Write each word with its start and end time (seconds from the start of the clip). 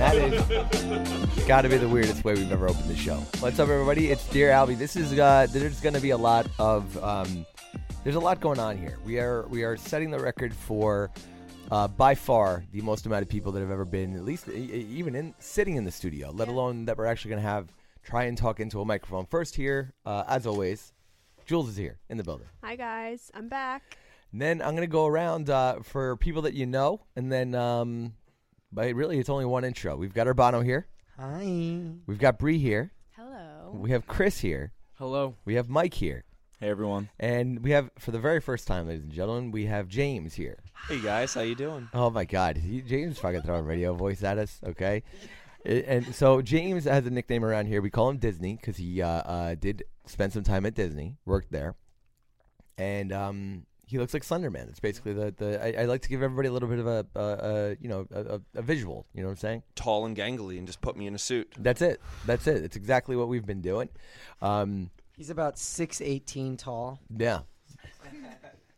That 0.00 0.16
is 0.16 1.46
got 1.46 1.60
to 1.60 1.68
be 1.68 1.76
the 1.76 1.86
weirdest 1.86 2.24
way 2.24 2.32
we've 2.32 2.50
ever 2.50 2.66
opened 2.66 2.88
the 2.88 2.96
show. 2.96 3.16
What's 3.40 3.58
up, 3.58 3.68
everybody? 3.68 4.10
It's 4.10 4.26
Dear 4.28 4.48
Albie. 4.48 4.78
This 4.78 4.96
is 4.96 5.12
uh, 5.18 5.46
there's 5.50 5.78
going 5.80 5.92
to 5.92 6.00
be 6.00 6.08
a 6.08 6.16
lot 6.16 6.46
of 6.58 6.96
um, 7.04 7.44
there's 8.02 8.16
a 8.16 8.20
lot 8.20 8.40
going 8.40 8.58
on 8.58 8.78
here. 8.78 8.98
We 9.04 9.18
are 9.18 9.46
we 9.48 9.62
are 9.62 9.76
setting 9.76 10.10
the 10.10 10.18
record 10.18 10.54
for 10.54 11.10
uh, 11.70 11.86
by 11.86 12.14
far 12.14 12.64
the 12.72 12.80
most 12.80 13.04
amount 13.04 13.24
of 13.24 13.28
people 13.28 13.52
that 13.52 13.60
have 13.60 13.70
ever 13.70 13.84
been, 13.84 14.16
at 14.16 14.24
least 14.24 14.48
e- 14.48 14.86
even 14.90 15.14
in 15.14 15.34
sitting 15.38 15.76
in 15.76 15.84
the 15.84 15.92
studio, 15.92 16.30
let 16.30 16.48
alone 16.48 16.86
that 16.86 16.96
we're 16.96 17.04
actually 17.04 17.32
going 17.32 17.42
to 17.42 17.48
have 17.48 17.68
try 18.02 18.24
and 18.24 18.38
talk 18.38 18.58
into 18.58 18.80
a 18.80 18.84
microphone. 18.86 19.26
First, 19.26 19.54
here, 19.54 19.92
uh, 20.06 20.24
as 20.26 20.46
always, 20.46 20.94
Jules 21.44 21.68
is 21.68 21.76
here 21.76 21.98
in 22.08 22.16
the 22.16 22.24
building. 22.24 22.46
Hi 22.64 22.74
guys, 22.74 23.30
I'm 23.34 23.48
back. 23.48 23.98
And 24.32 24.40
then 24.40 24.62
I'm 24.62 24.74
gonna 24.74 24.86
go 24.86 25.04
around 25.04 25.50
uh, 25.50 25.80
for 25.82 26.16
people 26.16 26.40
that 26.42 26.54
you 26.54 26.64
know, 26.64 27.02
and 27.16 27.30
then, 27.30 27.54
um, 27.54 28.14
but 28.72 28.94
really, 28.94 29.18
it's 29.18 29.28
only 29.28 29.44
one 29.44 29.64
intro. 29.64 29.96
We've 29.96 30.14
got 30.14 30.26
Urbano 30.26 30.64
here. 30.64 30.86
Hi. 31.18 31.80
We've 32.06 32.18
got 32.18 32.38
Bree 32.38 32.58
here. 32.58 32.92
Hello. 33.16 33.72
We 33.74 33.90
have 33.90 34.06
Chris 34.06 34.38
here. 34.40 34.72
Hello. 34.94 35.34
We 35.44 35.54
have 35.54 35.68
Mike 35.68 35.94
here, 35.94 36.24
Hey 36.60 36.68
everyone. 36.68 37.08
and 37.18 37.60
we 37.64 37.70
have, 37.70 37.90
for 37.98 38.10
the 38.10 38.18
very 38.18 38.40
first 38.40 38.66
time, 38.66 38.86
ladies 38.86 39.02
and 39.04 39.12
gentlemen, 39.12 39.50
we 39.50 39.64
have 39.66 39.88
James 39.88 40.34
here. 40.34 40.58
Hey 40.88 41.00
guys, 41.00 41.32
how 41.34 41.40
you 41.40 41.54
doing? 41.54 41.88
Oh 41.94 42.10
my 42.10 42.24
God, 42.26 42.58
he, 42.58 42.82
James 42.82 43.18
fucking 43.18 43.42
throwing 43.42 43.64
radio 43.64 43.94
voice 43.94 44.22
at 44.22 44.36
us. 44.38 44.60
Okay, 44.66 45.02
I- 45.64 45.68
and 45.86 46.14
so 46.14 46.42
James 46.42 46.84
has 46.84 47.06
a 47.06 47.10
nickname 47.10 47.44
around 47.44 47.66
here. 47.66 47.80
We 47.80 47.88
call 47.90 48.10
him 48.10 48.18
Disney 48.18 48.56
because 48.56 48.76
he 48.76 49.00
uh, 49.00 49.08
uh, 49.08 49.54
did 49.54 49.84
spend 50.06 50.32
some 50.34 50.42
time 50.44 50.66
at 50.66 50.74
Disney, 50.74 51.16
worked 51.24 51.50
there, 51.50 51.76
and 52.76 53.10
um, 53.12 53.66
he 53.90 53.98
looks 53.98 54.14
like 54.14 54.22
Slenderman. 54.22 54.68
It's 54.68 54.78
basically 54.78 55.12
the 55.12 55.34
the. 55.36 55.78
I, 55.78 55.82
I 55.82 55.84
like 55.86 56.02
to 56.02 56.08
give 56.08 56.22
everybody 56.22 56.48
a 56.48 56.52
little 56.52 56.68
bit 56.68 56.78
of 56.78 56.86
a, 56.86 57.06
a, 57.16 57.20
a 57.20 57.76
you 57.80 57.88
know 57.88 58.06
a, 58.14 58.36
a, 58.36 58.40
a 58.54 58.62
visual. 58.62 59.04
You 59.14 59.22
know 59.22 59.26
what 59.28 59.32
I'm 59.32 59.38
saying? 59.38 59.62
tall 59.74 60.06
and 60.06 60.16
gangly 60.16 60.58
and 60.58 60.66
just 60.66 60.80
put 60.80 60.96
me 60.96 61.06
in 61.06 61.14
a 61.14 61.18
suit. 61.18 61.52
That's 61.58 61.82
it. 61.82 62.00
That's 62.24 62.46
it. 62.46 62.62
It's 62.64 62.76
exactly 62.76 63.16
what 63.16 63.28
we've 63.28 63.44
been 63.44 63.62
doing. 63.62 63.88
Um, 64.40 64.90
He's 65.16 65.30
about 65.30 65.58
six 65.58 66.00
eighteen 66.00 66.56
tall. 66.56 67.00
yeah, 67.14 67.40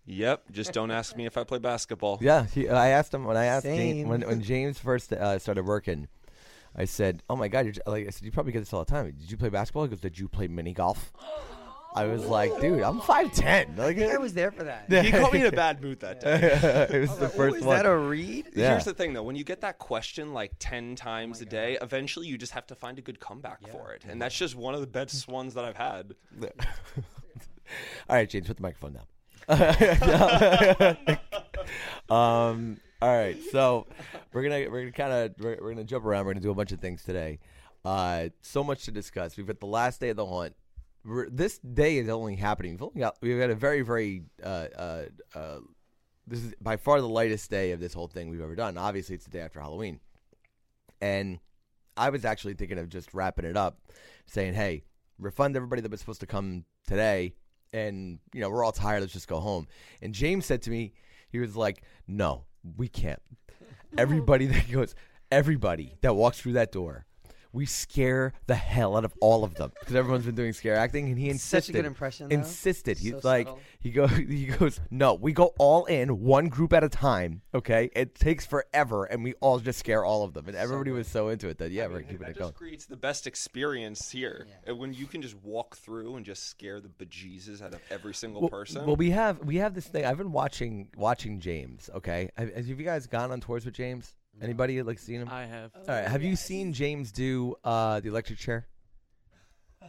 Yep, 0.04 0.44
just 0.50 0.72
don't 0.72 0.90
ask 0.90 1.16
me 1.16 1.26
if 1.26 1.36
I 1.36 1.44
play 1.44 1.58
basketball. 1.58 2.18
Yeah, 2.20 2.46
he, 2.46 2.68
I 2.68 2.88
asked 2.88 3.14
him 3.14 3.24
when 3.24 3.36
I 3.36 3.44
asked 3.44 3.66
James, 3.66 4.08
when 4.08 4.22
when 4.22 4.42
James 4.42 4.78
first 4.78 5.12
uh, 5.12 5.38
started 5.38 5.64
working. 5.64 6.08
I 6.74 6.86
said, 6.86 7.22
"Oh 7.28 7.36
my 7.36 7.48
God!" 7.48 7.66
You're, 7.66 7.74
like 7.86 8.06
I 8.06 8.10
said, 8.10 8.24
you 8.24 8.32
probably 8.32 8.52
get 8.52 8.60
this 8.60 8.72
all 8.72 8.84
the 8.84 8.90
time. 8.90 9.12
Did 9.12 9.30
you 9.30 9.36
play 9.36 9.50
basketball? 9.50 9.84
He 9.84 9.90
goes, 9.90 10.00
"Did 10.00 10.18
you 10.18 10.26
play 10.26 10.48
mini 10.48 10.72
golf?" 10.72 11.12
I 11.94 12.06
was 12.06 12.24
like, 12.24 12.58
"Dude, 12.60 12.80
I'm 12.82 13.00
five 13.00 13.32
ten. 13.32 13.76
Like, 13.76 13.98
I 13.98 14.16
was 14.16 14.32
there 14.32 14.50
for 14.50 14.64
that. 14.64 14.86
He 15.04 15.10
caught 15.10 15.32
me 15.32 15.40
in 15.40 15.46
a 15.46 15.52
bad 15.52 15.82
mood 15.82 16.00
that 16.00 16.20
day. 16.20 16.40
it 16.90 17.00
was 17.00 17.16
the 17.18 17.26
Oh, 17.26 17.28
first 17.28 17.56
is 17.56 17.62
one. 17.64 17.76
that 17.76 17.84
a 17.86 17.94
read? 17.96 18.48
Yeah. 18.54 18.70
Here's 18.70 18.84
the 18.84 18.94
thing, 18.94 19.12
though: 19.12 19.22
when 19.22 19.36
you 19.36 19.44
get 19.44 19.60
that 19.60 19.78
question 19.78 20.32
like 20.32 20.52
ten 20.58 20.96
times 20.96 21.40
a 21.42 21.44
day, 21.44 21.76
eventually 21.82 22.26
you 22.26 22.38
just 22.38 22.52
have 22.52 22.66
to 22.68 22.74
find 22.74 22.98
a 22.98 23.02
good 23.02 23.20
comeback 23.20 23.66
for 23.68 23.92
it, 23.92 24.04
and 24.08 24.20
that's 24.22 24.36
just 24.36 24.54
one 24.56 24.74
of 24.74 24.80
the 24.80 24.86
best 24.86 25.28
ones 25.28 25.52
that 25.54 25.64
I've 25.64 25.76
had. 25.76 26.14
all 26.42 28.16
right, 28.16 28.28
James, 28.28 28.46
put 28.46 28.56
the 28.56 28.62
microphone 28.62 28.94
down. 28.94 29.06
um. 32.08 32.78
All 33.00 33.08
right, 33.16 33.36
so 33.50 33.88
we're 34.32 34.44
gonna 34.44 34.70
we're 34.70 34.80
gonna 34.82 34.92
kind 34.92 35.12
of 35.12 35.34
we're, 35.40 35.58
we're 35.60 35.70
gonna 35.72 35.82
jump 35.84 36.04
around. 36.04 36.24
We're 36.24 36.34
gonna 36.34 36.42
do 36.44 36.52
a 36.52 36.54
bunch 36.54 36.70
of 36.70 36.78
things 36.80 37.02
today. 37.02 37.40
Uh, 37.84 38.28
so 38.42 38.62
much 38.62 38.84
to 38.84 38.92
discuss. 38.92 39.36
We've 39.36 39.46
got 39.46 39.58
the 39.58 39.66
last 39.66 39.98
day 40.00 40.10
of 40.10 40.16
the 40.16 40.24
hunt. 40.26 40.54
We're, 41.04 41.28
this 41.28 41.58
day 41.58 41.98
is 41.98 42.08
only 42.08 42.36
happening. 42.36 42.72
We've 42.72 42.82
only 42.82 43.00
got 43.00 43.16
we've 43.20 43.38
got 43.38 43.50
a 43.50 43.54
very 43.54 43.82
very 43.82 44.22
uh, 44.42 44.66
uh, 44.76 45.02
uh, 45.34 45.58
this 46.26 46.44
is 46.44 46.54
by 46.60 46.76
far 46.76 47.00
the 47.00 47.08
lightest 47.08 47.50
day 47.50 47.72
of 47.72 47.80
this 47.80 47.92
whole 47.92 48.06
thing 48.06 48.28
we've 48.28 48.40
ever 48.40 48.54
done. 48.54 48.78
Obviously, 48.78 49.16
it's 49.16 49.24
the 49.24 49.30
day 49.30 49.40
after 49.40 49.60
Halloween, 49.60 50.00
and 51.00 51.40
I 51.96 52.10
was 52.10 52.24
actually 52.24 52.54
thinking 52.54 52.78
of 52.78 52.88
just 52.88 53.12
wrapping 53.14 53.44
it 53.44 53.56
up, 53.56 53.80
saying, 54.26 54.54
"Hey, 54.54 54.84
refund 55.18 55.56
everybody 55.56 55.82
that 55.82 55.90
was 55.90 56.00
supposed 56.00 56.20
to 56.20 56.26
come 56.26 56.64
today, 56.86 57.34
and 57.72 58.20
you 58.32 58.40
know 58.40 58.48
we're 58.48 58.64
all 58.64 58.72
tired. 58.72 59.00
Let's 59.00 59.12
just 59.12 59.28
go 59.28 59.40
home." 59.40 59.66
And 60.00 60.14
James 60.14 60.46
said 60.46 60.62
to 60.62 60.70
me, 60.70 60.92
he 61.30 61.40
was 61.40 61.56
like, 61.56 61.82
"No, 62.06 62.44
we 62.76 62.86
can't. 62.86 63.22
Everybody 63.98 64.46
that 64.46 64.70
goes, 64.70 64.94
everybody 65.30 65.96
that 66.00 66.14
walks 66.14 66.40
through 66.40 66.52
that 66.52 66.70
door." 66.70 67.06
We 67.52 67.66
scare 67.66 68.32
the 68.46 68.54
hell 68.54 68.96
out 68.96 69.04
of 69.04 69.12
all 69.20 69.44
of 69.44 69.54
them 69.56 69.72
because 69.80 69.94
everyone's 69.94 70.24
been 70.24 70.34
doing 70.34 70.52
scare 70.52 70.74
acting, 70.76 71.08
and 71.08 71.18
he 71.18 71.28
insisted. 71.28 71.42
Such 71.42 71.52
a 71.52 71.56
insisted. 71.58 71.72
good 71.74 71.84
impression, 71.86 72.28
though. 72.28 72.34
Insisted. 72.36 72.98
He's 72.98 73.10
So 73.12 73.20
like, 73.22 73.46
subtle. 73.46 73.60
he 73.80 73.90
goes, 73.90 74.10
he 74.16 74.46
goes, 74.46 74.80
no, 74.90 75.14
we 75.14 75.32
go 75.32 75.52
all 75.58 75.84
in, 75.84 76.20
one 76.20 76.48
group 76.48 76.72
at 76.72 76.82
a 76.82 76.88
time. 76.88 77.42
Okay, 77.54 77.90
it 77.94 78.14
takes 78.14 78.46
forever, 78.46 79.04
and 79.04 79.22
we 79.22 79.34
all 79.40 79.58
just 79.58 79.78
scare 79.78 80.04
all 80.04 80.24
of 80.24 80.32
them, 80.32 80.46
and 80.48 80.56
everybody 80.56 80.90
was 80.92 81.06
so 81.08 81.28
into 81.28 81.48
it 81.48 81.58
that 81.58 81.70
yeah, 81.72 81.86
we're 81.88 82.00
keeping 82.00 82.18
that 82.18 82.30
it 82.30 82.38
going. 82.38 82.50
just 82.52 82.54
creates 82.58 82.86
the 82.86 82.96
best 82.96 83.26
experience 83.26 84.10
here. 84.10 84.46
And 84.66 84.78
When 84.78 84.94
you 84.94 85.06
can 85.06 85.20
just 85.20 85.36
walk 85.42 85.76
through 85.76 86.16
and 86.16 86.24
just 86.24 86.44
scare 86.48 86.80
the 86.80 86.88
bejesus 86.88 87.60
out 87.62 87.74
of 87.74 87.80
every 87.90 88.14
single 88.14 88.40
Well, 88.42 88.50
person. 88.50 88.86
well, 88.86 88.96
we 88.96 89.10
have 89.10 89.38
we 89.44 89.56
have 89.56 89.74
this 89.74 89.86
thing. 89.86 90.04
I've 90.06 90.16
been 90.18 90.32
watching 90.32 90.88
watching 90.96 91.38
James. 91.40 91.90
Okay, 91.94 92.30
have, 92.36 92.54
have 92.54 92.66
you 92.66 92.76
guys 92.76 93.06
gone 93.06 93.30
on 93.30 93.40
tours 93.40 93.64
with 93.66 93.74
James? 93.74 94.14
Anybody 94.40 94.82
like 94.82 94.98
seen 94.98 95.20
him? 95.20 95.28
I 95.30 95.44
have. 95.44 95.70
All 95.76 95.94
right, 95.94 96.06
have 96.06 96.22
you 96.22 96.36
seen 96.36 96.72
James 96.72 97.12
do 97.12 97.54
uh, 97.64 98.00
the 98.00 98.08
electric 98.08 98.38
chair? 98.38 98.66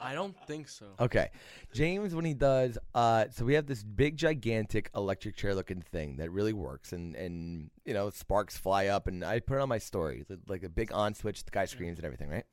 I 0.00 0.14
don't 0.14 0.36
think 0.46 0.68
so. 0.68 0.86
Okay, 1.00 1.30
James 1.72 2.14
when 2.14 2.24
he 2.24 2.34
does, 2.34 2.78
uh, 2.94 3.26
so 3.30 3.44
we 3.44 3.54
have 3.54 3.66
this 3.66 3.82
big 3.82 4.16
gigantic 4.16 4.90
electric 4.94 5.36
chair 5.36 5.54
looking 5.54 5.80
thing 5.80 6.16
that 6.16 6.30
really 6.30 6.52
works, 6.52 6.92
and 6.92 7.16
and 7.16 7.70
you 7.84 7.94
know 7.94 8.10
sparks 8.10 8.56
fly 8.56 8.86
up, 8.86 9.06
and 9.06 9.24
I 9.24 9.40
put 9.40 9.56
it 9.56 9.60
on 9.62 9.68
my 9.68 9.78
story 9.78 10.24
like 10.48 10.62
a 10.62 10.68
big 10.68 10.92
on 10.92 11.14
switch, 11.14 11.44
the 11.44 11.50
guy 11.50 11.64
screams 11.64 11.98
and 11.98 12.04
everything, 12.04 12.28
right? 12.28 12.44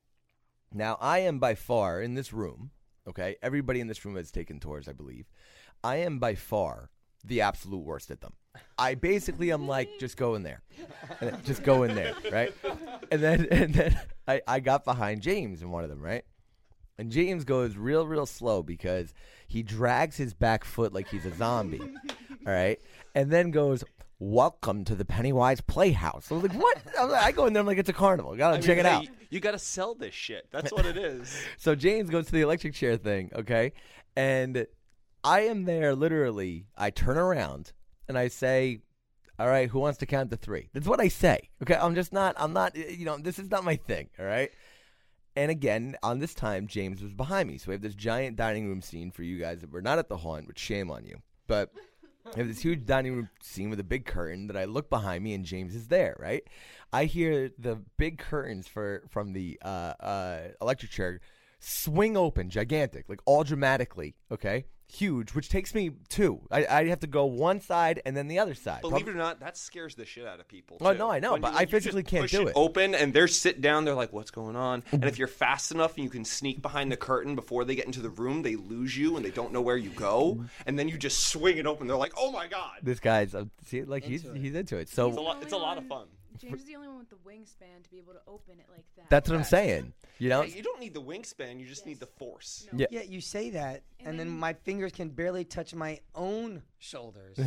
Now 0.74 0.98
I 1.00 1.20
am 1.20 1.40
by 1.40 1.56
far 1.56 2.02
in 2.02 2.16
this 2.16 2.34
room. 2.34 2.72
Okay, 3.08 3.36
everybody 3.42 3.82
in 3.82 3.88
this 3.88 4.04
room 4.06 4.16
has 4.16 4.32
taken 4.32 4.60
tours, 4.60 4.88
I 4.88 4.94
believe. 4.94 5.26
I 5.84 5.98
am 5.98 6.20
by 6.20 6.36
far 6.36 6.90
the 7.24 7.42
absolute 7.42 7.84
worst 7.84 8.10
at 8.10 8.22
them. 8.22 8.34
I 8.78 8.96
basically 8.96 9.52
am 9.52 9.68
like, 9.68 9.90
just 10.00 10.18
go 10.18 10.36
in 10.36 10.44
there, 10.44 10.62
And 11.22 11.44
just 11.46 11.64
go 11.64 11.84
in 11.84 11.96
there, 11.96 12.14
right? 12.32 12.54
And 13.12 13.22
then 13.22 13.48
and 13.52 13.74
then 13.74 14.00
I, 14.28 14.42
I 14.48 14.60
got 14.60 14.84
behind 14.86 15.22
James 15.22 15.62
in 15.62 15.72
one 15.72 15.84
of 15.84 15.90
them, 15.90 16.02
right? 16.02 16.24
And 16.98 17.12
James 17.12 17.44
goes 17.44 17.76
real, 17.76 18.06
real 18.06 18.26
slow 18.26 18.62
because 18.62 19.14
he 19.48 19.64
drags 19.64 20.18
his 20.18 20.34
back 20.34 20.64
foot 20.64 20.94
like 20.94 21.08
he's 21.08 21.26
a 21.26 21.36
zombie. 21.36 21.82
All 21.82 22.54
right, 22.54 22.80
and 23.16 23.32
then 23.32 23.52
goes. 23.52 23.84
Welcome 24.20 24.86
to 24.86 24.96
the 24.96 25.04
Pennywise 25.04 25.60
Playhouse. 25.60 26.32
I 26.32 26.36
was 26.36 26.44
like, 26.44 26.54
"What?" 26.54 26.78
I, 26.98 27.04
like- 27.04 27.24
I 27.24 27.32
go 27.34 27.46
in 27.46 27.52
there. 27.52 27.60
I'm 27.60 27.68
like, 27.68 27.78
"It's 27.78 27.90
a 27.90 27.94
carnival. 27.94 28.38
Gotta 28.38 28.54
I 28.54 28.58
mean, 28.60 28.66
check 28.66 28.78
it 28.78 28.86
hey, 28.86 28.92
out." 28.92 29.04
You, 29.04 29.10
you 29.32 29.40
got 29.42 29.52
to 29.52 29.60
sell 29.60 29.96
this 29.96 30.14
shit. 30.14 30.48
That's 30.50 30.72
what 30.72 30.86
it 30.86 30.96
is. 30.96 31.36
So 31.58 31.76
James 31.76 32.10
goes 32.10 32.28
to 32.28 32.32
the 32.32 32.40
electric 32.40 32.74
chair 32.74 32.96
thing, 32.96 33.32
okay? 33.36 33.74
And 34.16 34.66
I 35.26 35.42
am 35.42 35.66
there 35.66 35.94
literally. 35.94 36.68
I 36.78 36.90
turn 36.90 37.18
around 37.18 37.74
and 38.08 38.18
I 38.18 38.28
say, 38.28 38.80
"All 39.40 39.48
right, 39.48 39.70
who 39.70 39.80
wants 39.80 40.00
to 40.00 40.06
count 40.06 40.32
to 40.32 40.38
3?" 40.38 40.70
That's 40.74 40.88
what 40.88 41.00
I 41.00 41.08
say. 41.08 41.50
Okay? 41.62 41.76
I'm 41.76 41.96
just 41.96 42.14
not 42.14 42.36
I'm 42.38 42.54
not 42.54 42.76
you 42.76 43.06
know, 43.06 43.18
this 43.18 43.40
is 43.40 43.50
not 43.50 43.64
my 43.64 43.76
thing, 43.76 44.10
all 44.20 44.26
right? 44.26 44.52
And 45.36 45.50
again, 45.50 45.96
on 46.04 46.20
this 46.20 46.34
time 46.34 46.68
James 46.68 47.02
was 47.02 47.14
behind 47.14 47.50
me. 47.50 47.58
So 47.58 47.66
we 47.70 47.74
have 47.74 47.82
this 47.82 47.96
giant 47.96 48.36
dining 48.36 48.68
room 48.68 48.82
scene 48.82 49.12
for 49.12 49.24
you 49.24 49.40
guys 49.40 49.62
that 49.62 49.72
were 49.72 49.82
not 49.82 50.00
at 50.00 50.10
the 50.10 50.18
haunt, 50.18 50.48
which 50.48 50.60
shame 50.60 50.92
on 50.92 51.06
you. 51.06 51.22
But 51.48 51.72
I 52.26 52.38
have 52.38 52.48
this 52.48 52.62
huge 52.62 52.86
dining 52.86 53.16
room 53.16 53.30
scene 53.42 53.70
with 53.70 53.80
a 53.80 53.84
big 53.84 54.06
curtain 54.06 54.48
that 54.48 54.58
I 54.58 54.66
look 54.66 54.90
behind 54.90 55.24
me 55.24 55.34
and 55.34 55.44
James 55.44 55.76
is 55.76 55.88
there, 55.88 56.16
right? 56.20 56.44
I 56.92 57.06
hear 57.06 57.52
the 57.58 57.82
big 57.98 58.18
curtains 58.18 58.68
for 58.68 59.04
from 59.10 59.34
the 59.34 59.60
uh, 59.64 59.94
uh, 60.00 60.42
electric 60.62 60.92
chair 60.92 61.20
swing 61.60 62.16
open, 62.16 62.50
gigantic, 62.50 63.10
like 63.10 63.22
all 63.26 63.44
dramatically, 63.44 64.16
okay? 64.32 64.66
Huge, 64.94 65.31
which 65.34 65.50
takes 65.50 65.74
me 65.74 65.92
two. 66.10 66.40
I, 66.51 66.66
I 66.68 66.86
have 66.90 67.00
to 67.00 67.07
go 67.07 67.25
one 67.25 67.60
side 67.62 68.01
and 68.06 68.16
then 68.16 68.28
the 68.28 68.38
other 68.38 68.54
side. 68.54 68.81
Believe 68.81 69.07
it 69.07 69.12
or 69.12 69.16
not, 69.16 69.40
that 69.40 69.57
scares 69.57 69.95
the 69.95 70.06
shit 70.06 70.28
out 70.28 70.40
of 70.40 70.48
people. 70.48 70.78
Oh, 70.81 70.94
too. 70.94 71.00
no, 71.00 71.10
I 71.12 71.19
know, 71.19 71.31
When 71.34 71.42
but 71.42 71.54
you- 71.54 71.57
I 71.57 71.62
you 71.62 71.66
just 71.66 71.72
physically 71.86 72.04
can't 72.04 72.24
push 72.25 72.31
do 72.31 72.48
it. 72.48 72.54
Open 72.56 72.94
and 72.94 73.12
they're 73.12 73.28
sit 73.28 73.60
down. 73.60 73.86
They're 73.86 73.95
like, 73.95 74.13
"What's 74.13 74.30
going 74.30 74.56
on?" 74.56 74.84
And 74.92 75.06
if 75.06 75.18
you're 75.18 75.28
fast 75.28 75.72
enough 75.72 75.95
and 75.95 76.04
you 76.04 76.12
can 76.12 76.24
sneak 76.25 76.62
behind 76.62 76.92
the 76.92 76.98
curtain 76.98 77.34
before 77.36 77.66
they 77.66 77.74
get 77.74 77.86
into 77.86 78.01
the 78.01 78.12
room, 78.12 78.44
they 78.44 78.56
lose 78.56 78.95
you 78.95 79.16
and 79.16 79.25
they 79.25 79.31
don't 79.31 79.51
know 79.51 79.62
where 79.62 79.78
you 79.78 79.90
go. 79.90 80.45
And 80.68 80.78
then 80.78 80.88
you 80.90 80.98
just 81.00 81.25
swing 81.28 81.57
it 81.57 81.66
open. 81.66 81.88
They're 81.88 81.98
like, 81.98 82.13
"Oh 82.16 82.31
my 82.31 82.46
god!" 82.48 82.78
This 82.84 83.00
guy's 83.00 83.34
uh, 83.34 83.46
see, 83.66 83.84
like 83.84 84.04
he's 84.04 84.24
he's 84.36 84.54
into 84.54 84.78
it. 84.78 84.81
It's 84.81 84.92
a 84.94 84.96
So 84.96 85.10
lot. 85.10 85.42
It's 85.42 85.54
a 85.54 85.57
lot 85.57 85.80
of 85.80 85.88
fun. 85.88 86.06
James 86.38 86.62
is 86.62 86.66
the 86.66 86.75
only 86.75 86.88
one 86.88 86.98
with 87.00 87.10
the 87.10 87.16
wingspan 87.18 87.84
to 87.84 87.89
be 87.92 87.98
able 88.00 88.13
to 88.13 88.19
open 88.28 88.56
it 88.60 88.66
like 88.69 88.84
that. 88.98 89.10
that's 89.10 89.30
what 89.30 89.38
I'm 89.38 89.44
saying. 89.44 89.94
You 90.19 90.30
know, 90.30 90.44
Yeah, 90.44 90.56
you 90.56 90.63
don't 90.63 90.80
need 90.80 90.94
the 90.94 91.01
wingspan. 91.01 91.60
You 91.60 91.65
just 91.65 91.86
need 91.86 92.00
the 92.00 92.06
force. 92.06 92.68
Yeah. 92.75 92.86
Yeah, 92.92 93.01
you 93.01 93.19
say 93.21 93.50
that, 93.51 93.83
and 94.06 94.19
then 94.19 94.30
my 94.30 94.54
fingers 94.54 94.92
can 94.92 95.10
barely 95.10 95.44
touch 95.44 95.74
my 95.74 96.00
own 96.15 96.62
shoulders. 96.80 97.36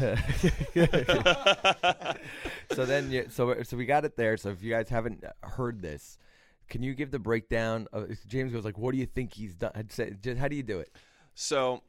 so 2.72 2.84
then, 2.84 3.10
you, 3.10 3.26
so 3.30 3.62
so 3.62 3.76
we 3.76 3.86
got 3.86 4.04
it 4.04 4.16
there. 4.16 4.36
So 4.36 4.50
if 4.50 4.62
you 4.62 4.70
guys 4.70 4.88
haven't 4.88 5.24
uh, 5.24 5.30
heard 5.46 5.80
this, 5.80 6.18
can 6.68 6.82
you 6.82 6.94
give 6.94 7.10
the 7.10 7.18
breakdown? 7.18 7.86
Of, 7.92 8.16
James 8.26 8.52
goes 8.52 8.64
like, 8.64 8.78
"What 8.78 8.92
do 8.92 8.98
you 8.98 9.06
think 9.06 9.32
he's 9.34 9.54
done?" 9.54 9.72
I'd 9.74 9.92
say, 9.92 10.14
just, 10.20 10.38
how 10.38 10.48
do 10.48 10.56
you 10.56 10.62
do 10.62 10.80
it? 10.80 10.90
So 11.34 11.82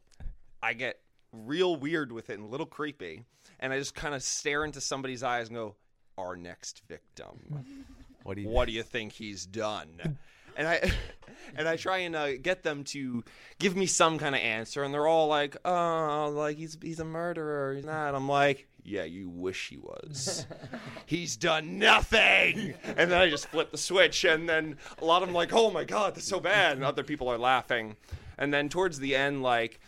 I 0.61 0.73
get 0.73 0.99
real 1.31 1.75
weird 1.75 2.11
with 2.11 2.29
it 2.29 2.39
and 2.39 2.47
a 2.47 2.49
little 2.49 2.65
creepy. 2.65 3.23
And 3.59 3.73
I 3.73 3.79
just 3.79 3.95
kind 3.95 4.13
of 4.13 4.21
stare 4.21 4.63
into 4.63 4.81
somebody's 4.81 5.23
eyes 5.23 5.47
and 5.47 5.55
go, 5.55 5.75
Our 6.17 6.35
next 6.35 6.83
victim. 6.87 7.65
What 8.23 8.35
do 8.35 8.41
you? 8.41 8.49
What 8.49 8.65
do 8.67 8.73
you 8.73 8.83
think 8.83 9.13
he's 9.13 9.45
done? 9.45 10.17
And 10.57 10.67
I 10.67 10.91
and 11.55 11.67
I 11.67 11.77
try 11.77 11.99
and 11.99 12.15
uh, 12.15 12.37
get 12.37 12.63
them 12.63 12.83
to 12.85 13.23
give 13.59 13.75
me 13.75 13.85
some 13.85 14.17
kind 14.17 14.35
of 14.35 14.41
answer, 14.41 14.83
and 14.83 14.93
they're 14.93 15.07
all 15.07 15.27
like, 15.27 15.55
"Oh, 15.63 16.31
like 16.35 16.57
he's 16.57 16.77
he's 16.81 16.99
a 16.99 17.05
murderer." 17.05 17.75
He's 17.75 17.85
not. 17.85 18.15
I'm 18.15 18.27
like, 18.27 18.67
"Yeah, 18.83 19.03
you 19.03 19.29
wish 19.29 19.69
he 19.69 19.77
was. 19.77 20.45
he's 21.05 21.37
done 21.37 21.79
nothing." 21.79 22.73
And 22.83 23.11
then 23.11 23.21
I 23.21 23.29
just 23.29 23.47
flip 23.47 23.71
the 23.71 23.77
switch, 23.77 24.25
and 24.25 24.49
then 24.49 24.77
a 24.99 25.05
lot 25.05 25.21
of 25.21 25.29
them 25.29 25.35
like, 25.35 25.53
"Oh 25.53 25.71
my 25.71 25.85
god, 25.85 26.15
that's 26.15 26.27
so 26.27 26.39
bad," 26.39 26.75
and 26.75 26.83
other 26.83 27.03
people 27.03 27.29
are 27.29 27.37
laughing. 27.37 27.95
And 28.37 28.53
then 28.53 28.69
towards 28.69 28.99
the 28.99 29.15
end, 29.15 29.43
like. 29.43 29.79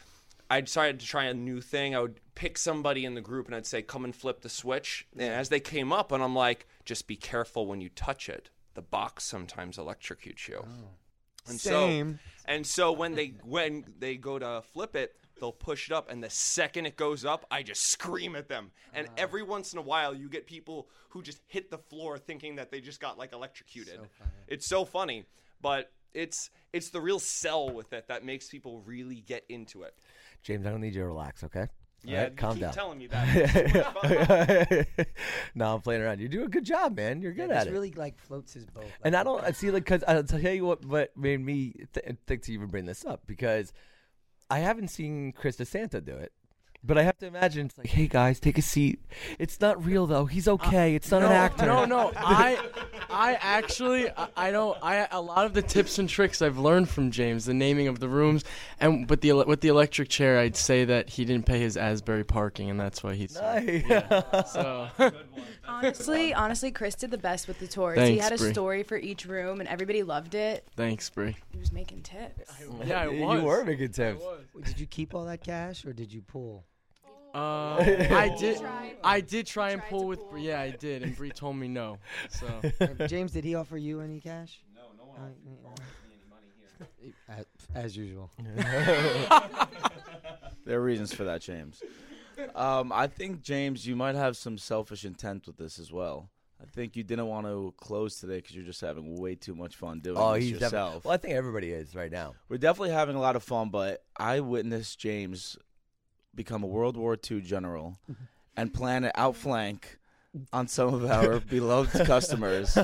I 0.51 0.61
decided 0.61 0.99
to 1.01 1.05
try 1.05 1.25
a 1.25 1.33
new 1.35 1.61
thing. 1.61 1.93
I 1.93 1.99
would 1.99 2.19
pick 2.33 2.57
somebody 2.57 3.05
in 3.05 3.13
the 3.13 3.21
group 3.21 3.45
and 3.45 3.55
I'd 3.55 3.67
say, 3.67 3.83
"Come 3.83 4.03
and 4.03 4.15
flip 4.15 4.41
the 4.41 4.49
switch." 4.49 5.05
And 5.13 5.21
as 5.31 5.49
they 5.49 5.59
came 5.59 5.93
up, 5.93 6.11
and 6.11 6.23
I'm 6.23 6.33
like, 6.33 6.65
"Just 6.85 7.05
be 7.05 7.15
careful 7.15 7.67
when 7.67 7.81
you 7.81 7.89
touch 7.89 8.27
it. 8.29 8.49
The 8.79 8.83
box 8.83 9.25
sometimes 9.25 9.75
electrocutes 9.75 10.47
you." 10.47 10.63
Oh. 10.65 10.87
And 11.49 11.59
Same. 11.59 12.13
so, 12.13 12.41
and 12.45 12.65
so 12.65 12.91
when 12.93 13.13
they 13.13 13.33
when 13.43 13.83
they 13.99 14.15
go 14.15 14.39
to 14.39 14.61
flip 14.71 14.95
it, 14.95 15.17
they'll 15.37 15.51
push 15.51 15.89
it 15.89 15.93
up, 15.93 16.09
and 16.09 16.23
the 16.23 16.29
second 16.29 16.85
it 16.85 16.95
goes 16.95 17.25
up, 17.25 17.45
I 17.51 17.61
just 17.61 17.87
scream 17.91 18.37
at 18.37 18.47
them. 18.47 18.71
And 18.93 19.07
ah. 19.09 19.13
every 19.17 19.43
once 19.43 19.73
in 19.73 19.79
a 19.79 19.81
while, 19.81 20.15
you 20.15 20.29
get 20.29 20.45
people 20.45 20.87
who 21.09 21.21
just 21.21 21.41
hit 21.47 21.69
the 21.69 21.77
floor 21.77 22.17
thinking 22.17 22.55
that 22.55 22.71
they 22.71 22.79
just 22.79 23.01
got 23.01 23.17
like 23.17 23.33
electrocuted. 23.33 23.99
It's 24.47 24.65
so 24.65 24.85
funny, 24.85 25.25
but 25.61 25.91
it's 26.13 26.49
it's 26.71 26.89
the 26.89 27.01
real 27.01 27.19
sell 27.19 27.69
with 27.69 27.91
it 27.91 28.07
that 28.07 28.23
makes 28.23 28.47
people 28.47 28.81
really 28.85 29.19
get 29.19 29.43
into 29.49 29.83
it. 29.83 29.93
James, 30.41 30.65
I 30.65 30.69
don't 30.69 30.79
need 30.79 30.95
you 30.95 31.01
to 31.01 31.07
relax, 31.07 31.43
okay? 31.43 31.67
All 32.05 32.11
Yeah, 32.11 32.21
right, 32.23 32.31
you 32.31 32.35
calm 32.37 32.53
keep 32.53 32.61
down. 32.61 32.73
telling 32.73 32.97
me 32.99 33.07
that. 33.07 33.27
It's 33.35 33.71
so 33.73 33.91
much 33.93 34.27
fun. 34.97 35.05
no, 35.55 35.75
I'm 35.75 35.81
playing 35.81 36.01
around. 36.01 36.19
You 36.19 36.29
do 36.29 36.43
a 36.43 36.47
good 36.47 36.63
job, 36.63 36.95
man. 36.95 37.21
You're 37.21 37.33
good 37.33 37.49
This 37.49 37.57
at 37.57 37.67
it. 37.67 37.71
really 37.73 37.91
like 37.91 38.17
floats 38.19 38.53
his 38.53 38.65
boat. 38.65 38.85
and 39.03 39.15
I 39.15 39.23
don't 39.23 39.43
I 39.43 39.51
see 39.51 39.69
like 39.71 39.83
because 39.83 40.03
I'll 40.07 40.23
tell 40.23 40.39
you 40.39 40.65
what 40.65 40.85
what 40.85 41.15
made 41.17 41.41
me 41.43 41.73
th- 41.93 42.15
think 42.25 42.43
to 42.43 42.53
even 42.53 42.67
bring 42.67 42.85
this 42.85 43.05
up 43.05 43.23
because 43.27 43.73
I 44.49 44.59
haven't 44.59 44.87
seen 44.89 45.31
Chris 45.33 45.57
DeSanta 45.57 46.03
do 46.03 46.13
it. 46.15 46.31
But 46.81 46.97
I 46.97 47.03
have 47.03 47.17
to 47.17 47.27
imagine 47.27 47.65
it's 47.65 47.77
like, 47.77 47.87
hey 47.87 48.07
guys, 48.07 48.39
take 48.39 48.57
a 48.57 48.61
seat. 48.61 48.99
It's 49.37 49.59
not 49.59 49.83
real 49.83 50.07
though. 50.07 50.25
He's 50.25 50.47
uh, 50.47 50.53
okay. 50.53 50.95
It's 50.95 51.11
not 51.11 51.23
an 51.23 51.31
actor. 51.31 51.65
No, 51.65 51.83
no, 51.83 52.13
I, 52.17 52.57
I 53.09 53.33
actually, 53.33 54.09
I, 54.09 54.27
I 54.37 54.51
don't. 54.51 54.77
I 54.81 55.07
a 55.11 55.19
lot 55.19 55.45
of 55.45 55.53
the 55.53 55.61
tips 55.61 55.99
and 55.99 56.07
tricks 56.07 56.41
I've 56.41 56.57
learned 56.57 56.87
from 56.87 57.11
James, 57.11 57.45
the 57.45 57.53
naming 57.53 57.89
of 57.89 57.99
the 57.99 58.07
rooms, 58.07 58.45
and 58.79 59.05
but 59.07 59.19
the 59.19 59.33
with 59.33 59.59
the 59.59 59.67
electric 59.67 60.07
chair, 60.07 60.39
I'd 60.39 60.55
say 60.55 60.85
that 60.85 61.09
he 61.09 61.25
didn't 61.25 61.45
pay 61.45 61.59
his 61.59 61.75
Asbury 61.75 62.23
parking, 62.23 62.69
and 62.69 62.79
that's 62.79 63.03
why 63.03 63.13
he's. 63.13 63.35
Nice. 63.35 63.83
So 64.53 64.87
honestly, 65.69 66.33
honestly, 66.33 66.71
Chris 66.71 66.95
did 66.95 67.11
the 67.11 67.17
best 67.17 67.47
with 67.47 67.59
the 67.59 67.67
tours. 67.67 67.97
he 67.99 68.03
Thanks, 68.17 68.23
had 68.23 68.33
a 68.33 68.37
Bree. 68.37 68.51
story 68.51 68.83
for 68.83 68.97
each 68.97 69.25
room, 69.25 69.59
and 69.59 69.69
everybody 69.69 70.03
loved 70.03 70.35
it. 70.35 70.67
thanks, 70.75 71.09
Bree. 71.09 71.35
He 71.51 71.57
was 71.59 71.71
making 71.71 72.01
tips. 72.01 72.51
Yeah, 72.85 73.01
I 73.01 73.07
was. 73.07 73.39
you 73.39 73.45
were 73.45 73.63
making 73.63 73.91
tips. 73.91 74.23
Did 74.63 74.79
you 74.79 74.85
keep 74.87 75.13
all 75.15 75.25
that 75.25 75.43
cash 75.43 75.85
or 75.85 75.93
did 75.93 76.11
you 76.11 76.21
pull? 76.21 76.65
Uh, 77.33 77.37
I 77.77 78.35
did. 78.39 78.59
tried. 78.59 78.95
I 79.03 79.21
did 79.21 79.45
try 79.45 79.69
and 79.71 79.81
Tried 79.81 79.89
pull 79.89 80.01
to 80.01 80.07
with. 80.07 80.19
pull. 80.21 80.29
Bree. 80.31 80.47
Yeah, 80.47 80.61
I 80.61 80.71
did, 80.71 81.03
and 81.03 81.15
Bree 81.15 81.29
told 81.29 81.55
me 81.57 81.67
no. 81.67 81.97
So 82.29 82.47
Uh, 82.81 83.07
James, 83.07 83.31
did 83.31 83.43
he 83.43 83.53
offer 83.55 83.77
you 83.77 84.01
any 84.01 84.19
cash? 84.19 84.61
No, 84.75 84.81
no 84.97 85.03
one 85.03 85.19
offered 85.21 85.45
me 85.45 85.51
any 86.15 86.25
money 86.27 87.05
here. 87.37 87.45
As, 87.75 87.95
usual. 87.95 88.31
There 90.65 90.77
are 90.77 90.83
reasons 90.83 91.13
for 91.13 91.23
that, 91.23 91.41
James. 91.41 91.81
Um, 92.55 92.91
I 92.91 93.07
think 93.07 93.41
James, 93.41 93.85
you 93.87 93.95
might 93.95 94.15
have 94.15 94.37
some 94.37 94.57
selfish 94.57 95.05
intent 95.05 95.47
with 95.47 95.57
this 95.57 95.79
as 95.79 95.91
well. 95.91 96.29
I 96.61 96.65
think 96.65 96.95
you 96.97 97.03
didn't 97.03 97.27
want 97.27 97.47
to 97.47 97.73
close 97.77 98.19
today 98.19 98.37
because 98.37 98.53
you're 98.55 98.65
just 98.65 98.81
having 98.81 99.17
way 99.17 99.35
too 99.35 99.55
much 99.55 99.77
fun 99.77 100.01
doing 100.01 100.17
Oh, 100.17 100.33
this 100.33 100.43
he's 100.43 100.51
yourself. 100.59 101.05
Well, 101.05 101.13
I 101.13 101.17
think 101.17 101.35
everybody 101.35 101.71
is 101.71 101.95
right 101.95 102.11
now. 102.11 102.35
We're 102.49 102.57
definitely 102.57 102.91
having 102.91 103.15
a 103.15 103.21
lot 103.21 103.37
of 103.37 103.43
fun, 103.43 103.69
but 103.69 104.03
I 104.17 104.41
witnessed 104.41 104.99
James 104.99 105.57
become 106.35 106.63
a 106.63 106.67
World 106.67 106.97
War 106.97 107.17
II 107.29 107.41
general 107.41 107.99
and 108.57 108.73
plan 108.73 109.05
an 109.05 109.11
outflank 109.15 109.99
on 110.51 110.67
some 110.67 110.93
of 110.93 111.05
our 111.09 111.39
beloved 111.49 112.05
customers, 112.05 112.77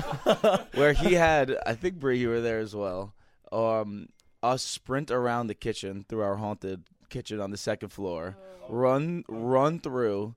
where 0.74 0.94
he 0.94 1.12
had, 1.14 1.56
I 1.66 1.74
think 1.74 1.96
Bree, 1.98 2.18
you 2.18 2.28
were 2.30 2.40
there 2.40 2.60
as 2.60 2.74
well, 2.74 3.14
um, 3.52 4.08
us 4.42 4.62
sprint 4.62 5.10
around 5.10 5.46
the 5.48 5.54
kitchen 5.54 6.04
through 6.08 6.22
our 6.22 6.36
haunted 6.36 6.84
kitchen 7.08 7.40
on 7.40 7.50
the 7.50 7.56
second 7.56 7.90
floor, 7.90 8.36
oh. 8.38 8.72
run, 8.72 9.24
oh. 9.28 9.34
run 9.34 9.78
through, 9.78 10.34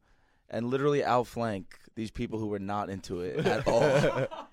and 0.50 0.68
literally 0.68 1.04
outflank 1.04 1.78
these 1.96 2.12
people 2.12 2.40
who 2.40 2.48
were 2.48 2.60
not 2.60 2.90
into 2.90 3.22
it 3.22 3.46
at 3.46 3.68
all. 3.68 4.48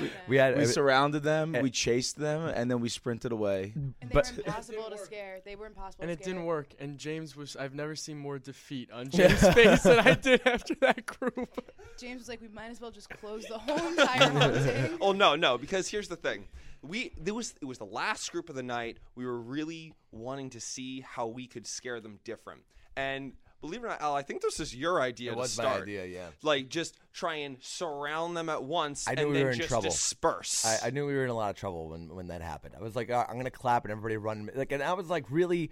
We 0.00 0.08
had 0.08 0.10
to 0.10 0.10
know 0.10 0.12
them. 0.12 0.28
We 0.28 0.36
had 0.38 0.56
we 0.56 0.64
surrounded 0.66 1.22
them, 1.22 1.56
we 1.62 1.70
chased 1.70 2.16
them, 2.16 2.42
and 2.46 2.70
then 2.70 2.80
we 2.80 2.88
sprinted 2.88 3.32
away. 3.32 3.72
and 3.74 3.94
they 4.00 4.08
but- 4.14 4.32
were 4.36 4.42
impossible 4.46 4.90
to 4.90 4.98
scare. 4.98 5.40
They 5.44 5.56
were 5.56 5.66
impossible. 5.66 6.04
and 6.04 6.08
to 6.08 6.12
it 6.22 6.24
didn't 6.24 6.44
work. 6.44 6.68
And 6.78 6.98
James 6.98 7.36
was. 7.36 7.56
I've 7.56 7.74
never 7.74 7.94
seen 7.94 8.18
more 8.18 8.38
defeat 8.38 8.90
on 8.92 9.08
James' 9.10 9.40
face 9.54 9.82
than 9.82 9.98
I 10.00 10.14
did 10.14 10.40
after 10.46 10.74
that 10.76 11.06
group. 11.06 11.70
James 11.98 12.20
was 12.20 12.28
like, 12.28 12.40
"We 12.40 12.48
might 12.48 12.70
as 12.70 12.80
well 12.80 12.90
just 12.90 13.10
close 13.10 13.44
the 13.46 13.58
whole 13.58 13.86
entire 13.88 14.30
haunting." 14.30 14.98
Oh 15.00 15.12
no, 15.12 15.36
no, 15.36 15.58
because 15.58 15.88
here's 15.88 16.08
the 16.08 16.16
thing. 16.16 16.46
We 16.82 17.12
there 17.20 17.34
was 17.34 17.54
it 17.60 17.64
was 17.66 17.78
the 17.78 17.84
last 17.84 18.32
group 18.32 18.48
of 18.48 18.54
the 18.56 18.62
night. 18.62 18.98
We 19.14 19.26
were 19.26 19.38
really 19.38 19.92
wanting 20.12 20.50
to 20.50 20.60
see 20.60 21.00
how 21.00 21.26
we 21.26 21.46
could 21.46 21.66
scare 21.66 22.00
them 22.00 22.20
different. 22.24 22.62
And 22.96 23.32
believe 23.60 23.82
it 23.82 23.86
or 23.86 23.88
not, 23.88 24.00
Al, 24.00 24.14
I 24.14 24.22
think 24.22 24.42
this 24.42 24.60
is 24.60 24.74
your 24.74 25.00
idea 25.00 25.32
It 25.32 25.34
to 25.34 25.38
was 25.40 25.58
my 25.58 25.64
idea, 25.82 26.06
yeah. 26.06 26.26
Like 26.42 26.68
just 26.68 26.96
try 27.12 27.36
and 27.36 27.56
surround 27.60 28.36
them 28.36 28.48
at 28.48 28.62
once 28.62 29.06
I 29.08 29.14
knew 29.14 29.22
and 29.22 29.30
we 29.30 29.36
then 29.36 29.44
were 29.44 29.50
in 29.50 29.56
just 29.58 29.68
trouble. 29.68 29.90
disperse. 29.90 30.64
I, 30.64 30.88
I 30.88 30.90
knew 30.90 31.06
we 31.06 31.14
were 31.14 31.24
in 31.24 31.30
a 31.30 31.34
lot 31.34 31.50
of 31.50 31.56
trouble 31.56 31.88
when, 31.90 32.14
when 32.14 32.28
that 32.28 32.42
happened. 32.42 32.74
I 32.78 32.82
was 32.82 32.96
like, 32.96 33.10
"Uh, 33.10 33.24
I'm 33.28 33.36
gonna 33.36 33.50
clap 33.50 33.84
and 33.84 33.92
everybody 33.92 34.16
run. 34.16 34.50
Like, 34.54 34.72
and 34.72 34.82
I 34.82 34.92
was 34.94 35.08
like, 35.08 35.30
really. 35.30 35.70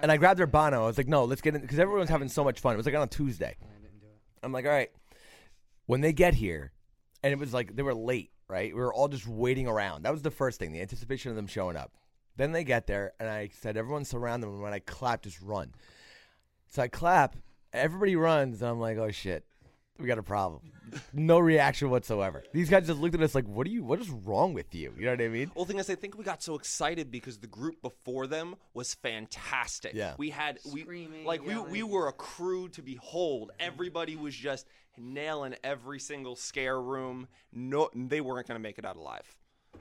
And 0.00 0.12
I 0.12 0.18
grabbed 0.18 0.40
Urbano. 0.40 0.74
I 0.74 0.86
was 0.86 0.98
like, 0.98 1.08
no, 1.08 1.24
let's 1.24 1.40
get 1.40 1.54
in 1.54 1.62
because 1.62 1.78
everyone 1.78 2.00
was 2.00 2.10
having 2.10 2.28
so 2.28 2.44
much 2.44 2.60
fun. 2.60 2.74
It 2.74 2.76
was 2.76 2.84
like 2.86 2.94
on 2.94 3.02
a 3.02 3.06
Tuesday. 3.06 3.56
I'm 4.42 4.52
like, 4.52 4.66
all 4.66 4.70
right. 4.70 4.90
When 5.86 6.00
they 6.02 6.12
get 6.12 6.34
here, 6.34 6.72
and 7.22 7.32
it 7.32 7.38
was 7.38 7.54
like 7.54 7.74
they 7.74 7.82
were 7.82 7.94
late, 7.94 8.30
right? 8.48 8.74
We 8.74 8.80
were 8.80 8.92
all 8.92 9.08
just 9.08 9.26
waiting 9.26 9.66
around. 9.66 10.02
That 10.02 10.12
was 10.12 10.22
the 10.22 10.30
first 10.30 10.58
thing, 10.58 10.72
the 10.72 10.80
anticipation 10.82 11.30
of 11.30 11.36
them 11.36 11.46
showing 11.46 11.76
up. 11.76 11.92
Then 12.36 12.52
they 12.52 12.64
get 12.64 12.86
there, 12.86 13.12
and 13.18 13.28
I 13.30 13.48
said, 13.60 13.78
everyone 13.78 14.04
surround 14.04 14.42
them. 14.42 14.50
And 14.50 14.62
when 14.62 14.74
I 14.74 14.80
clap, 14.80 15.22
just 15.22 15.40
run. 15.40 15.72
So 16.76 16.82
I 16.82 16.88
clap, 16.88 17.36
everybody 17.72 18.16
runs, 18.16 18.60
and 18.60 18.70
I'm 18.70 18.78
like, 18.78 18.98
oh 18.98 19.10
shit, 19.10 19.46
we 19.98 20.06
got 20.06 20.18
a 20.18 20.22
problem. 20.22 20.60
No 21.14 21.38
reaction 21.38 21.88
whatsoever. 21.88 22.44
These 22.52 22.68
guys 22.68 22.86
just 22.86 23.00
looked 23.00 23.14
at 23.14 23.22
us 23.22 23.34
like, 23.34 23.46
what 23.46 23.66
are 23.66 23.70
you? 23.70 23.82
What 23.82 23.98
is 23.98 24.10
wrong 24.10 24.52
with 24.52 24.74
you? 24.74 24.92
You 24.98 25.06
know 25.06 25.12
what 25.12 25.22
I 25.22 25.28
mean? 25.28 25.50
Well, 25.54 25.64
the 25.64 25.72
thing 25.72 25.80
is, 25.80 25.88
I 25.88 25.94
think 25.94 26.18
we 26.18 26.22
got 26.22 26.42
so 26.42 26.54
excited 26.54 27.10
because 27.10 27.38
the 27.38 27.46
group 27.46 27.80
before 27.80 28.26
them 28.26 28.56
was 28.74 28.92
fantastic. 28.92 29.94
Yeah. 29.94 30.16
we 30.18 30.28
had 30.28 30.58
we 30.70 30.82
Screaming, 30.82 31.24
like 31.24 31.46
we 31.46 31.56
we 31.56 31.82
were 31.82 32.08
a 32.08 32.12
crew 32.12 32.68
to 32.68 32.82
behold. 32.82 33.52
Everybody 33.58 34.14
was 34.14 34.36
just 34.36 34.66
nailing 34.98 35.54
every 35.64 35.98
single 35.98 36.36
scare 36.36 36.78
room. 36.78 37.26
No, 37.54 37.88
they 37.94 38.20
weren't 38.20 38.48
going 38.48 38.60
to 38.60 38.62
make 38.62 38.76
it 38.76 38.84
out 38.84 38.96
alive. 38.96 39.34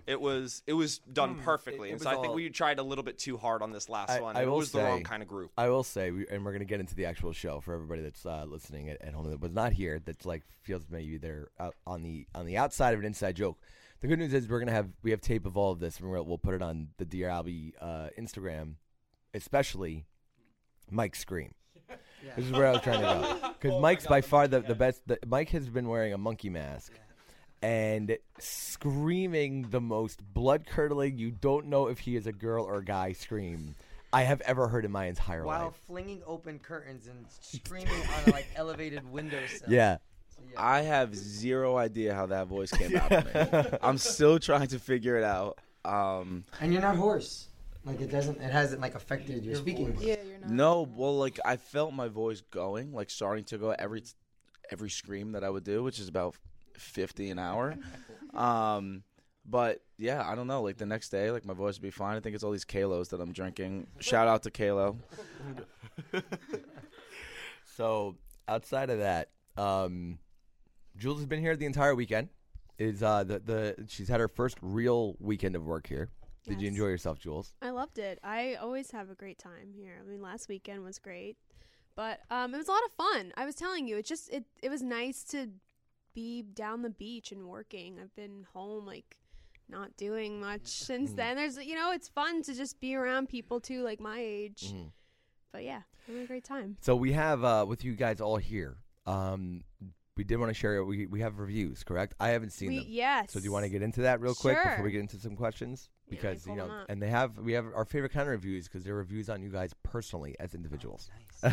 It 0.07 0.19
was 0.19 0.61
it 0.67 0.73
was 0.73 0.99
done 0.99 1.39
perfectly, 1.39 1.77
Hmm. 1.77 1.83
It- 1.85 1.87
it 1.89 1.91
and 1.93 2.01
so 2.01 2.09
was 2.09 2.17
I 2.17 2.21
think 2.21 2.29
all- 2.29 2.35
we 2.35 2.49
tried 2.49 2.79
a 2.79 2.83
little 2.83 3.03
bit 3.03 3.17
too 3.17 3.37
hard 3.37 3.61
on 3.61 3.71
this 3.71 3.89
last 3.89 4.09
I- 4.11 4.21
one. 4.21 4.35
I 4.37 4.43
it 4.43 4.47
will 4.47 4.57
was 4.57 4.71
the 4.71 4.79
wrong 4.83 4.99
say- 4.99 5.03
kind 5.03 5.21
of 5.23 5.29
group. 5.29 5.51
I 5.57 5.69
will 5.69 5.83
say, 5.83 6.11
we, 6.11 6.27
and 6.29 6.43
we're 6.45 6.51
going 6.51 6.59
to 6.59 6.65
get 6.65 6.79
into 6.79 6.95
the 6.95 7.05
actual 7.05 7.33
show 7.33 7.59
for 7.61 7.73
everybody 7.73 8.01
that's 8.01 8.25
uh, 8.25 8.45
listening 8.47 8.89
at, 8.89 9.01
at 9.01 9.13
home 9.13 9.29
that 9.29 9.39
was 9.39 9.51
not 9.53 9.73
here. 9.73 9.99
That's 10.03 10.25
like 10.25 10.43
feels 10.63 10.83
maybe 10.89 11.17
they're 11.17 11.49
out 11.59 11.75
on 11.87 12.01
the 12.03 12.27
on 12.35 12.45
the 12.45 12.57
outside 12.57 12.93
of 12.93 12.99
an 12.99 13.05
inside 13.05 13.35
joke. 13.35 13.57
The 14.01 14.07
good 14.07 14.19
news 14.19 14.33
is 14.33 14.47
we're 14.47 14.59
going 14.59 14.67
to 14.67 14.73
have 14.73 14.89
we 15.03 15.11
have 15.11 15.21
tape 15.21 15.45
of 15.45 15.57
all 15.57 15.71
of 15.71 15.79
this, 15.79 15.99
and 15.99 16.09
we're, 16.09 16.21
we'll 16.21 16.37
put 16.37 16.53
it 16.53 16.61
on 16.61 16.89
the 16.97 17.05
Dear 17.05 17.29
Albie 17.29 17.73
uh, 17.81 18.09
Instagram, 18.19 18.75
especially 19.33 20.05
Mike's 20.91 21.19
scream. 21.19 21.53
This 22.35 22.45
is 22.47 22.51
where 22.53 22.65
I 22.65 22.71
was 22.71 22.81
trying 22.81 23.01
to 23.01 23.05
go 23.41 23.49
because 23.61 23.79
Mike's 23.79 24.07
by 24.07 24.21
far 24.21 24.47
the, 24.47 24.59
the 24.59 24.73
best. 24.73 25.01
The, 25.07 25.19
Mike 25.27 25.49
has 25.49 25.69
been 25.69 25.87
wearing 25.87 26.11
a 26.13 26.17
monkey 26.17 26.49
mask 26.49 26.91
and 27.61 28.17
screaming 28.39 29.69
the 29.69 29.81
most 29.81 30.21
blood 30.33 30.65
curdling. 30.67 31.17
You 31.17 31.31
don't 31.31 31.67
know 31.67 31.87
if 31.87 31.99
he 31.99 32.15
is 32.15 32.27
a 32.27 32.31
girl 32.31 32.63
or 32.65 32.77
a 32.77 32.83
guy 32.85 33.13
scream 33.13 33.75
I 34.13 34.23
have 34.23 34.41
ever 34.41 34.67
heard 34.67 34.85
in 34.85 34.91
my 34.91 35.05
entire 35.05 35.45
life. 35.45 35.59
While 35.61 35.71
flinging 35.87 36.21
open 36.25 36.59
curtains 36.59 37.07
and 37.07 37.25
screaming 37.41 37.93
on 37.93 38.27
a, 38.27 38.31
like 38.31 38.47
elevated 38.55 39.09
windowsill. 39.11 39.69
Yeah. 39.69 39.97
Yeah. 40.51 40.61
I 40.61 40.81
have 40.81 41.15
zero 41.15 41.77
idea 41.77 42.13
how 42.13 42.25
that 42.27 42.47
voice 42.47 42.71
came 42.71 42.95
out 42.95 43.11
of 43.11 43.25
me. 43.25 43.77
I'm 43.81 43.97
still 43.97 44.37
trying 44.37 44.67
to 44.67 44.79
figure 44.79 45.17
it 45.17 45.23
out. 45.23 45.59
Um, 45.85 46.43
And 46.61 46.71
you're 46.73 46.81
not 46.81 46.95
hoarse. 46.97 47.47
Like 47.85 48.01
it 48.01 48.09
doesn't. 48.11 48.39
It 48.41 48.51
hasn't 48.51 48.81
like 48.81 48.95
affected 48.95 49.45
your 49.45 49.55
speaking. 49.55 49.93
voice. 49.93 50.03
Yeah, 50.03 50.15
you're 50.27 50.39
not. 50.39 50.49
no, 50.49 50.89
well, 50.95 51.17
like 51.17 51.39
I 51.45 51.57
felt 51.57 51.93
my 51.93 52.07
voice 52.07 52.41
going, 52.41 52.93
like 52.93 53.09
starting 53.09 53.43
to 53.45 53.57
go 53.57 53.71
every 53.77 54.03
every 54.71 54.89
scream 54.89 55.33
that 55.33 55.43
I 55.43 55.49
would 55.49 55.63
do, 55.63 55.83
which 55.83 55.99
is 55.99 56.07
about 56.07 56.35
50 56.77 57.29
an 57.31 57.39
hour. 57.39 57.77
Um, 58.33 59.03
but 59.45 59.81
yeah, 59.97 60.27
I 60.27 60.35
don't 60.35 60.47
know. 60.47 60.61
Like 60.61 60.77
the 60.77 60.85
next 60.85 61.09
day, 61.09 61.31
like 61.31 61.45
my 61.45 61.53
voice 61.53 61.75
would 61.75 61.81
be 61.83 61.89
fine. 61.91 62.17
I 62.17 62.19
think 62.19 62.35
it's 62.35 62.43
all 62.43 62.51
these 62.51 62.65
Kalos 62.65 63.09
that 63.09 63.21
I'm 63.21 63.31
drinking. 63.31 63.87
Shout 63.99 64.27
out 64.27 64.43
to 64.43 64.51
Kalo. 64.51 64.97
So 67.77 68.15
outside 68.47 68.89
of 68.89 68.99
that, 68.99 69.29
um, 69.57 70.19
Jules 70.97 71.17
has 71.17 71.25
been 71.25 71.41
here 71.41 71.55
the 71.55 71.65
entire 71.65 71.93
weekend. 71.95 72.29
Is 72.77 73.03
uh, 73.03 73.23
the 73.23 73.39
the 73.39 73.85
she's 73.87 74.07
had 74.09 74.19
her 74.19 74.27
first 74.27 74.57
real 74.61 75.15
weekend 75.19 75.55
of 75.55 75.65
work 75.65 75.87
here. 75.87 76.09
Did 76.45 76.59
you 76.61 76.65
Yes. 76.67 76.71
enjoy 76.73 76.87
yourself, 76.87 77.19
Jules? 77.19 77.53
I 77.61 77.71
loved 77.71 77.97
it. 77.97 78.19
I 78.23 78.55
always 78.55 78.91
have 78.91 79.09
a 79.09 79.15
great 79.15 79.39
time 79.39 79.71
here. 79.73 79.97
I 79.99 80.09
mean, 80.09 80.21
last 80.21 80.47
weekend 80.47 80.83
was 80.83 80.99
great, 80.99 81.37
but 81.95 82.19
um, 82.29 82.53
it 82.53 82.57
was 82.57 82.67
a 82.67 82.71
lot 82.71 82.83
of 82.85 82.91
fun. 82.91 83.31
I 83.35 83.45
was 83.45 83.55
telling 83.55 83.87
you, 83.87 83.97
it 83.97 84.05
just 84.05 84.29
it 84.29 84.43
it 84.61 84.69
was 84.69 84.81
nice 84.81 85.23
to 85.25 85.49
be 86.15 86.41
down 86.41 86.81
the 86.81 86.89
beach 86.89 87.31
and 87.31 87.45
working. 87.47 87.99
I've 88.01 88.15
been 88.15 88.47
home 88.53 88.85
like 88.87 89.17
not 89.69 89.95
doing 89.97 90.39
much 90.39 90.65
since 90.89 91.09
Mm-hmm. 91.11 91.17
then. 91.17 91.35
There's 91.35 91.57
you 91.57 91.75
know, 91.75 91.91
it's 91.91 92.07
fun 92.07 92.41
to 92.43 92.53
just 92.55 92.79
be 92.79 92.95
around 92.95 93.29
people 93.29 93.59
too, 93.59 93.83
like 93.83 93.99
my 93.99 94.17
age. 94.19 94.73
Mhm. 94.73 94.91
But 95.51 95.63
yeah, 95.63 95.81
I 96.09 96.11
had 96.13 96.23
a 96.23 96.27
great 96.27 96.43
time. 96.43 96.77
So 96.81 96.95
we 96.95 97.11
have 97.13 97.43
uh, 97.43 97.65
with 97.67 97.83
you 97.85 97.93
guys 97.95 98.19
all 98.19 98.37
here. 98.37 98.77
Um, 99.05 99.63
we 100.17 100.23
did 100.23 100.37
want 100.37 100.49
to 100.49 100.53
share. 100.53 100.83
We 100.83 101.05
we 101.07 101.19
have 101.21 101.39
reviews, 101.39 101.83
correct? 101.83 102.15
I 102.19 102.29
haven't 102.29 102.51
seen 102.51 102.69
We 102.69 102.77
them. 102.79 102.85
yes. 102.89 103.31
So 103.33 103.39
do 103.39 103.43
you 103.45 103.51
want 103.51 103.63
to 103.65 103.69
get 103.69 103.81
into 103.81 104.01
that 104.01 104.19
real 104.21 104.33
quick 104.33 104.57
before 104.63 104.83
we 104.83 104.91
get 104.91 105.01
into 105.01 105.17
some 105.17 105.35
questions? 105.35 105.89
Yeah, 106.07 106.11
Because 106.11 106.47
you 106.47 106.55
know, 106.55 106.85
and 106.89 107.01
they 107.01 107.09
have 107.09 107.37
we 107.37 107.53
have 107.53 107.65
our 107.75 107.83
favorite 107.85 108.11
kind 108.13 108.23
of 108.23 108.31
reviews 108.31 108.67
because 108.67 108.83
they're 108.83 108.95
reviews 108.95 109.29
on 109.29 109.41
you 109.41 109.49
guys 109.49 109.73
personally 109.83 110.35
as 110.39 110.53
individuals. 110.55 111.09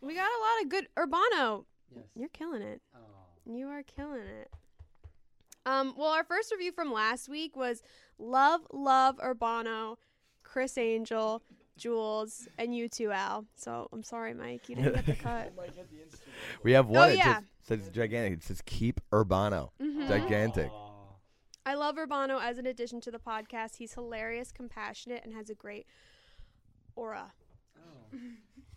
We 0.00 0.14
got 0.14 0.28
a 0.28 0.40
lot 0.40 0.62
of 0.62 0.68
good 0.68 0.86
Urbano. 0.96 1.64
Yes. 1.94 2.04
You're 2.14 2.28
killing 2.28 2.62
it. 2.62 2.80
Oh. 2.94 2.98
You 3.52 3.68
are 3.68 3.82
killing 3.82 4.26
it. 4.26 4.50
Um, 5.66 5.94
well, 5.96 6.08
our 6.10 6.24
first 6.24 6.50
review 6.52 6.72
from 6.72 6.92
last 6.92 7.28
week 7.28 7.56
was 7.56 7.82
Love, 8.18 8.62
Love 8.72 9.16
Urbano, 9.18 9.96
Chris 10.42 10.78
Angel, 10.78 11.42
Jules, 11.76 12.48
and 12.58 12.74
you 12.74 12.88
too, 12.88 13.10
Al. 13.10 13.44
So 13.56 13.88
I'm 13.92 14.02
sorry, 14.02 14.34
Mike, 14.34 14.68
you 14.68 14.76
didn't 14.76 14.94
get 14.94 15.06
the 15.06 15.14
cut. 15.22 15.52
we 16.62 16.72
have 16.72 16.86
one. 16.88 17.10
Oh, 17.10 17.12
yeah. 17.12 17.40
just 17.40 17.68
says 17.68 17.88
gigantic. 17.90 18.32
It 18.34 18.42
says 18.44 18.62
keep 18.64 19.00
Urbano. 19.12 19.70
Mhm. 19.80 20.08
Gigantic. 20.08 20.70
I 21.66 21.74
love 21.74 21.96
Urbano 21.96 22.42
as 22.42 22.56
an 22.56 22.64
addition 22.66 23.00
to 23.02 23.10
the 23.10 23.18
podcast. 23.18 23.76
He's 23.76 23.92
hilarious, 23.92 24.50
compassionate, 24.52 25.22
and 25.24 25.34
has 25.34 25.50
a 25.50 25.54
great 25.54 25.86
aura. 26.96 27.32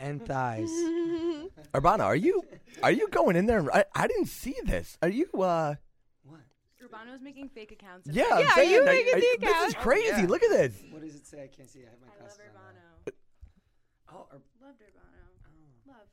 And 0.02 0.26
thighs. 0.26 0.70
Urbano, 1.74 2.02
are 2.06 2.16
you 2.16 2.44
are 2.84 2.92
you 2.92 3.08
going 3.10 3.36
in 3.36 3.46
there? 3.46 3.64
I, 3.74 3.86
I 3.94 4.08
didn't 4.08 4.26
see 4.28 4.56
this. 4.66 4.98
Are 5.02 5.10
you? 5.10 5.28
uh 5.36 5.76
what? 6.24 6.40
Urbano's 6.84 7.22
making 7.22 7.50
fake 7.50 7.72
accounts. 7.72 8.08
and 8.08 8.16
Yeah, 8.16 8.24
Yeah, 8.28 8.36
I'm 8.36 8.46
are 8.48 8.50
saying, 8.56 8.72
you 8.72 8.80
like, 8.80 8.88
making 8.88 9.14
are 9.14 9.20
the 9.20 9.26
you- 9.26 9.38
This 9.40 9.68
is 9.68 9.74
crazy. 9.76 10.22
Yeah. 10.22 10.28
Look 10.28 10.44
at 10.44 10.50
this. 10.50 10.74
What 10.90 11.02
does 11.04 11.16
it 11.16 11.26
say? 11.28 11.44
I 11.44 11.48
can't 11.56 11.70
see. 11.70 11.82
I 11.82 11.90
have 11.92 12.00
my 12.02 12.08
I 12.08 12.10
love 12.10 12.20
glasses 12.38 12.56
on 12.56 12.74
now. 12.76 13.12
Urbano. 13.12 14.26
Oh, 14.32 14.36
Ur- 14.36 14.66
Loved 14.66 14.82
Urbano. 14.82 15.88
Love. 15.88 16.08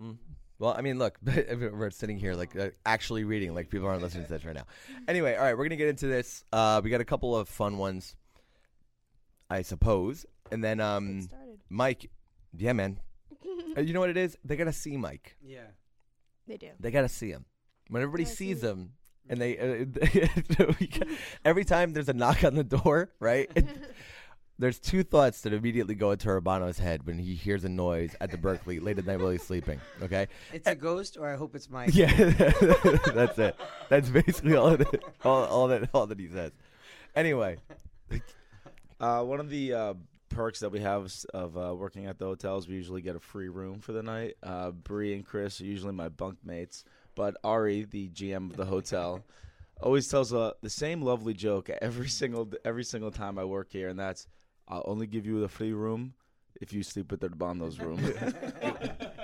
Mm. 0.00 0.16
Well, 0.60 0.74
I 0.76 0.80
mean, 0.80 0.98
look, 0.98 1.18
we're 1.24 1.90
sitting 1.90 2.18
here 2.18 2.34
like 2.34 2.56
uh, 2.56 2.70
actually 2.84 3.24
reading, 3.24 3.54
like 3.54 3.70
people 3.70 3.86
aren't 3.88 4.02
listening 4.02 4.24
to 4.26 4.30
this 4.32 4.44
right 4.44 4.54
now. 4.56 4.66
Anyway, 5.06 5.34
all 5.36 5.42
right, 5.44 5.56
we're 5.56 5.64
gonna 5.64 5.76
get 5.76 5.88
into 5.88 6.06
this. 6.06 6.44
Uh, 6.52 6.80
we 6.82 6.90
got 6.90 7.00
a 7.00 7.04
couple 7.04 7.36
of 7.36 7.48
fun 7.48 7.78
ones, 7.78 8.16
I 9.48 9.62
suppose, 9.62 10.26
and 10.50 10.62
then 10.62 10.80
um. 10.80 11.28
Mike, 11.70 12.10
yeah, 12.56 12.72
man. 12.72 12.98
Uh, 13.76 13.80
you 13.82 13.92
know 13.92 14.00
what 14.00 14.08
it 14.10 14.16
is? 14.16 14.38
They 14.44 14.56
gotta 14.56 14.72
see 14.72 14.96
Mike. 14.96 15.36
yeah. 15.44 15.60
They 16.46 16.56
do. 16.56 16.68
They 16.80 16.90
gotta 16.90 17.08
see 17.10 17.28
him. 17.30 17.44
When 17.88 18.02
everybody 18.02 18.24
Gotta 18.24 18.36
sees 18.36 18.60
see 18.62 18.66
him, 18.66 18.92
and 19.28 19.38
they 19.40 19.58
uh, 19.58 19.84
we 20.80 20.86
got- 20.86 21.08
every 21.44 21.64
time 21.66 21.92
there's 21.92 22.08
a 22.08 22.14
knock 22.14 22.42
on 22.44 22.54
the 22.54 22.64
door, 22.64 23.10
right? 23.20 23.50
it- 23.54 23.66
there's 24.58 24.78
two 24.78 25.02
thoughts 25.02 25.42
that 25.42 25.52
immediately 25.52 25.94
go 25.94 26.10
into 26.12 26.28
Urbano's 26.30 26.78
head 26.78 27.06
when 27.06 27.18
he 27.18 27.34
hears 27.34 27.64
a 27.64 27.68
noise 27.68 28.16
at 28.20 28.30
the 28.30 28.38
Berkeley 28.38 28.80
late 28.80 28.98
at 28.98 29.04
night 29.06 29.20
while 29.20 29.28
he's 29.30 29.42
sleeping. 29.42 29.78
Okay, 30.02 30.26
It's 30.54 30.66
a 30.66 30.74
ghost, 30.74 31.18
or 31.20 31.28
I 31.28 31.36
hope 31.36 31.54
it's 31.54 31.68
Mike. 31.68 31.90
yeah, 31.94 32.10
that's 33.14 33.38
it. 33.38 33.54
That's 33.90 34.08
basically 34.08 34.56
all 34.56 34.68
it 34.68 34.80
is. 34.80 35.00
All, 35.24 35.44
all 35.44 35.68
that 35.68 35.90
all 35.92 36.06
that 36.06 36.18
he 36.18 36.28
says. 36.28 36.52
Anyway, 37.14 37.58
Uh, 39.00 39.22
one 39.22 39.38
of 39.38 39.48
the 39.48 39.72
uh, 39.72 39.94
perks 40.38 40.60
that 40.60 40.70
we 40.70 40.78
have 40.78 41.12
of 41.34 41.58
uh, 41.58 41.74
working 41.74 42.06
at 42.06 42.16
the 42.16 42.24
hotels, 42.24 42.68
we 42.68 42.76
usually 42.76 43.02
get 43.02 43.16
a 43.16 43.18
free 43.20 43.48
room 43.48 43.80
for 43.80 43.90
the 43.90 44.04
night. 44.04 44.36
Uh, 44.40 44.70
Bree 44.70 45.12
and 45.12 45.26
Chris 45.26 45.60
are 45.60 45.64
usually 45.64 45.92
my 45.92 46.08
bunk 46.08 46.38
mates, 46.44 46.84
but 47.16 47.36
Ari, 47.42 47.88
the 47.90 48.08
GM 48.10 48.48
of 48.52 48.56
the 48.56 48.64
hotel, 48.64 49.24
always 49.82 50.06
tells 50.06 50.32
uh, 50.32 50.52
the 50.62 50.70
same 50.70 51.02
lovely 51.02 51.34
joke 51.34 51.68
every 51.82 52.08
single 52.08 52.48
every 52.64 52.84
single 52.84 53.10
time 53.10 53.36
I 53.36 53.42
work 53.46 53.72
here, 53.72 53.88
and 53.88 53.98
that's 53.98 54.28
I'll 54.68 54.84
only 54.86 55.08
give 55.08 55.26
you 55.26 55.40
the 55.40 55.48
free 55.48 55.72
room 55.72 56.14
if 56.60 56.72
you 56.72 56.82
sleep 56.82 57.10
with 57.10 57.20
Urbano's 57.20 57.78
room. 57.84 57.98
and 57.98 58.34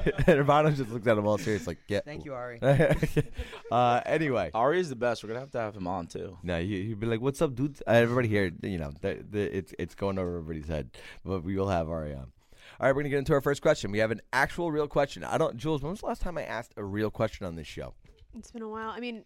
Urbano 0.26 0.74
just 0.74 0.90
looked 0.90 1.06
at 1.06 1.16
him 1.16 1.26
all 1.26 1.38
serious, 1.38 1.66
like, 1.66 1.78
yeah. 1.88 2.00
Thank 2.04 2.24
you, 2.24 2.34
Ari. 2.34 2.60
uh, 3.70 4.00
anyway, 4.06 4.50
Ari 4.54 4.80
is 4.80 4.88
the 4.88 4.96
best. 4.96 5.22
We're 5.22 5.28
gonna 5.28 5.40
have 5.40 5.50
to 5.52 5.60
have 5.60 5.76
him 5.76 5.86
on 5.86 6.06
too. 6.06 6.38
No, 6.42 6.60
he, 6.60 6.84
he'd 6.86 7.00
be 7.00 7.06
like, 7.06 7.20
"What's 7.20 7.40
up, 7.40 7.54
dude?" 7.54 7.80
Uh, 7.86 7.92
everybody 7.92 8.28
here, 8.28 8.52
you 8.62 8.78
know, 8.78 8.92
the, 9.00 9.24
the, 9.28 9.56
it's 9.56 9.74
it's 9.78 9.94
going 9.94 10.18
over 10.18 10.38
everybody's 10.38 10.68
head, 10.68 10.90
but 11.24 11.42
we 11.42 11.56
will 11.56 11.68
have 11.68 11.88
Ari 11.88 12.14
on. 12.14 12.32
All 12.80 12.86
right, 12.86 12.94
we're 12.94 13.02
gonna 13.02 13.10
get 13.10 13.18
into 13.18 13.32
our 13.32 13.40
first 13.40 13.62
question. 13.62 13.90
We 13.92 13.98
have 13.98 14.10
an 14.10 14.20
actual 14.32 14.70
real 14.70 14.88
question. 14.88 15.24
I 15.24 15.38
don't, 15.38 15.56
Jules. 15.56 15.82
When 15.82 15.90
was 15.90 16.00
the 16.00 16.06
last 16.06 16.22
time 16.22 16.36
I 16.36 16.44
asked 16.44 16.74
a 16.76 16.84
real 16.84 17.10
question 17.10 17.46
on 17.46 17.56
this 17.56 17.66
show? 17.66 17.94
It's 18.36 18.50
been 18.50 18.62
a 18.62 18.68
while. 18.68 18.90
I 18.90 19.00
mean, 19.00 19.24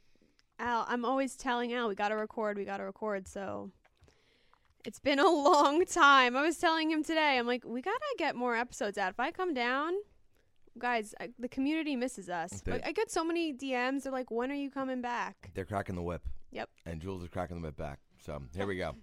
Al, 0.59 0.85
I'm 0.89 1.05
always 1.05 1.37
telling 1.37 1.73
Al, 1.73 1.89
we 1.89 1.95
got 1.95 2.09
to 2.09 2.17
record, 2.17 2.57
we 2.59 2.65
got 2.65 2.79
to 2.79 2.85
record. 2.85 3.27
So 3.27 3.71
it's 4.89 4.99
been 4.99 5.19
a 5.19 5.29
long 5.31 5.85
time. 5.85 6.35
I 6.35 6.41
was 6.43 6.57
telling 6.57 6.91
him 6.91 7.05
today, 7.05 7.37
I'm 7.39 7.47
like, 7.47 7.63
we 7.65 7.83
got 7.83 7.91
to 7.93 8.15
get 8.17 8.35
more 8.35 8.57
episodes 8.57 8.97
out. 8.97 9.11
If 9.11 9.21
I 9.21 9.31
come 9.31 9.53
down, 9.53 9.93
guys, 10.79 11.15
I, 11.21 11.29
the 11.39 11.49
community 11.49 11.95
misses 11.95 12.31
us. 12.31 12.63
They- 12.63 12.73
I, 12.73 12.81
I 12.87 12.93
get 12.93 13.11
so 13.11 13.23
many 13.23 13.53
DMs. 13.53 14.05
They're 14.05 14.13
like, 14.13 14.31
when 14.31 14.51
are 14.51 14.55
you 14.55 14.71
coming 14.71 15.03
back? 15.03 15.51
They're 15.55 15.67
cracking 15.67 15.95
the 15.95 16.03
whip. 16.03 16.23
Yep. 16.53 16.71
And 16.87 17.03
Jules 17.03 17.23
is 17.23 17.29
cracking 17.29 17.61
the 17.61 17.63
whip 17.63 17.77
back. 17.77 17.99
So 18.25 18.43
here 18.57 18.67
we 18.67 18.79
go. 18.79 18.95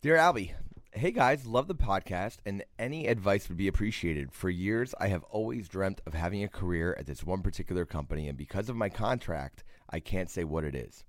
Dear 0.00 0.16
Albie, 0.16 0.52
hey 0.92 1.10
guys, 1.10 1.46
love 1.46 1.66
the 1.68 1.74
podcast, 1.74 2.38
and 2.46 2.64
any 2.78 3.06
advice 3.06 3.48
would 3.48 3.58
be 3.58 3.68
appreciated. 3.68 4.32
For 4.32 4.48
years, 4.48 4.94
I 4.98 5.08
have 5.08 5.24
always 5.24 5.68
dreamt 5.68 6.00
of 6.06 6.14
having 6.14 6.42
a 6.42 6.48
career 6.48 6.96
at 6.98 7.06
this 7.06 7.22
one 7.24 7.42
particular 7.42 7.84
company, 7.84 8.28
and 8.28 8.36
because 8.38 8.68
of 8.68 8.76
my 8.76 8.88
contract, 8.88 9.64
I 9.90 10.00
can't 10.00 10.30
say 10.30 10.44
what 10.44 10.64
it 10.64 10.74
is. 10.74 11.04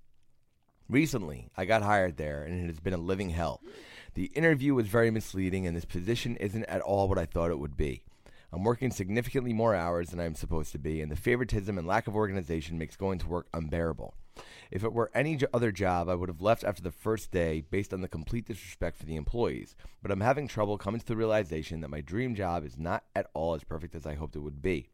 Recently, 0.87 1.49
I 1.57 1.65
got 1.65 1.81
hired 1.81 2.17
there, 2.17 2.43
and 2.43 2.63
it 2.63 2.67
has 2.67 2.79
been 2.79 2.93
a 2.93 2.97
living 2.97 3.31
hell. 3.31 3.59
The 4.13 4.25
interview 4.35 4.75
was 4.75 4.87
very 4.87 5.09
misleading, 5.09 5.65
and 5.65 5.75
this 5.75 5.85
position 5.85 6.35
isn't 6.35 6.65
at 6.65 6.81
all 6.81 7.09
what 7.09 7.17
I 7.17 7.25
thought 7.25 7.49
it 7.49 7.57
would 7.57 7.75
be. 7.75 8.03
I'm 8.53 8.63
working 8.63 8.91
significantly 8.91 9.51
more 9.51 9.73
hours 9.73 10.09
than 10.09 10.19
I'm 10.19 10.35
supposed 10.35 10.71
to 10.73 10.77
be, 10.77 11.01
and 11.01 11.11
the 11.11 11.15
favoritism 11.15 11.77
and 11.77 11.87
lack 11.87 12.07
of 12.07 12.15
organization 12.15 12.77
makes 12.77 12.95
going 12.95 13.17
to 13.19 13.27
work 13.27 13.47
unbearable. 13.51 14.13
If 14.69 14.83
it 14.83 14.93
were 14.93 15.09
any 15.15 15.39
other 15.53 15.71
job, 15.71 16.07
I 16.07 16.15
would 16.15 16.29
have 16.29 16.41
left 16.41 16.63
after 16.63 16.83
the 16.83 16.91
first 16.91 17.31
day 17.31 17.61
based 17.61 17.91
on 17.91 18.01
the 18.01 18.07
complete 18.07 18.45
disrespect 18.45 18.97
for 18.97 19.05
the 19.05 19.15
employees. 19.15 19.75
But 20.03 20.11
I'm 20.11 20.21
having 20.21 20.47
trouble 20.47 20.77
coming 20.77 20.99
to 20.99 21.05
the 21.05 21.15
realization 21.15 21.81
that 21.81 21.89
my 21.89 22.01
dream 22.01 22.35
job 22.35 22.63
is 22.63 22.77
not 22.77 23.03
at 23.15 23.27
all 23.33 23.55
as 23.55 23.63
perfect 23.63 23.95
as 23.95 24.05
I 24.05 24.13
hoped 24.13 24.35
it 24.35 24.39
would 24.39 24.61
be. 24.61 24.89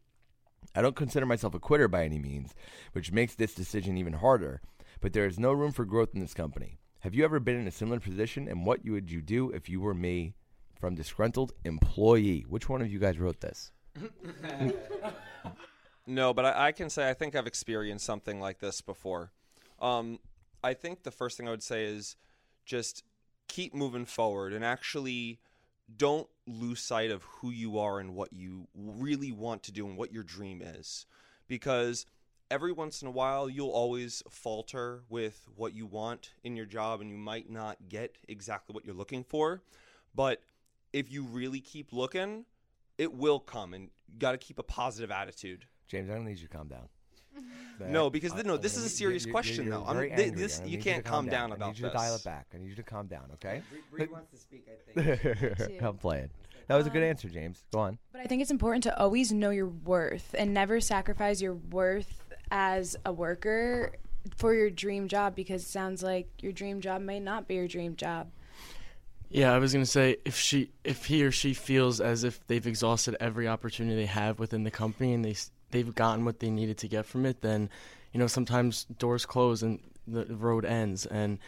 I 0.74 0.80
don't 0.80 0.96
consider 0.96 1.26
myself 1.26 1.54
a 1.54 1.58
quitter 1.58 1.86
by 1.86 2.04
any 2.04 2.18
means, 2.18 2.54
which 2.92 3.12
makes 3.12 3.34
this 3.34 3.54
decision 3.54 3.98
even 3.98 4.14
harder, 4.14 4.62
but 5.02 5.12
there 5.12 5.26
is 5.26 5.38
no 5.38 5.52
room 5.52 5.72
for 5.72 5.84
growth 5.84 6.14
in 6.14 6.20
this 6.20 6.32
company. 6.32 6.78
Have 7.00 7.14
you 7.14 7.24
ever 7.24 7.38
been 7.38 7.60
in 7.60 7.66
a 7.66 7.70
similar 7.70 8.00
position, 8.00 8.48
and 8.48 8.64
what 8.64 8.80
would 8.86 9.10
you 9.10 9.20
do 9.20 9.50
if 9.50 9.68
you 9.68 9.80
were 9.80 9.94
me? 9.94 10.34
From 10.80 10.94
disgruntled 10.94 11.52
employee. 11.64 12.44
Which 12.48 12.68
one 12.68 12.80
of 12.80 12.90
you 12.90 12.98
guys 12.98 13.18
wrote 13.18 13.40
this? 13.40 13.70
No, 16.06 16.34
but 16.34 16.44
I, 16.44 16.68
I 16.68 16.72
can 16.72 16.90
say 16.90 17.08
I 17.08 17.14
think 17.14 17.34
I've 17.34 17.46
experienced 17.46 18.04
something 18.04 18.40
like 18.40 18.58
this 18.58 18.80
before. 18.80 19.30
Um, 19.80 20.18
I 20.62 20.74
think 20.74 21.02
the 21.02 21.10
first 21.10 21.36
thing 21.36 21.46
I 21.46 21.50
would 21.50 21.62
say 21.62 21.84
is 21.84 22.16
just 22.64 23.04
keep 23.48 23.74
moving 23.74 24.04
forward 24.04 24.52
and 24.52 24.64
actually 24.64 25.38
don't 25.96 26.28
lose 26.46 26.80
sight 26.80 27.10
of 27.10 27.22
who 27.24 27.50
you 27.50 27.78
are 27.78 28.00
and 28.00 28.14
what 28.14 28.32
you 28.32 28.66
really 28.74 29.32
want 29.32 29.62
to 29.64 29.72
do 29.72 29.86
and 29.86 29.96
what 29.96 30.12
your 30.12 30.22
dream 30.22 30.62
is. 30.62 31.06
Because 31.48 32.06
every 32.52 32.70
once 32.70 33.00
in 33.00 33.08
a 33.08 33.10
while, 33.10 33.48
you'll 33.48 33.70
always 33.70 34.22
falter 34.28 35.02
with 35.08 35.48
what 35.56 35.74
you 35.74 35.86
want 35.86 36.34
in 36.44 36.54
your 36.54 36.66
job 36.66 37.00
and 37.00 37.08
you 37.08 37.16
might 37.16 37.48
not 37.50 37.78
get 37.88 38.18
exactly 38.28 38.74
what 38.74 38.84
you're 38.84 38.94
looking 38.94 39.24
for. 39.24 39.62
But 40.14 40.42
if 40.92 41.10
you 41.10 41.24
really 41.24 41.60
keep 41.60 41.94
looking, 41.94 42.44
it 42.98 43.14
will 43.14 43.40
come 43.40 43.72
and 43.72 43.84
you 44.06 44.18
got 44.18 44.32
to 44.32 44.38
keep 44.38 44.58
a 44.58 44.62
positive 44.62 45.10
attitude. 45.10 45.64
James, 45.88 46.10
I 46.10 46.14
don't 46.14 46.26
need 46.26 46.38
you 46.38 46.46
to 46.46 46.56
calm 46.56 46.68
down. 46.68 46.88
No, 47.88 48.10
because 48.10 48.32
I- 48.34 48.42
no, 48.42 48.54
I- 48.54 48.58
this 48.58 48.76
is 48.76 48.84
a 48.84 48.88
serious 48.88 49.24
you- 49.24 49.32
question, 49.32 49.64
you're 49.64 49.78
though. 49.78 49.84
I'm- 49.84 49.96
very 49.96 50.12
angry. 50.12 50.30
this- 50.30 50.60
you 50.64 50.78
can't 50.78 51.02
to 51.04 51.10
calm 51.10 51.26
down 51.26 51.50
I 51.50 51.56
about 51.56 51.68
need 51.68 51.78
you 51.78 51.88
to 51.88 51.92
dial 51.92 52.14
it 52.14 52.22
back. 52.22 52.46
I 52.54 52.58
need 52.58 52.68
you 52.68 52.76
to 52.76 52.82
calm 52.82 53.06
down, 53.08 53.30
okay? 53.32 53.62
Bree 53.90 54.06
wants 54.06 54.30
to 54.30 54.36
speak, 54.36 54.68
I 54.68 55.02
think. 55.16 55.80
I'm 55.82 55.96
playing. 55.96 56.30
That 56.68 56.76
was 56.76 56.86
a 56.86 56.90
good 56.90 57.02
um, 57.02 57.08
answer, 57.08 57.28
James. 57.28 57.64
Go 57.72 57.80
on. 57.80 57.98
But 58.12 58.20
I 58.20 58.24
think 58.26 58.40
it's 58.42 58.50
important 58.50 58.84
to 58.84 58.96
always 58.98 59.32
know 59.32 59.50
your 59.50 59.66
worth 59.66 60.34
and 60.38 60.54
never 60.54 60.80
sacrifice 60.80 61.40
your 61.40 61.54
worth 61.54 62.21
as 62.52 62.94
a 63.06 63.12
worker 63.12 63.92
for 64.36 64.54
your 64.54 64.70
dream 64.70 65.08
job 65.08 65.34
because 65.34 65.62
it 65.62 65.68
sounds 65.68 66.02
like 66.02 66.28
your 66.40 66.52
dream 66.52 66.80
job 66.80 67.00
may 67.00 67.18
not 67.18 67.48
be 67.48 67.54
your 67.54 67.66
dream 67.66 67.96
job. 67.96 68.30
Yeah, 69.30 69.54
I 69.54 69.58
was 69.58 69.72
gonna 69.72 69.86
say 69.86 70.18
if 70.26 70.38
she, 70.38 70.70
if 70.84 71.06
he 71.06 71.24
or 71.24 71.32
she 71.32 71.54
feels 71.54 72.00
as 72.00 72.22
if 72.22 72.46
they've 72.46 72.66
exhausted 72.66 73.16
every 73.18 73.48
opportunity 73.48 73.96
they 73.96 74.06
have 74.06 74.38
within 74.38 74.62
the 74.62 74.70
company 74.70 75.14
and 75.14 75.24
they 75.24 75.34
they've 75.70 75.94
gotten 75.94 76.26
what 76.26 76.40
they 76.40 76.50
needed 76.50 76.76
to 76.78 76.88
get 76.88 77.06
from 77.06 77.24
it, 77.24 77.40
then 77.40 77.70
you 78.12 78.20
know 78.20 78.26
sometimes 78.26 78.84
doors 78.98 79.24
close 79.24 79.62
and 79.62 79.80
the 80.06 80.26
road 80.36 80.66
ends, 80.66 81.06
and 81.06 81.38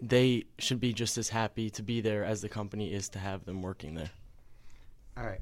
they 0.00 0.46
should 0.58 0.80
be 0.80 0.92
just 0.92 1.16
as 1.16 1.28
happy 1.28 1.70
to 1.70 1.82
be 1.82 2.00
there 2.00 2.24
as 2.24 2.42
the 2.42 2.48
company 2.48 2.92
is 2.92 3.08
to 3.10 3.20
have 3.20 3.44
them 3.44 3.62
working 3.62 3.94
there. 3.94 4.10
All 5.16 5.24
right. 5.24 5.40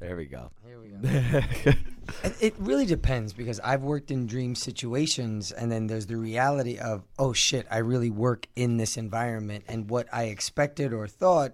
There 0.00 0.16
we 0.16 0.26
go. 0.26 0.50
Here 0.66 0.80
we 0.80 0.88
go. 0.88 0.98
it, 2.24 2.36
it 2.40 2.54
really 2.58 2.84
depends 2.84 3.32
because 3.32 3.60
I've 3.60 3.82
worked 3.82 4.10
in 4.10 4.26
dream 4.26 4.54
situations, 4.54 5.52
and 5.52 5.70
then 5.70 5.86
there's 5.86 6.06
the 6.06 6.16
reality 6.16 6.78
of, 6.78 7.04
oh 7.18 7.32
shit, 7.32 7.66
I 7.70 7.78
really 7.78 8.10
work 8.10 8.48
in 8.56 8.76
this 8.76 8.96
environment, 8.96 9.64
and 9.68 9.88
what 9.88 10.08
I 10.12 10.24
expected 10.24 10.92
or 10.92 11.06
thought 11.06 11.52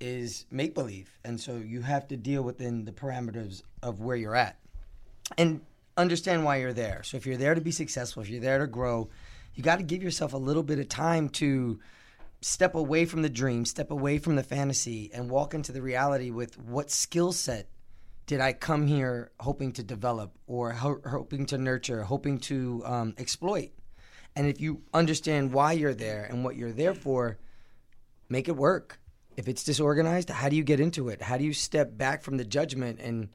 is 0.00 0.46
make 0.50 0.74
believe, 0.74 1.10
and 1.24 1.38
so 1.40 1.56
you 1.56 1.82
have 1.82 2.08
to 2.08 2.16
deal 2.16 2.42
within 2.42 2.84
the 2.84 2.92
parameters 2.92 3.62
of 3.82 4.00
where 4.00 4.16
you're 4.16 4.34
at, 4.34 4.58
and 5.36 5.60
understand 5.96 6.44
why 6.44 6.56
you're 6.56 6.72
there. 6.72 7.02
So 7.04 7.16
if 7.16 7.26
you're 7.26 7.36
there 7.36 7.54
to 7.54 7.60
be 7.60 7.70
successful, 7.70 8.22
if 8.22 8.28
you're 8.28 8.40
there 8.40 8.58
to 8.58 8.66
grow, 8.66 9.10
you 9.54 9.62
got 9.62 9.76
to 9.76 9.84
give 9.84 10.02
yourself 10.02 10.32
a 10.32 10.38
little 10.38 10.62
bit 10.62 10.78
of 10.78 10.88
time 10.88 11.28
to 11.30 11.78
step 12.40 12.74
away 12.74 13.04
from 13.04 13.22
the 13.22 13.30
dream, 13.30 13.64
step 13.64 13.90
away 13.90 14.18
from 14.18 14.36
the 14.36 14.42
fantasy, 14.42 15.10
and 15.14 15.30
walk 15.30 15.54
into 15.54 15.70
the 15.70 15.80
reality 15.80 16.30
with 16.30 16.58
what 16.58 16.90
skill 16.90 17.30
set 17.30 17.68
did 18.26 18.40
I 18.40 18.52
come 18.52 18.86
here 18.86 19.30
hoping 19.40 19.72
to 19.72 19.82
develop 19.82 20.36
or 20.46 20.72
ho- 20.72 21.00
hoping 21.06 21.46
to 21.46 21.58
nurture, 21.58 22.02
hoping 22.02 22.38
to 22.40 22.82
um, 22.84 23.14
exploit? 23.18 23.70
And 24.36 24.46
if 24.46 24.60
you 24.60 24.82
understand 24.92 25.52
why 25.52 25.72
you're 25.72 25.94
there 25.94 26.24
and 26.24 26.44
what 26.44 26.56
you're 26.56 26.72
there 26.72 26.94
for, 26.94 27.38
make 28.28 28.48
it 28.48 28.56
work. 28.56 28.98
If 29.36 29.48
it's 29.48 29.64
disorganized, 29.64 30.30
how 30.30 30.48
do 30.48 30.56
you 30.56 30.64
get 30.64 30.80
into 30.80 31.08
it? 31.08 31.20
How 31.22 31.36
do 31.36 31.44
you 31.44 31.52
step 31.52 31.96
back 31.96 32.22
from 32.22 32.36
the 32.36 32.44
judgment 32.44 33.00
and 33.00 33.28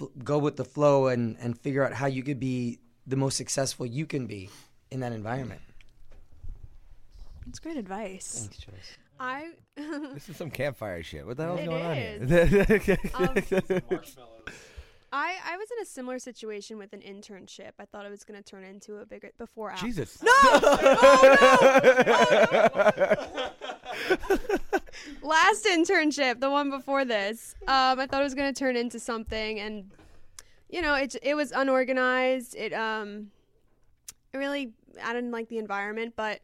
f- 0.00 0.08
go 0.22 0.38
with 0.38 0.56
the 0.56 0.64
flow 0.64 1.08
and, 1.08 1.36
and 1.40 1.58
figure 1.58 1.84
out 1.84 1.92
how 1.92 2.06
you 2.06 2.22
could 2.22 2.40
be 2.40 2.78
the 3.06 3.16
most 3.16 3.36
successful 3.36 3.84
you 3.84 4.06
can 4.06 4.26
be 4.26 4.50
in 4.90 5.00
that 5.00 5.12
environment? 5.12 5.60
It's 7.48 7.58
great 7.58 7.76
advice. 7.76 8.38
Thanks, 8.40 8.56
Joyce. 8.58 8.98
I 9.22 9.52
This 10.14 10.28
is 10.28 10.36
some 10.36 10.50
campfire 10.50 11.02
shit. 11.02 11.24
What 11.26 11.36
the 11.36 11.44
hell's 11.44 11.60
It 11.60 11.66
going 11.66 11.84
on 11.84 11.96
here? 11.96 12.98
Um, 13.14 13.34
I 15.14 15.36
I 15.46 15.56
was 15.58 15.70
in 15.70 15.82
a 15.82 15.84
similar 15.84 16.18
situation 16.18 16.78
with 16.78 16.92
an 16.92 17.00
internship. 17.00 17.72
I 17.78 17.84
thought 17.84 18.04
it 18.06 18.10
was 18.10 18.24
going 18.24 18.42
to 18.42 18.50
turn 18.50 18.64
into 18.64 18.96
a 18.96 19.06
bigger 19.06 19.30
before 19.38 19.70
Al- 19.70 19.76
Jesus. 19.78 20.22
No! 20.24 20.30
Oh, 20.34 21.36
no! 24.10 24.28
Last 25.22 25.66
internship, 25.66 26.40
the 26.40 26.50
one 26.50 26.70
before 26.70 27.04
this, 27.04 27.54
um, 27.68 28.00
I 28.00 28.06
thought 28.06 28.20
it 28.20 28.24
was 28.24 28.34
going 28.34 28.52
to 28.52 28.58
turn 28.58 28.76
into 28.76 28.98
something, 28.98 29.60
and 29.60 29.90
you 30.68 30.80
know, 30.82 30.94
it 30.94 31.14
it 31.22 31.34
was 31.34 31.52
unorganized. 31.52 32.56
It 32.56 32.72
um, 32.72 33.30
it 34.32 34.38
really 34.38 34.72
I 35.02 35.12
didn't 35.12 35.30
like 35.30 35.48
the 35.48 35.58
environment, 35.58 36.14
but 36.16 36.40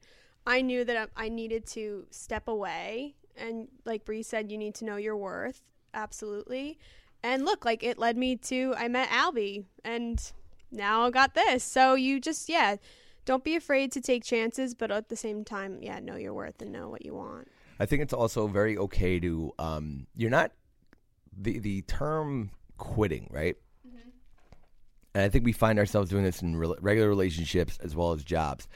I 0.49 0.63
knew 0.63 0.83
that 0.85 1.11
I, 1.15 1.29
needed 1.29 1.67
to 1.69 2.07
step 2.11 2.49
away, 2.49 3.15
and 3.37 3.69
like 3.85 4.07
Bree 4.07 4.23
said, 4.23 4.51
you 4.51 4.57
need 4.57 4.75
to 4.77 4.87
know 4.87 4.97
your 4.97 5.15
worth, 5.15 5.61
absolutely. 5.93 6.79
And 7.23 7.45
look, 7.45 7.67
like 7.67 7.83
it 7.83 7.99
led 7.99 8.17
me 8.17 8.37
to 8.37 8.75
I 8.79 8.89
met 8.89 9.11
Albie, 9.11 9.67
and 9.85 10.19
now 10.73 11.03
I 11.03 11.11
got 11.11 11.35
this. 11.35 11.63
So 11.63 11.95
you 11.95 12.19
just 12.19 12.49
yeah, 12.49 12.77
don't 13.27 13.45
be 13.45 13.57
afraid 13.57 13.93
to 13.93 14.01
take 14.01 14.25
chances, 14.25 14.75
but 14.75 14.91
at 14.91 15.11
the 15.11 15.17
same 15.17 15.45
time, 15.45 15.81
yeah, 15.83 16.01
know 16.01 16.17
your 16.17 16.33
worth 16.33 16.63
and 16.63 16.73
know 16.73 16.89
what 16.89 17.05
you 17.05 17.15
want. 17.15 17.49
I 17.79 17.85
think 17.85 18.03
it's 18.03 18.15
also 18.15 18.47
very 18.47 18.79
okay 18.79 19.21
to 19.21 19.53
um 19.59 20.07
you're 20.17 20.31
not 20.31 20.53
the 21.37 21.59
the 21.59 21.83
term 21.83 22.51
quitting, 22.79 23.29
right? 23.31 23.57
And 25.15 25.25
I 25.25 25.29
think 25.31 25.45
we 25.45 25.53
find 25.53 25.79
ourselves 25.79 26.11
doing 26.11 26.23
this 26.23 26.43
in 26.43 26.55
re- 26.55 26.77
regular 26.81 27.09
relationships 27.09 27.79
as 27.83 27.97
well 27.97 28.13
as 28.13 28.23
jobs. 28.23 28.69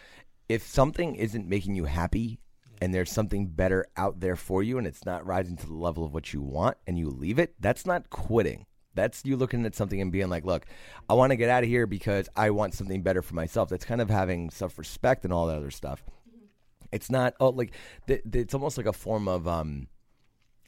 If 0.52 0.66
something 0.66 1.14
isn't 1.14 1.48
making 1.48 1.76
you 1.76 1.86
happy 1.86 2.38
and 2.82 2.92
there's 2.92 3.10
something 3.10 3.46
better 3.46 3.86
out 3.96 4.20
there 4.20 4.36
for 4.36 4.62
you 4.62 4.76
and 4.76 4.86
it's 4.86 5.06
not 5.06 5.24
rising 5.24 5.56
to 5.56 5.66
the 5.66 5.72
level 5.72 6.04
of 6.04 6.12
what 6.12 6.34
you 6.34 6.42
want 6.42 6.76
and 6.86 6.98
you 6.98 7.08
leave 7.08 7.38
it, 7.38 7.54
that's 7.58 7.86
not 7.86 8.10
quitting. 8.10 8.66
That's 8.94 9.24
you 9.24 9.38
looking 9.38 9.64
at 9.64 9.74
something 9.74 9.98
and 9.98 10.12
being 10.12 10.28
like, 10.28 10.44
look, 10.44 10.66
I 11.08 11.14
want 11.14 11.30
to 11.30 11.36
get 11.36 11.48
out 11.48 11.62
of 11.62 11.70
here 11.70 11.86
because 11.86 12.28
I 12.36 12.50
want 12.50 12.74
something 12.74 13.00
better 13.00 13.22
for 13.22 13.34
myself. 13.34 13.70
That's 13.70 13.86
kind 13.86 14.02
of 14.02 14.10
having 14.10 14.50
self 14.50 14.78
respect 14.78 15.24
and 15.24 15.32
all 15.32 15.46
that 15.46 15.56
other 15.56 15.70
stuff. 15.70 16.04
It's 16.92 17.10
not 17.10 17.32
oh 17.40 17.48
like 17.48 17.72
th- 18.06 18.20
th- 18.30 18.42
it's 18.42 18.52
almost 18.52 18.76
like 18.76 18.84
a 18.84 18.92
form 18.92 19.28
of 19.28 19.48
um 19.48 19.86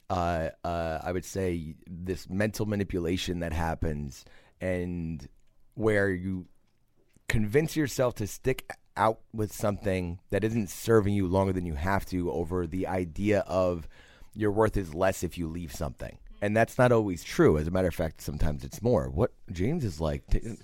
uh 0.09 0.49
uh 0.63 0.99
I 1.03 1.11
would 1.11 1.25
say 1.25 1.75
this 1.85 2.27
mental 2.27 2.65
manipulation 2.65 3.41
that 3.41 3.53
happens 3.53 4.25
and 4.59 5.29
where 5.75 6.09
you 6.09 6.47
convince 7.27 7.75
yourself 7.75 8.15
to 8.15 8.25
stick 8.25 8.67
out 8.97 9.19
with 9.33 9.51
something 9.51 10.19
that 10.29 10.43
isn't 10.43 10.69
serving 10.69 11.13
you 11.13 11.27
longer 11.27 11.53
than 11.53 11.65
you 11.65 11.73
have 11.75 12.05
to 12.07 12.31
over 12.31 12.67
the 12.67 12.87
idea 12.87 13.39
of 13.47 13.87
your 14.33 14.51
worth 14.51 14.77
is 14.77 14.93
less 14.93 15.23
if 15.23 15.37
you 15.37 15.47
leave 15.47 15.73
something. 15.73 16.17
And 16.41 16.55
that's 16.55 16.77
not 16.77 16.91
always 16.91 17.23
true. 17.23 17.57
As 17.57 17.67
a 17.67 17.71
matter 17.71 17.87
of 17.87 17.95
fact, 17.95 18.21
sometimes 18.21 18.63
it's 18.63 18.81
more. 18.81 19.09
What 19.09 19.31
James 19.51 19.83
is 19.83 19.99
like 20.01 20.25
t- 20.27 20.57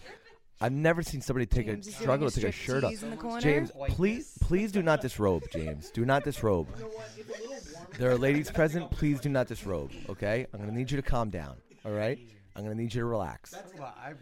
I've 0.63 0.71
never 0.71 1.01
seen 1.01 1.21
somebody 1.21 1.47
take 1.47 1.65
James 1.65 1.87
a 1.87 1.91
struggle 1.91 2.29
to 2.29 2.35
take 2.39 2.49
a 2.49 2.51
shirt 2.51 2.83
off. 2.83 2.93
striptease 2.93 3.03
in 3.03 3.09
the 3.09 3.17
corner. 3.17 3.41
James, 3.41 3.71
please 3.89 4.37
please 4.41 4.71
do 4.71 4.83
not 4.83 5.01
disrobe, 5.01 5.43
James. 5.51 5.89
Do 5.89 6.05
not 6.05 6.23
disrobe. 6.23 6.67
There 7.97 8.11
are 8.11 8.17
ladies 8.17 8.51
present. 8.51 8.91
Please 8.91 9.19
do 9.19 9.29
not 9.29 9.47
disrobe, 9.47 9.91
okay? 10.07 10.45
I'm 10.53 10.59
going 10.59 10.71
to 10.71 10.77
need 10.77 10.91
you 10.91 10.97
to 10.97 11.03
calm 11.03 11.31
down, 11.31 11.57
all 11.83 11.91
right? 11.91 12.19
I'm 12.55 12.63
going 12.63 12.75
to 12.75 12.81
need 12.81 12.93
you 12.93 13.01
to 13.01 13.05
relax. 13.05 13.51
That's 13.51 13.73
why 13.73 13.91
I 14.05 14.13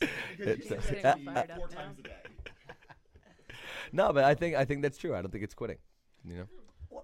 It's, 0.38 0.70
uh, 0.70 1.14
no, 3.92 4.12
but 4.12 4.24
I 4.24 4.34
think 4.34 4.56
I 4.56 4.64
think 4.64 4.80
that's 4.80 4.96
true. 4.96 5.14
I 5.14 5.20
don't 5.20 5.30
think 5.30 5.44
it's 5.44 5.52
quitting. 5.52 5.76
You 6.24 6.36
know, 6.90 7.02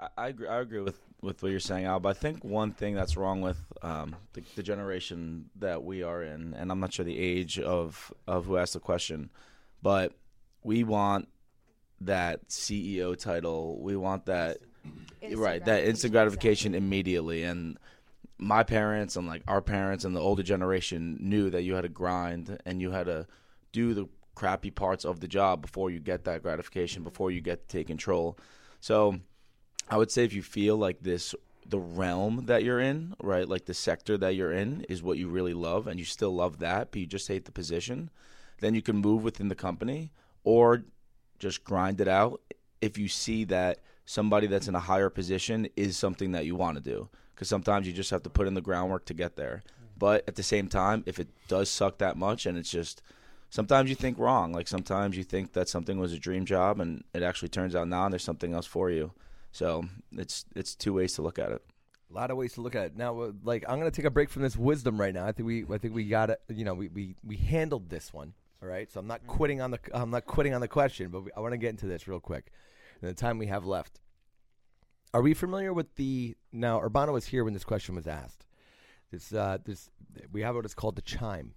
I, 0.00 0.08
I 0.16 0.28
agree. 0.28 0.48
I 0.48 0.60
agree 0.60 0.80
with, 0.80 0.98
with 1.20 1.42
what 1.42 1.50
you're 1.50 1.60
saying, 1.60 1.84
Al. 1.84 2.00
But 2.00 2.16
I 2.16 2.18
think 2.18 2.42
one 2.42 2.72
thing 2.72 2.94
that's 2.94 3.18
wrong 3.18 3.42
with 3.42 3.58
um, 3.82 4.16
the, 4.32 4.42
the 4.56 4.62
generation 4.62 5.50
that 5.56 5.84
we 5.84 6.02
are 6.02 6.22
in, 6.22 6.54
and 6.54 6.72
I'm 6.72 6.80
not 6.80 6.94
sure 6.94 7.04
the 7.04 7.18
age 7.18 7.58
of 7.58 8.10
of 8.26 8.46
who 8.46 8.56
asked 8.56 8.72
the 8.72 8.80
question, 8.80 9.28
but 9.82 10.14
we 10.62 10.84
want 10.84 11.28
that 12.00 12.48
CEO 12.48 13.14
title. 13.14 13.78
We 13.82 13.96
want 13.96 14.24
that 14.26 14.58
Instant 15.20 15.40
right, 15.40 15.64
that 15.64 15.84
instant 15.84 16.12
gratification 16.12 16.74
exactly. 16.74 16.86
immediately. 16.86 17.42
And 17.44 17.78
my 18.42 18.62
parents 18.62 19.16
and 19.16 19.26
like 19.26 19.42
our 19.46 19.62
parents 19.62 20.04
and 20.04 20.14
the 20.14 20.20
older 20.20 20.42
generation 20.42 21.16
knew 21.20 21.48
that 21.50 21.62
you 21.62 21.74
had 21.74 21.82
to 21.82 21.88
grind 21.88 22.58
and 22.66 22.80
you 22.80 22.90
had 22.90 23.06
to 23.06 23.26
do 23.70 23.94
the 23.94 24.08
crappy 24.34 24.70
parts 24.70 25.04
of 25.04 25.20
the 25.20 25.28
job 25.28 25.62
before 25.62 25.90
you 25.90 26.00
get 26.00 26.24
that 26.24 26.42
gratification, 26.42 27.04
before 27.04 27.30
you 27.30 27.40
get 27.40 27.68
to 27.68 27.76
take 27.76 27.86
control. 27.86 28.36
So 28.80 29.20
I 29.88 29.96
would 29.96 30.10
say 30.10 30.24
if 30.24 30.32
you 30.32 30.42
feel 30.42 30.76
like 30.76 31.02
this 31.02 31.34
the 31.64 31.78
realm 31.78 32.46
that 32.46 32.64
you're 32.64 32.80
in, 32.80 33.14
right, 33.22 33.48
like 33.48 33.66
the 33.66 33.74
sector 33.74 34.18
that 34.18 34.34
you're 34.34 34.52
in 34.52 34.80
is 34.88 35.02
what 35.02 35.16
you 35.16 35.28
really 35.28 35.54
love 35.54 35.86
and 35.86 35.98
you 35.98 36.04
still 36.04 36.34
love 36.34 36.58
that, 36.58 36.90
but 36.90 37.00
you 37.00 37.06
just 37.06 37.28
hate 37.28 37.44
the 37.44 37.52
position, 37.52 38.10
then 38.60 38.74
you 38.74 38.82
can 38.82 38.96
move 38.96 39.22
within 39.22 39.48
the 39.48 39.54
company 39.54 40.10
or 40.42 40.82
just 41.38 41.62
grind 41.62 42.00
it 42.00 42.08
out 42.08 42.40
if 42.80 42.98
you 42.98 43.06
see 43.06 43.44
that 43.44 43.78
somebody 44.04 44.48
that's 44.48 44.66
in 44.66 44.74
a 44.74 44.80
higher 44.80 45.08
position 45.08 45.68
is 45.76 45.96
something 45.96 46.32
that 46.32 46.44
you 46.44 46.56
want 46.56 46.76
to 46.76 46.82
do 46.82 47.08
because 47.34 47.48
sometimes 47.48 47.86
you 47.86 47.92
just 47.92 48.10
have 48.10 48.22
to 48.22 48.30
put 48.30 48.46
in 48.46 48.54
the 48.54 48.60
groundwork 48.60 49.04
to 49.04 49.14
get 49.14 49.36
there 49.36 49.62
but 49.98 50.24
at 50.26 50.36
the 50.36 50.42
same 50.42 50.68
time 50.68 51.02
if 51.06 51.18
it 51.18 51.28
does 51.48 51.68
suck 51.68 51.98
that 51.98 52.16
much 52.16 52.46
and 52.46 52.56
it's 52.58 52.70
just 52.70 53.02
sometimes 53.50 53.88
you 53.90 53.96
think 53.96 54.18
wrong 54.18 54.52
like 54.52 54.68
sometimes 54.68 55.16
you 55.16 55.24
think 55.24 55.52
that 55.52 55.68
something 55.68 55.98
was 55.98 56.12
a 56.12 56.18
dream 56.18 56.44
job 56.44 56.80
and 56.80 57.04
it 57.14 57.22
actually 57.22 57.48
turns 57.48 57.74
out 57.74 57.88
now 57.88 58.08
there's 58.08 58.24
something 58.24 58.52
else 58.54 58.66
for 58.66 58.90
you 58.90 59.12
so 59.52 59.84
it's 60.12 60.44
it's 60.56 60.74
two 60.74 60.94
ways 60.94 61.12
to 61.14 61.22
look 61.22 61.38
at 61.38 61.52
it 61.52 61.62
A 62.10 62.14
lot 62.14 62.30
of 62.30 62.36
ways 62.36 62.52
to 62.54 62.60
look 62.60 62.74
at 62.74 62.84
it. 62.86 62.96
Now, 62.96 63.18
uh, 63.20 63.32
like 63.42 63.64
I'm 63.66 63.78
gonna 63.78 63.90
take 63.90 64.04
a 64.04 64.10
break 64.10 64.28
from 64.28 64.42
this 64.42 64.54
wisdom 64.54 65.00
right 65.00 65.14
now. 65.14 65.26
I 65.26 65.32
think 65.32 65.46
we, 65.46 65.64
I 65.72 65.78
think 65.78 65.94
we 65.94 66.04
got 66.04 66.28
it. 66.28 66.40
You 66.48 66.64
know, 66.66 66.74
we, 66.74 66.88
we, 66.88 67.16
we 67.24 67.36
handled 67.36 67.88
this 67.88 68.12
one. 68.12 68.34
All 68.62 68.68
right. 68.68 68.92
So 68.92 69.00
I'm 69.00 69.06
not 69.06 69.26
quitting 69.26 69.62
on 69.62 69.70
the, 69.70 69.78
I'm 69.94 70.10
not 70.10 70.26
quitting 70.26 70.52
on 70.54 70.60
the 70.60 70.68
question, 70.68 71.08
but 71.08 71.24
we, 71.24 71.30
I 71.34 71.40
want 71.40 71.52
to 71.52 71.56
get 71.56 71.70
into 71.70 71.86
this 71.86 72.06
real 72.06 72.20
quick. 72.20 72.52
In 73.00 73.08
the 73.08 73.14
time 73.14 73.38
we 73.38 73.46
have 73.46 73.64
left, 73.64 74.00
are 75.14 75.22
we 75.22 75.34
familiar 75.34 75.72
with 75.72 75.94
the? 75.96 76.36
Now, 76.52 76.80
Urbano 76.80 77.12
was 77.12 77.26
here 77.26 77.44
when 77.44 77.52
this 77.52 77.64
question 77.64 77.94
was 77.94 78.06
asked. 78.06 78.46
This, 79.10 79.32
uh, 79.32 79.58
this, 79.62 79.90
we 80.32 80.40
have 80.40 80.54
what 80.54 80.64
is 80.64 80.74
called 80.74 80.96
the 80.96 81.02
chime. 81.02 81.52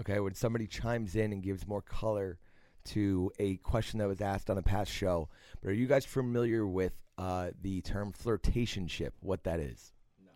Okay, 0.00 0.20
when 0.20 0.34
somebody 0.34 0.66
chimes 0.66 1.16
in 1.16 1.32
and 1.32 1.42
gives 1.42 1.66
more 1.66 1.82
color 1.82 2.38
to 2.86 3.30
a 3.38 3.56
question 3.56 3.98
that 3.98 4.08
was 4.08 4.20
asked 4.20 4.48
on 4.48 4.56
a 4.56 4.62
past 4.62 4.90
show. 4.90 5.28
But 5.60 5.70
are 5.70 5.74
you 5.74 5.86
guys 5.86 6.04
familiar 6.04 6.66
with 6.66 6.92
uh, 7.18 7.50
the 7.60 7.82
term 7.82 8.12
flirtationship? 8.12 9.10
What 9.20 9.44
that 9.44 9.60
is? 9.60 9.92
No. 10.24 10.30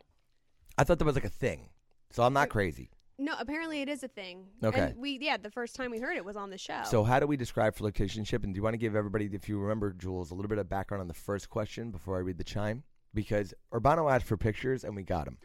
I 0.77 0.85
thought 0.85 0.99
that 0.99 1.05
was 1.05 1.15
like 1.15 1.25
a 1.25 1.31
thing, 1.31 1.71
so 2.11 2.23
I'm 2.23 2.35
not 2.35 2.51
crazy. 2.51 2.91
No, 3.18 3.35
apparently 3.38 3.81
it 3.81 3.88
is 3.88 4.03
a 4.03 4.09
thing. 4.09 4.46
Okay. 4.62 4.81
And 4.81 4.96
we 4.98 5.18
yeah, 5.20 5.37
the 5.37 5.50
first 5.50 5.77
time 5.77 5.90
we 5.90 5.98
heard 5.98 6.16
it 6.16 6.24
was 6.24 6.37
on 6.37 6.50
the 6.50 6.59
show. 6.59 6.81
So 6.85 7.05
how 7.05 7.20
do 7.20 7.27
we 7.27 7.37
describe 7.37 7.77
flirtationship? 7.77 8.42
And 8.42 8.53
do 8.53 8.59
you 8.59 8.62
want 8.62 8.74
to 8.74 8.79
give 8.79 8.96
everybody, 8.96 9.29
if 9.33 9.48
you 9.48 9.59
remember, 9.59 9.92
Jules, 9.92 10.31
a 10.31 10.35
little 10.35 10.48
bit 10.48 10.59
of 10.59 10.68
background 10.68 11.00
on 11.00 11.09
the 11.09 11.14
first 11.14 11.48
question 11.48 11.90
before 11.90 12.16
I 12.16 12.20
read 12.20 12.38
the 12.38 12.44
chime? 12.44 12.83
Because 13.12 13.55
Urbano 13.72 14.12
asked 14.12 14.27
for 14.27 14.37
pictures 14.37 14.83
and 14.83 14.96
we 14.96 15.05
got 15.05 15.27
them. 15.27 15.38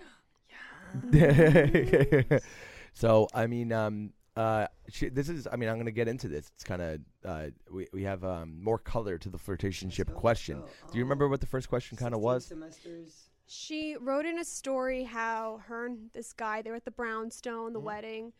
Yeah. 1.13 2.39
So 2.93 3.27
I 3.33 3.47
mean, 3.47 3.71
um, 3.71 4.11
uh, 4.35 4.67
she, 4.89 5.09
this 5.09 5.29
is. 5.29 5.47
I 5.51 5.55
mean, 5.55 5.69
I'm 5.69 5.75
going 5.75 5.85
to 5.85 5.91
get 5.91 6.07
into 6.07 6.27
this. 6.27 6.51
It's 6.53 6.63
kind 6.63 6.81
of 6.81 6.99
uh, 7.25 7.45
we 7.71 7.87
we 7.93 8.03
have 8.03 8.23
um, 8.23 8.61
more 8.61 8.77
color 8.77 9.17
to 9.17 9.29
the 9.29 9.37
flirtationship 9.37 10.13
question. 10.13 10.61
Do 10.91 10.97
you 10.97 11.03
remember 11.03 11.27
what 11.27 11.39
the 11.39 11.47
first 11.47 11.69
question 11.69 11.97
kind 11.97 12.13
of 12.13 12.21
was? 12.21 12.45
Semesters. 12.45 13.28
She 13.51 13.95
wrote 13.99 14.25
in 14.27 14.37
a 14.37 14.45
story 14.45 15.05
how 15.05 15.61
her 15.65 15.87
and 15.87 16.11
this 16.13 16.33
guy 16.33 16.61
they 16.61 16.69
were 16.69 16.75
at 16.75 16.85
the 16.85 16.91
brownstone, 16.91 17.65
Mm-hmm. 17.67 17.73
the 17.73 17.79
wedding, 17.79 18.33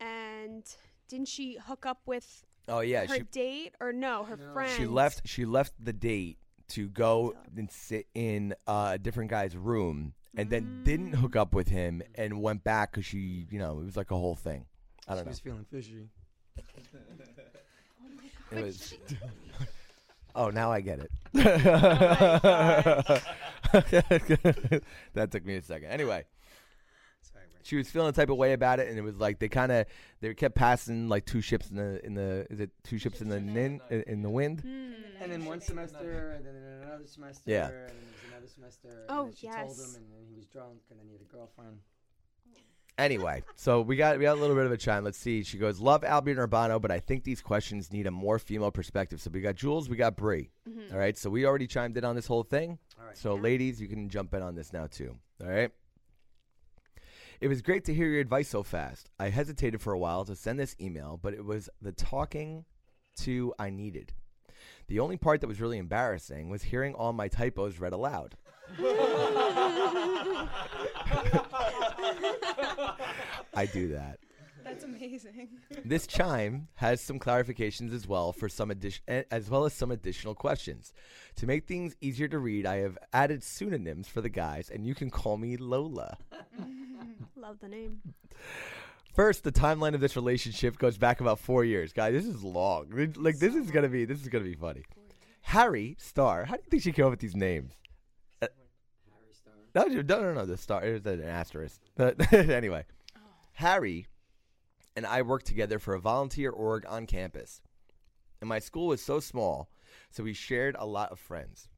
and 0.00 0.64
didn't 1.08 1.28
she 1.28 1.58
hook 1.66 1.84
up 1.84 2.00
with 2.06 2.46
Oh 2.66 2.80
yeah, 2.80 3.04
her 3.06 3.16
she 3.16 3.20
date 3.22 3.74
or 3.80 3.92
no, 3.92 4.24
her 4.24 4.38
friend? 4.38 4.72
she 4.72 4.86
left. 4.86 5.22
She 5.28 5.44
left 5.44 5.74
the 5.78 5.92
date 5.92 6.38
to 6.68 6.88
go 6.88 7.34
and 7.56 7.70
sit 7.70 8.06
in 8.14 8.54
uh, 8.66 8.92
a 8.94 8.98
different 8.98 9.30
guy's 9.30 9.54
room, 9.56 10.14
and 10.36 10.48
then 10.50 10.80
didn't 10.84 11.12
hook 11.12 11.36
up 11.36 11.52
with 11.54 11.68
him, 11.68 12.02
and 12.14 12.40
went 12.40 12.64
back 12.64 12.92
because 12.92 13.04
she, 13.04 13.46
you 13.50 13.58
know, 13.58 13.78
it 13.80 13.84
was 13.84 13.96
like 13.96 14.10
a 14.10 14.16
whole 14.16 14.34
thing. 14.34 14.64
I 15.06 15.14
don't 15.14 15.24
She 15.24 15.26
know. 15.26 15.30
She 15.30 15.30
was 15.30 15.40
feeling 15.40 15.66
fishy. 15.70 16.08
It 18.52 18.62
was. 18.62 18.94
oh, 20.36 20.50
now 20.50 20.70
I 20.70 20.80
get 20.80 21.00
it. 21.00 21.10
that 25.14 25.30
took 25.30 25.44
me 25.44 25.56
a 25.56 25.62
second. 25.62 25.88
Anyway, 25.90 26.24
she 27.66 27.76
was 27.76 27.90
feeling 27.90 28.06
the 28.12 28.12
type 28.12 28.30
of 28.30 28.36
way 28.36 28.52
about 28.52 28.78
it, 28.80 28.88
and 28.88 28.98
it 28.98 29.02
was 29.02 29.16
like 29.16 29.38
they 29.38 29.48
kind 29.48 29.72
of 29.72 29.86
they 30.20 30.32
kept 30.34 30.54
passing 30.54 31.08
like 31.08 31.26
two 31.26 31.40
ships 31.40 31.70
in 31.70 31.76
the 31.76 32.04
in 32.04 32.14
the 32.14 32.46
is 32.50 32.60
it 32.60 32.70
two 32.84 32.98
ships 32.98 33.20
in 33.20 33.28
the 33.28 33.40
nin, 33.40 33.80
in, 33.90 34.02
in 34.06 34.22
the 34.22 34.30
wind? 34.30 34.60
Hmm. 34.60 34.92
And 35.20 35.32
then 35.32 35.44
one 35.44 35.60
semester, 35.60 36.32
and 36.36 36.46
then 36.46 36.54
another 36.82 37.06
semester, 37.06 37.42
Yeah. 37.50 37.66
and 37.66 37.74
then 37.74 37.86
there's 37.86 38.32
another 38.32 38.46
semester. 38.46 39.06
Oh, 39.08 39.24
and 39.24 39.28
then 39.32 39.36
she 39.36 39.46
told 39.48 39.68
yes. 39.68 39.78
him, 39.78 40.02
and 40.02 40.12
then 40.12 40.26
he 40.28 40.36
was 40.36 40.46
drunk, 40.46 40.78
and 40.90 41.00
then 41.00 41.06
he 41.06 41.12
had 41.12 41.22
a 41.22 41.24
girlfriend. 41.24 41.78
Anyway, 42.98 43.42
so 43.56 43.82
we 43.82 43.96
got 43.96 44.16
we 44.16 44.22
got 44.24 44.38
a 44.38 44.40
little 44.40 44.56
bit 44.56 44.64
of 44.64 44.72
a 44.72 44.76
chime. 44.76 45.04
Let's 45.04 45.18
see. 45.18 45.42
She 45.42 45.58
goes, 45.58 45.80
"Love 45.80 46.00
Albie 46.02 46.30
and 46.30 46.38
Urbano, 46.38 46.80
but 46.80 46.90
I 46.90 46.98
think 47.00 47.24
these 47.24 47.42
questions 47.42 47.92
need 47.92 48.06
a 48.06 48.10
more 48.10 48.38
female 48.38 48.70
perspective." 48.70 49.20
So 49.20 49.30
we 49.30 49.42
got 49.42 49.54
Jules, 49.56 49.88
we 49.90 49.96
got 49.96 50.16
Bree. 50.16 50.50
All 50.92 50.98
right, 50.98 51.16
so 51.18 51.28
we 51.28 51.44
already 51.44 51.66
chimed 51.66 51.96
in 51.98 52.04
on 52.04 52.14
this 52.14 52.26
whole 52.26 52.42
thing. 52.42 52.78
All 52.98 53.06
right. 53.06 53.16
So 53.16 53.34
ladies, 53.34 53.80
you 53.80 53.88
can 53.88 54.08
jump 54.08 54.34
in 54.34 54.42
on 54.42 54.54
this 54.54 54.72
now 54.72 54.86
too. 54.86 55.16
All 55.42 55.48
right. 55.48 55.70
It 57.40 57.48
was 57.48 57.60
great 57.60 57.84
to 57.84 57.94
hear 57.94 58.08
your 58.08 58.20
advice 58.20 58.48
so 58.48 58.62
fast. 58.62 59.10
I 59.18 59.28
hesitated 59.28 59.82
for 59.82 59.92
a 59.92 59.98
while 59.98 60.24
to 60.24 60.34
send 60.34 60.58
this 60.58 60.74
email, 60.80 61.18
but 61.22 61.34
it 61.34 61.44
was 61.44 61.68
the 61.82 61.92
talking 61.92 62.64
to 63.18 63.52
I 63.58 63.68
needed. 63.70 64.14
The 64.88 65.00
only 65.00 65.16
part 65.18 65.40
that 65.42 65.46
was 65.46 65.60
really 65.60 65.78
embarrassing 65.78 66.48
was 66.48 66.62
hearing 66.62 66.94
all 66.94 67.12
my 67.12 67.28
typos 67.28 67.78
read 67.78 67.92
aloud. 67.92 68.36
I 73.54 73.66
do 73.72 73.88
that. 73.88 74.18
That's 74.66 74.84
amazing. 74.84 75.48
This 75.84 76.06
chime 76.08 76.66
has 76.74 77.00
some 77.00 77.20
clarifications 77.20 77.94
as 77.94 78.08
well 78.08 78.32
for 78.32 78.48
some 78.48 78.72
addition, 78.72 79.04
eh, 79.06 79.22
as 79.30 79.48
well 79.48 79.64
as 79.64 79.72
some 79.72 79.92
additional 79.92 80.34
questions. 80.34 80.92
To 81.36 81.46
make 81.46 81.66
things 81.68 81.94
easier 82.00 82.26
to 82.28 82.38
read, 82.40 82.66
I 82.66 82.78
have 82.78 82.98
added 83.12 83.44
pseudonyms 83.44 84.08
for 84.08 84.20
the 84.20 84.28
guys, 84.28 84.68
and 84.68 84.84
you 84.84 84.94
can 84.96 85.08
call 85.08 85.36
me 85.36 85.56
Lola. 85.56 86.18
Love 87.36 87.60
the 87.60 87.68
name. 87.68 88.00
First, 89.14 89.44
the 89.44 89.52
timeline 89.52 89.94
of 89.94 90.00
this 90.00 90.16
relationship 90.16 90.78
goes 90.78 90.98
back 90.98 91.20
about 91.20 91.38
four 91.38 91.64
years. 91.64 91.92
Guys, 91.92 92.12
this 92.12 92.26
is 92.26 92.42
long. 92.42 93.12
Like 93.16 93.38
this 93.38 93.54
is 93.54 93.70
gonna 93.70 93.88
be 93.88 94.04
this 94.04 94.20
is 94.20 94.28
gonna 94.28 94.44
be 94.44 94.54
funny. 94.54 94.82
Harry 95.42 95.96
Star. 96.00 96.44
How 96.44 96.56
do 96.56 96.62
you 96.64 96.70
think 96.70 96.82
she 96.82 96.92
came 96.92 97.04
up 97.04 97.12
with 97.12 97.20
these 97.20 97.36
names? 97.36 97.72
Uh, 98.42 98.48
No, 99.76 99.84
no, 99.84 100.02
no, 100.02 100.34
no. 100.34 100.44
The 100.44 100.56
star. 100.56 100.80
There's 100.80 101.06
an 101.06 101.22
asterisk. 101.22 101.80
But 101.94 102.32
anyway, 102.34 102.84
Harry 103.52 104.06
and 104.96 105.06
I 105.06 105.22
worked 105.22 105.46
together 105.46 105.78
for 105.78 105.94
a 105.94 106.00
volunteer 106.00 106.50
org 106.50 106.84
on 106.88 107.06
campus, 107.06 107.60
and 108.40 108.48
my 108.48 108.58
school 108.58 108.88
was 108.88 109.02
so 109.02 109.20
small, 109.20 109.68
so 110.10 110.24
we 110.24 110.32
shared 110.32 110.74
a 110.78 110.86
lot 110.86 111.12
of 111.12 111.20
friends. 111.20 111.68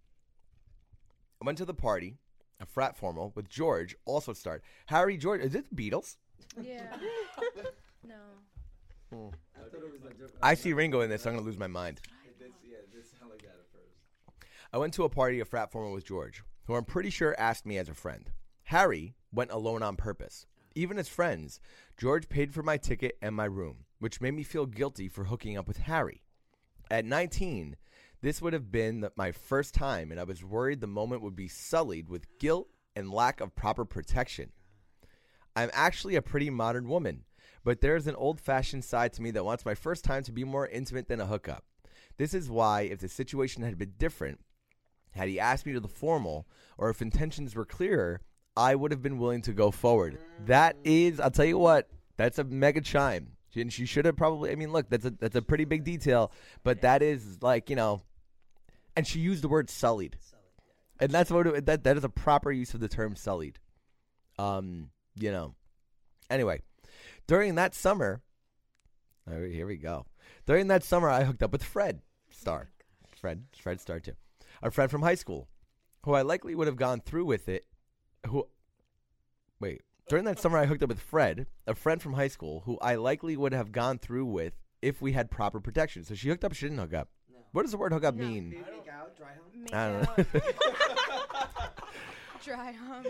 I 1.42 1.44
went 1.44 1.58
to 1.58 1.64
the 1.64 1.74
party, 1.74 2.16
a 2.60 2.66
frat 2.66 2.96
formal 2.96 3.32
with 3.34 3.48
George. 3.48 3.94
Also 4.04 4.32
starred 4.32 4.62
Harry 4.86 5.16
George. 5.16 5.40
Is 5.40 5.54
it 5.54 5.66
the 5.70 5.90
Beatles? 5.90 6.16
Yeah. 6.60 6.96
no. 9.12 9.32
I 10.42 10.54
see 10.54 10.72
Ringo 10.72 11.00
in 11.00 11.10
this. 11.10 11.26
I'm 11.26 11.34
gonna 11.34 11.44
lose 11.44 11.58
my 11.58 11.66
mind. 11.66 12.00
I 14.72 14.78
went 14.78 14.94
to 14.94 15.04
a 15.04 15.08
party, 15.08 15.40
a 15.40 15.44
frat 15.44 15.72
formal 15.72 15.92
with 15.92 16.04
George, 16.04 16.42
who 16.66 16.74
I'm 16.74 16.84
pretty 16.84 17.10
sure 17.10 17.34
asked 17.38 17.64
me 17.64 17.78
as 17.78 17.88
a 17.88 17.94
friend. 17.94 18.30
Harry 18.64 19.14
went 19.32 19.50
alone 19.50 19.82
on 19.82 19.96
purpose. 19.96 20.46
Even 20.74 20.98
as 20.98 21.08
friends, 21.08 21.60
George 21.96 22.28
paid 22.28 22.54
for 22.54 22.62
my 22.62 22.76
ticket 22.76 23.16
and 23.20 23.34
my 23.34 23.44
room, 23.44 23.84
which 23.98 24.20
made 24.20 24.34
me 24.34 24.42
feel 24.42 24.66
guilty 24.66 25.08
for 25.08 25.24
hooking 25.24 25.56
up 25.56 25.66
with 25.66 25.78
Harry. 25.78 26.22
At 26.90 27.04
19, 27.04 27.76
this 28.20 28.42
would 28.42 28.52
have 28.52 28.70
been 28.70 29.00
the- 29.00 29.12
my 29.16 29.32
first 29.32 29.74
time, 29.74 30.10
and 30.10 30.20
I 30.20 30.24
was 30.24 30.44
worried 30.44 30.80
the 30.80 30.86
moment 30.86 31.22
would 31.22 31.36
be 31.36 31.48
sullied 31.48 32.08
with 32.08 32.38
guilt 32.38 32.68
and 32.96 33.10
lack 33.10 33.40
of 33.40 33.54
proper 33.54 33.84
protection. 33.84 34.52
I'm 35.54 35.70
actually 35.72 36.14
a 36.14 36.22
pretty 36.22 36.50
modern 36.50 36.88
woman, 36.88 37.24
but 37.64 37.80
there's 37.80 38.06
an 38.06 38.16
old 38.16 38.40
fashioned 38.40 38.84
side 38.84 39.12
to 39.14 39.22
me 39.22 39.30
that 39.32 39.44
wants 39.44 39.64
my 39.64 39.74
first 39.74 40.04
time 40.04 40.22
to 40.24 40.32
be 40.32 40.44
more 40.44 40.66
intimate 40.66 41.08
than 41.08 41.20
a 41.20 41.26
hookup. 41.26 41.64
This 42.16 42.34
is 42.34 42.50
why, 42.50 42.82
if 42.82 43.00
the 43.00 43.08
situation 43.08 43.62
had 43.62 43.78
been 43.78 43.94
different, 43.98 44.40
had 45.12 45.28
he 45.28 45.40
asked 45.40 45.66
me 45.66 45.72
to 45.72 45.80
the 45.80 45.88
formal, 45.88 46.48
or 46.76 46.90
if 46.90 47.02
intentions 47.02 47.54
were 47.54 47.64
clearer, 47.64 48.20
I 48.58 48.74
would 48.74 48.90
have 48.90 49.02
been 49.02 49.18
willing 49.18 49.42
to 49.42 49.52
go 49.52 49.70
forward. 49.70 50.18
That 50.46 50.76
is, 50.82 51.20
I'll 51.20 51.30
tell 51.30 51.44
you 51.44 51.58
what, 51.58 51.88
that's 52.16 52.38
a 52.38 52.44
mega 52.44 52.80
chime. 52.80 53.28
And 53.54 53.72
she 53.72 53.86
should 53.86 54.04
have 54.04 54.16
probably. 54.16 54.50
I 54.50 54.54
mean, 54.56 54.72
look, 54.72 54.88
that's 54.88 55.04
a 55.04 55.10
that's 55.10 55.34
a 55.34 55.42
pretty 55.42 55.64
big 55.64 55.82
detail, 55.82 56.30
but 56.62 56.82
that 56.82 57.02
is 57.02 57.42
like 57.42 57.70
you 57.70 57.76
know, 57.76 58.02
and 58.94 59.04
she 59.06 59.18
used 59.20 59.42
the 59.42 59.48
word 59.48 59.68
sullied, 59.68 60.16
and 61.00 61.10
that's 61.10 61.30
what 61.30 61.46
it- 61.46 61.66
that 61.66 61.82
that 61.82 61.96
is 61.96 62.04
a 62.04 62.08
proper 62.08 62.52
use 62.52 62.74
of 62.74 62.80
the 62.80 62.88
term 62.88 63.16
sullied. 63.16 63.58
Um, 64.38 64.90
you 65.16 65.32
know. 65.32 65.54
Anyway, 66.30 66.60
during 67.26 67.56
that 67.56 67.74
summer, 67.74 68.20
oh, 69.28 69.42
here 69.42 69.66
we 69.66 69.76
go. 69.76 70.06
During 70.46 70.68
that 70.68 70.84
summer, 70.84 71.08
I 71.08 71.24
hooked 71.24 71.42
up 71.42 71.50
with 71.50 71.64
Fred 71.64 72.00
Star. 72.30 72.70
Fred. 73.08 73.44
Fred 73.58 73.80
Star 73.80 73.98
too. 73.98 74.12
A 74.62 74.70
friend 74.70 74.90
from 74.90 75.02
high 75.02 75.16
school, 75.16 75.48
who 76.04 76.12
I 76.12 76.22
likely 76.22 76.54
would 76.54 76.68
have 76.68 76.76
gone 76.76 77.00
through 77.00 77.24
with 77.24 77.48
it. 77.48 77.64
Who, 78.28 78.46
wait, 79.60 79.82
during 80.08 80.24
that 80.24 80.38
summer 80.38 80.58
I 80.58 80.66
hooked 80.66 80.82
up 80.82 80.88
with 80.88 81.00
Fred, 81.00 81.46
a 81.66 81.74
friend 81.74 82.00
from 82.00 82.14
high 82.14 82.28
school, 82.28 82.62
who 82.64 82.78
I 82.80 82.94
likely 82.94 83.36
would 83.36 83.52
have 83.52 83.72
gone 83.72 83.98
through 83.98 84.26
with 84.26 84.54
if 84.80 85.02
we 85.02 85.12
had 85.12 85.30
proper 85.30 85.60
protection. 85.60 86.04
So 86.04 86.14
she 86.14 86.28
hooked 86.28 86.44
up. 86.44 86.52
She 86.54 86.66
didn't 86.66 86.78
hook 86.78 86.94
up. 86.94 87.08
What 87.52 87.62
does 87.62 87.72
the 87.72 87.78
word 87.78 87.92
hook 87.92 88.04
up 88.04 88.14
mean? 88.14 88.50
Make 88.50 89.74
I 89.74 89.88
don't 89.88 90.08
out. 90.08 90.34
know. 90.34 90.40
Dry 92.44 92.72
hump. 92.88 93.04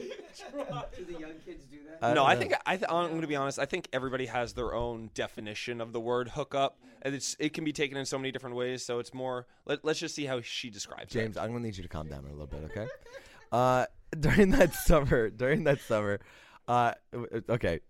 Do 0.96 1.04
the 1.04 1.12
young 1.12 1.34
kids 1.44 1.64
do 1.66 1.76
that? 1.88 2.04
I 2.04 2.14
no, 2.14 2.24
I 2.24 2.34
think 2.34 2.54
I 2.66 2.76
th- 2.76 2.90
I'm 2.90 3.10
going 3.10 3.20
to 3.20 3.26
be 3.28 3.36
honest. 3.36 3.58
I 3.58 3.66
think 3.66 3.88
everybody 3.92 4.26
has 4.26 4.54
their 4.54 4.74
own 4.74 5.10
definition 5.14 5.80
of 5.80 5.92
the 5.92 6.00
word 6.00 6.30
hookup, 6.30 6.78
and 7.02 7.14
it's 7.14 7.36
it 7.38 7.52
can 7.52 7.62
be 7.62 7.72
taken 7.72 7.96
in 7.96 8.04
so 8.06 8.18
many 8.18 8.32
different 8.32 8.56
ways. 8.56 8.84
So 8.84 8.98
it's 8.98 9.14
more. 9.14 9.46
Let, 9.66 9.84
let's 9.84 10.00
just 10.00 10.14
see 10.14 10.24
how 10.24 10.40
she 10.40 10.70
describes 10.70 11.12
James, 11.12 11.14
it. 11.14 11.24
James, 11.26 11.36
I'm 11.36 11.52
gonna 11.52 11.64
need 11.64 11.76
you 11.76 11.82
to 11.82 11.88
calm 11.88 12.08
down 12.08 12.24
a 12.24 12.30
little 12.30 12.46
bit, 12.46 12.64
okay? 12.70 12.88
Uh, 13.50 13.86
during 14.20 14.50
that 14.50 14.74
summer, 14.74 15.30
during 15.30 15.64
that 15.64 15.80
summer, 15.80 16.20
uh, 16.66 16.92
uh 17.14 17.40
okay, 17.50 17.80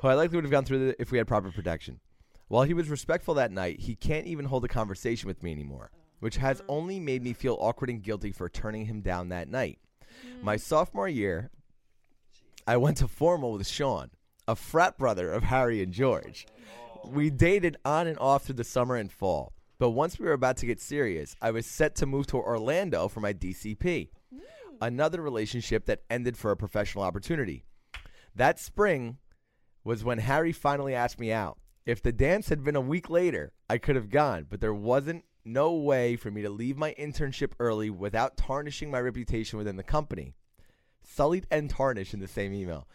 who 0.00 0.08
I 0.08 0.14
likely 0.14 0.36
would 0.36 0.44
have 0.44 0.50
gone 0.50 0.64
through 0.64 0.94
if 0.98 1.10
we 1.10 1.18
had 1.18 1.26
proper 1.26 1.50
protection. 1.50 2.00
While 2.48 2.62
he 2.62 2.74
was 2.74 2.88
respectful 2.88 3.34
that 3.34 3.50
night, 3.50 3.80
he 3.80 3.96
can't 3.96 4.26
even 4.26 4.44
hold 4.44 4.64
a 4.64 4.68
conversation 4.68 5.26
with 5.26 5.42
me 5.42 5.50
anymore, 5.50 5.90
which 6.20 6.36
has 6.36 6.60
mm. 6.60 6.64
only 6.68 7.00
made 7.00 7.22
me 7.22 7.32
feel 7.32 7.56
awkward 7.60 7.90
and 7.90 8.02
guilty 8.02 8.30
for 8.30 8.48
turning 8.48 8.86
him 8.86 9.00
down 9.00 9.30
that 9.30 9.48
night. 9.48 9.78
My 10.42 10.56
mm. 10.56 10.60
sophomore 10.60 11.08
year, 11.08 11.50
I 12.66 12.76
went 12.76 12.98
to 12.98 13.08
formal 13.08 13.52
with 13.52 13.66
Sean, 13.66 14.10
a 14.46 14.54
frat 14.54 14.96
brother 14.96 15.30
of 15.30 15.44
Harry 15.44 15.82
and 15.82 15.92
George. 15.92 16.46
We 17.04 17.30
dated 17.30 17.76
on 17.84 18.06
and 18.06 18.18
off 18.18 18.44
through 18.44 18.56
the 18.56 18.64
summer 18.64 18.96
and 18.96 19.10
fall. 19.10 19.52
But 19.78 19.90
once 19.90 20.18
we 20.18 20.26
were 20.26 20.32
about 20.32 20.56
to 20.58 20.66
get 20.66 20.80
serious, 20.80 21.36
I 21.42 21.50
was 21.50 21.66
set 21.66 21.94
to 21.96 22.06
move 22.06 22.26
to 22.28 22.38
Orlando 22.38 23.08
for 23.08 23.20
my 23.20 23.32
DCP. 23.32 24.08
Another 24.80 25.22
relationship 25.22 25.86
that 25.86 26.02
ended 26.10 26.36
for 26.36 26.50
a 26.50 26.56
professional 26.56 27.04
opportunity. 27.04 27.64
That 28.34 28.58
spring 28.58 29.18
was 29.84 30.04
when 30.04 30.18
Harry 30.18 30.52
finally 30.52 30.94
asked 30.94 31.18
me 31.18 31.32
out. 31.32 31.58
If 31.86 32.02
the 32.02 32.12
dance 32.12 32.48
had 32.48 32.64
been 32.64 32.76
a 32.76 32.80
week 32.80 33.08
later, 33.08 33.52
I 33.70 33.78
could 33.78 33.96
have 33.96 34.10
gone, 34.10 34.46
but 34.50 34.60
there 34.60 34.74
wasn't 34.74 35.24
no 35.44 35.72
way 35.72 36.16
for 36.16 36.30
me 36.30 36.42
to 36.42 36.50
leave 36.50 36.76
my 36.76 36.94
internship 36.98 37.52
early 37.60 37.88
without 37.88 38.36
tarnishing 38.36 38.90
my 38.90 39.00
reputation 39.00 39.58
within 39.58 39.76
the 39.76 39.84
company. 39.84 40.34
Sullied 41.04 41.46
and 41.50 41.70
tarnished 41.70 42.12
in 42.12 42.20
the 42.20 42.26
same 42.26 42.52
email. 42.52 42.88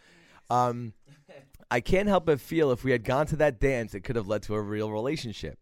Um, 0.49 0.93
I 1.71 1.79
can't 1.79 2.09
help 2.09 2.25
but 2.25 2.41
feel 2.41 2.71
if 2.71 2.83
we 2.83 2.91
had 2.91 3.05
gone 3.05 3.25
to 3.27 3.37
that 3.37 3.61
dance, 3.61 3.93
it 3.93 4.01
could 4.01 4.17
have 4.17 4.27
led 4.27 4.43
to 4.43 4.55
a 4.55 4.61
real 4.61 4.91
relationship. 4.91 5.57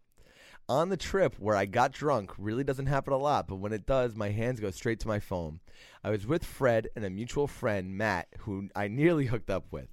On 0.70 0.88
the 0.88 0.96
trip 0.96 1.34
where 1.40 1.56
I 1.56 1.66
got 1.66 1.90
drunk 1.90 2.30
really 2.38 2.62
doesn't 2.62 2.86
happen 2.86 3.12
a 3.12 3.16
lot, 3.18 3.48
but 3.48 3.56
when 3.56 3.72
it 3.72 3.86
does, 3.86 4.14
my 4.14 4.28
hands 4.28 4.60
go 4.60 4.70
straight 4.70 5.00
to 5.00 5.08
my 5.08 5.18
phone. 5.18 5.58
I 6.04 6.10
was 6.10 6.28
with 6.28 6.44
Fred 6.44 6.86
and 6.94 7.04
a 7.04 7.10
mutual 7.10 7.48
friend, 7.48 7.98
Matt, 7.98 8.28
who 8.38 8.68
I 8.76 8.86
nearly 8.86 9.26
hooked 9.26 9.50
up 9.50 9.64
with. 9.72 9.88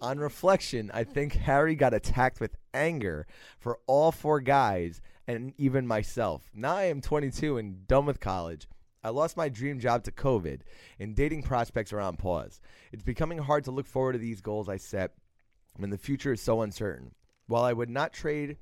On 0.00 0.16
reflection, 0.16 0.90
I 0.94 1.04
think 1.04 1.34
Harry 1.34 1.74
got 1.74 1.92
attacked 1.92 2.40
with 2.40 2.56
anger 2.72 3.26
for 3.58 3.80
all 3.86 4.10
four 4.10 4.40
guys 4.40 5.02
and 5.26 5.52
even 5.58 5.86
myself. 5.86 6.48
Now 6.54 6.76
I 6.76 6.84
am 6.84 7.02
22 7.02 7.58
and 7.58 7.86
done 7.86 8.06
with 8.06 8.18
college. 8.18 8.66
I 9.04 9.10
lost 9.10 9.36
my 9.36 9.50
dream 9.50 9.80
job 9.80 10.02
to 10.04 10.12
COVID, 10.12 10.62
and 10.98 11.14
dating 11.14 11.42
prospects 11.42 11.92
are 11.92 12.00
on 12.00 12.16
pause. 12.16 12.58
It's 12.90 13.02
becoming 13.02 13.36
hard 13.36 13.64
to 13.64 13.70
look 13.70 13.86
forward 13.86 14.14
to 14.14 14.18
these 14.18 14.40
goals 14.40 14.70
I 14.70 14.78
set 14.78 15.12
when 15.76 15.90
the 15.90 15.98
future 15.98 16.32
is 16.32 16.40
so 16.40 16.62
uncertain. 16.62 17.10
While 17.48 17.64
I 17.64 17.74
would 17.74 17.90
not 17.90 18.14
trade 18.14 18.56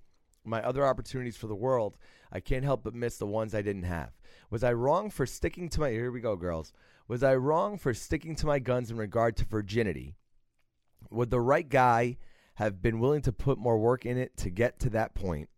my 0.51 0.63
other 0.63 0.85
opportunities 0.87 1.37
for 1.37 1.47
the 1.47 1.55
world, 1.55 1.97
I 2.33 2.41
can't 2.41 2.65
help 2.65 2.85
but 2.85 2.95
miss 2.95 3.17
the 3.17 3.27
ones 3.27 3.55
I 3.55 3.63
didn't 3.63 3.85
have. 3.85 4.11
Was 4.51 4.63
I 4.63 4.73
wrong 4.73 5.11
for 5.11 5.27
sticking 5.27 5.69
to 5.71 5.81
my 5.81 5.91
here 5.91 6.11
we 6.11 6.21
go, 6.21 6.37
girls. 6.37 6.73
Was 7.09 7.23
I 7.23 7.35
wrong 7.35 7.79
for 7.79 7.95
sticking 7.95 8.37
to 8.37 8.47
my 8.47 8.59
guns 8.59 8.91
in 8.91 8.97
regard 8.97 9.37
to 9.39 9.45
virginity? 9.45 10.17
Would 11.11 11.31
the 11.31 11.41
right 11.41 11.69
guy 11.69 12.19
have 12.55 12.83
been 12.83 13.01
willing 13.01 13.23
to 13.23 13.33
put 13.33 13.59
more 13.59 13.79
work 13.79 14.05
in 14.05 14.19
it 14.19 14.37
to 14.39 14.51
get 14.51 14.79
to 14.81 14.91
that 14.91 15.15
point? 15.15 15.49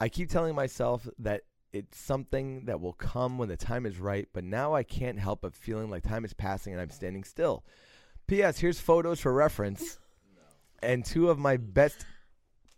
I 0.00 0.08
keep 0.08 0.30
telling 0.30 0.54
myself 0.54 1.08
that 1.18 1.42
it's 1.72 1.98
something 1.98 2.66
that 2.66 2.80
will 2.80 2.92
come 2.92 3.36
when 3.36 3.48
the 3.48 3.56
time 3.56 3.84
is 3.84 3.98
right, 3.98 4.28
but 4.32 4.44
now 4.44 4.74
I 4.74 4.84
can't 4.84 5.18
help 5.18 5.42
but 5.42 5.54
feeling 5.54 5.90
like 5.90 6.02
time 6.02 6.24
is 6.24 6.32
passing 6.32 6.72
and 6.72 6.80
I'm 6.80 6.90
standing 6.90 7.24
still. 7.24 7.64
P.S. 8.26 8.58
Here's 8.58 8.80
photos 8.80 9.20
for 9.20 9.32
reference 9.32 9.98
and 10.82 11.04
two 11.04 11.30
of 11.30 11.38
my 11.38 11.56
best, 11.56 12.06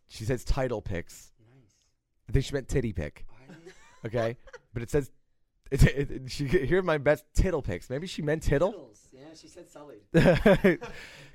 she 0.09 0.25
says 0.25 0.45
title 0.45 0.81
pics. 0.83 1.33
I 2.29 2.33
think 2.33 2.45
she 2.45 2.55
meant 2.55 2.69
titty 2.69 2.93
pic. 2.93 3.25
Okay? 4.05 4.37
but 4.73 4.83
it 4.83 4.91
says, 4.91 5.11
it, 5.71 5.83
it, 5.85 6.11
it- 6.11 6.31
she, 6.31 6.47
here 6.47 6.79
are 6.79 6.83
my 6.83 6.99
best 6.99 7.25
tittle 7.35 7.63
pics. 7.63 7.89
Maybe 7.91 8.07
she 8.07 8.23
meant 8.23 8.43
tittle? 8.43 8.91
Yeah, 9.13 9.21
she 9.35 9.49
said 9.49 9.69
sullied. 9.69 10.03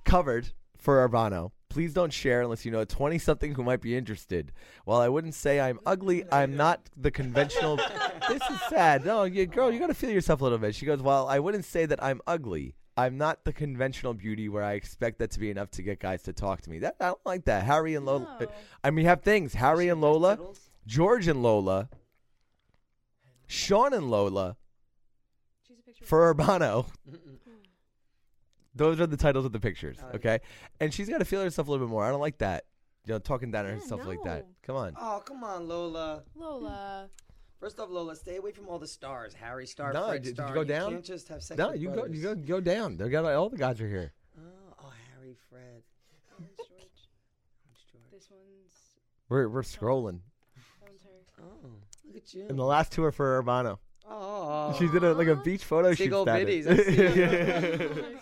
covered 0.05 0.49
for 0.77 1.07
Urbano. 1.07 1.51
Please 1.69 1.93
don't 1.93 2.11
share 2.11 2.41
unless 2.41 2.65
you 2.65 2.71
know 2.71 2.81
a 2.81 2.85
20 2.85 3.17
something 3.17 3.53
who 3.55 3.63
might 3.63 3.81
be 3.81 3.95
interested. 3.95 4.51
While 4.83 4.99
I 4.99 5.07
wouldn't 5.07 5.35
say 5.35 5.59
I'm 5.59 5.79
ugly, 5.85 6.25
I'm 6.31 6.57
not 6.57 6.81
the 6.97 7.11
conventional. 7.11 7.77
this 8.29 8.41
is 8.49 8.59
sad. 8.69 9.05
No, 9.05 9.23
you, 9.23 9.45
girl, 9.45 9.71
you 9.71 9.79
got 9.79 9.87
to 9.87 9.93
feel 9.93 10.09
yourself 10.09 10.41
a 10.41 10.43
little 10.43 10.57
bit. 10.57 10.75
She 10.75 10.85
goes, 10.85 11.01
While 11.01 11.27
I 11.27 11.39
wouldn't 11.39 11.63
say 11.65 11.85
that 11.85 12.03
I'm 12.03 12.19
ugly, 12.27 12.75
I'm 12.97 13.17
not 13.17 13.45
the 13.45 13.53
conventional 13.53 14.13
beauty 14.13 14.49
where 14.49 14.63
I 14.63 14.73
expect 14.73 15.19
that 15.19 15.31
to 15.31 15.39
be 15.39 15.49
enough 15.49 15.71
to 15.71 15.81
get 15.81 15.99
guys 15.99 16.23
to 16.23 16.33
talk 16.33 16.61
to 16.61 16.69
me. 16.69 16.79
That 16.79 16.95
I 16.99 17.05
don't 17.07 17.25
like 17.25 17.45
that. 17.45 17.63
Harry 17.63 17.95
and 17.95 18.05
Lola. 18.05 18.37
No. 18.39 18.47
I 18.83 18.91
mean, 18.91 19.03
you 19.03 19.09
have 19.09 19.21
things. 19.21 19.53
Harry 19.53 19.87
and 19.87 20.01
Lola, 20.01 20.37
George 20.85 21.27
and 21.27 21.41
Lola, 21.41 21.89
Sean 23.47 23.93
and 23.93 24.09
Lola, 24.11 24.57
She's 25.67 25.79
a 25.79 25.81
picture. 25.83 26.05
for 26.05 26.33
Urbano. 26.33 26.85
Those 28.75 28.99
are 29.01 29.07
the 29.07 29.17
titles 29.17 29.45
of 29.45 29.51
the 29.51 29.59
pictures, 29.59 29.97
oh, 30.01 30.15
okay? 30.15 30.39
And 30.79 30.93
she's 30.93 31.09
got 31.09 31.17
to 31.17 31.25
feel 31.25 31.41
herself 31.41 31.67
a 31.67 31.71
little 31.71 31.85
bit 31.85 31.91
more. 31.91 32.05
I 32.05 32.09
don't 32.09 32.21
like 32.21 32.37
that. 32.37 32.65
You 33.05 33.13
know, 33.13 33.19
talking 33.19 33.51
down 33.51 33.65
to 33.65 33.71
Yeah, 33.71 33.75
herself 33.79 34.05
like 34.05 34.23
that. 34.23 34.45
Come 34.63 34.75
on. 34.75 34.93
Oh, 34.99 35.21
come 35.25 35.43
on, 35.43 35.67
Lola. 35.67 36.23
Lola. 36.35 37.09
Hmm. 37.09 37.30
First 37.61 37.79
off, 37.79 37.91
Lola, 37.91 38.15
stay 38.15 38.37
away 38.37 38.51
from 38.51 38.67
all 38.67 38.79
the 38.79 38.87
stars. 38.87 39.35
Harry 39.35 39.67
Star, 39.67 39.93
No, 39.93 40.07
Fred 40.07 40.23
did- 40.23 40.35
did 40.35 40.47
you 40.47 40.53
go 40.55 40.63
down? 40.63 40.91
can't 40.93 41.05
just 41.05 41.27
have 41.27 41.43
sex 41.43 41.59
No, 41.59 41.69
with 41.69 41.79
you 41.79 41.91
go, 41.91 42.05
you 42.07 42.21
go, 42.23 42.33
go 42.35 42.59
down. 42.59 42.97
They 42.97 43.07
got 43.07 43.23
all 43.23 43.49
the 43.49 43.57
guys 43.57 43.79
are 43.79 43.87
here. 43.87 44.11
Oh, 44.35 44.41
oh, 44.83 44.91
Harry, 45.15 45.35
Fred. 45.47 45.83
George. 46.39 46.49
Who's 46.57 47.83
George? 47.91 48.11
This 48.11 48.27
one's. 48.31 48.73
We're 49.29 49.47
we're 49.47 49.61
scrolling, 49.61 50.21
That 50.81 50.89
one's 50.89 51.03
her. 51.03 51.43
Oh, 51.43 51.69
look 52.07 52.17
at 52.17 52.33
you. 52.33 52.47
and 52.49 52.57
the 52.57 52.65
last 52.65 52.91
two 52.91 53.03
are 53.03 53.11
for 53.11 53.41
Urbano. 53.43 53.77
Oh, 54.09 54.75
She 54.79 54.87
did 54.87 55.03
a, 55.03 55.13
like 55.13 55.27
a 55.27 55.35
beach 55.35 55.63
photo 55.63 55.91
shoot. 55.91 56.05
Single 56.05 56.23
status. 56.25 56.65
biddies, 56.65 56.67
I 56.67 56.75
see 56.77 58.03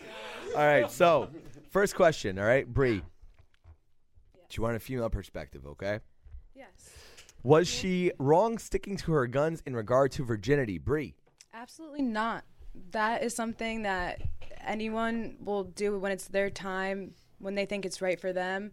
oh 0.54 0.58
all 0.58 0.65
right, 0.65 0.91
so 0.91 1.30
first 1.71 1.95
question. 1.95 2.38
All 2.38 2.45
right, 2.45 2.67
Bree. 2.67 2.97
Do 2.99 4.56
you 4.58 4.63
want 4.63 4.75
a 4.75 4.80
female 4.80 5.10
perspective? 5.10 5.65
Okay. 5.65 5.99
Was 7.43 7.67
she 7.67 8.12
wrong 8.19 8.58
sticking 8.58 8.97
to 8.97 9.13
her 9.13 9.28
guns 9.28 9.63
in 9.65 9.75
regard 9.75 10.12
to 10.13 10.25
virginity, 10.25 10.78
Bree? 10.78 11.15
Absolutely 11.54 12.02
not. 12.02 12.43
That 12.91 13.23
is 13.23 13.36
something 13.36 13.84
that 13.84 14.21
anyone 14.65 15.38
will 15.39 15.63
do 15.63 15.97
when 15.97 16.12
it's 16.12 16.28
their 16.28 16.49
time, 16.49 17.13
when 17.39 17.56
they 17.56 17.65
think 17.65 17.86
it's 17.86 18.02
right 18.02 18.19
for 18.19 18.34
them. 18.34 18.71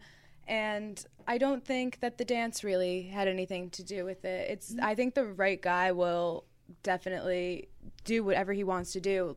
And 0.48 1.04
I 1.26 1.38
don't 1.38 1.64
think 1.64 2.00
that 2.00 2.18
the 2.18 2.24
dance 2.24 2.62
really 2.62 3.02
had 3.02 3.28
anything 3.28 3.70
to 3.70 3.82
do 3.82 4.04
with 4.04 4.24
it. 4.24 4.50
It's 4.50 4.74
I 4.80 4.94
think 4.94 5.14
the 5.14 5.24
right 5.24 5.60
guy 5.60 5.92
will 5.92 6.44
definitely 6.82 7.68
do 8.04 8.22
whatever 8.24 8.52
he 8.52 8.64
wants 8.64 8.92
to 8.92 9.00
do. 9.00 9.36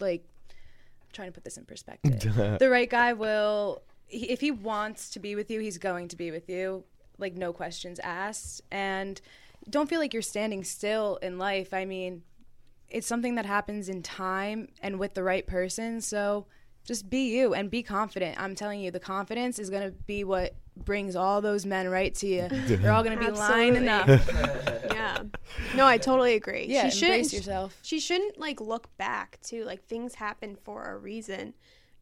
Like 0.00 0.24
I'm 0.50 1.08
trying 1.12 1.28
to 1.28 1.32
put 1.32 1.44
this 1.44 1.56
in 1.56 1.64
perspective. 1.64 2.34
the 2.58 2.68
right 2.70 2.90
guy 2.90 3.12
will 3.14 3.82
if 4.08 4.40
he 4.40 4.50
wants 4.50 5.10
to 5.10 5.20
be 5.20 5.34
with 5.34 5.50
you, 5.50 5.60
he's 5.60 5.78
going 5.78 6.08
to 6.08 6.16
be 6.16 6.30
with 6.30 6.48
you. 6.48 6.84
Like 7.20 7.36
no 7.36 7.52
questions 7.52 8.00
asked. 8.00 8.62
And 8.70 9.20
don't 9.68 9.88
feel 9.88 10.00
like 10.00 10.12
you're 10.12 10.22
standing 10.22 10.64
still 10.64 11.16
in 11.16 11.38
life. 11.38 11.74
I 11.74 11.84
mean, 11.84 12.22
it's 12.88 13.06
something 13.06 13.36
that 13.36 13.46
happens 13.46 13.88
in 13.88 14.02
time 14.02 14.68
and 14.82 14.98
with 14.98 15.14
the 15.14 15.22
right 15.22 15.46
person. 15.46 16.00
So 16.00 16.46
just 16.84 17.08
be 17.10 17.36
you 17.36 17.54
and 17.54 17.70
be 17.70 17.82
confident. 17.82 18.40
I'm 18.40 18.54
telling 18.54 18.80
you, 18.80 18.90
the 18.90 19.00
confidence 19.00 19.58
is 19.58 19.70
going 19.70 19.82
to 19.82 19.92
be 19.92 20.24
what 20.24 20.54
brings 20.76 21.14
all 21.14 21.40
those 21.40 21.66
men 21.66 21.88
right 21.88 22.14
to 22.16 22.26
you. 22.26 22.48
They're 22.66 22.92
all 22.92 23.04
going 23.04 23.18
to 23.18 23.24
be 23.24 23.30
lining 23.30 23.88
up. 23.88 24.08
yeah. 24.90 25.22
No, 25.76 25.86
I 25.86 25.98
totally 25.98 26.34
agree. 26.34 26.66
Yeah, 26.68 26.88
she 26.88 27.00
shouldn't, 27.00 27.14
embrace 27.16 27.32
yourself. 27.32 27.78
She 27.82 28.00
shouldn't 28.00 28.38
like 28.38 28.60
look 28.60 28.96
back 28.96 29.38
too. 29.42 29.64
Like 29.64 29.84
things 29.84 30.14
happen 30.14 30.56
for 30.56 30.84
a 30.84 30.98
reason. 30.98 31.54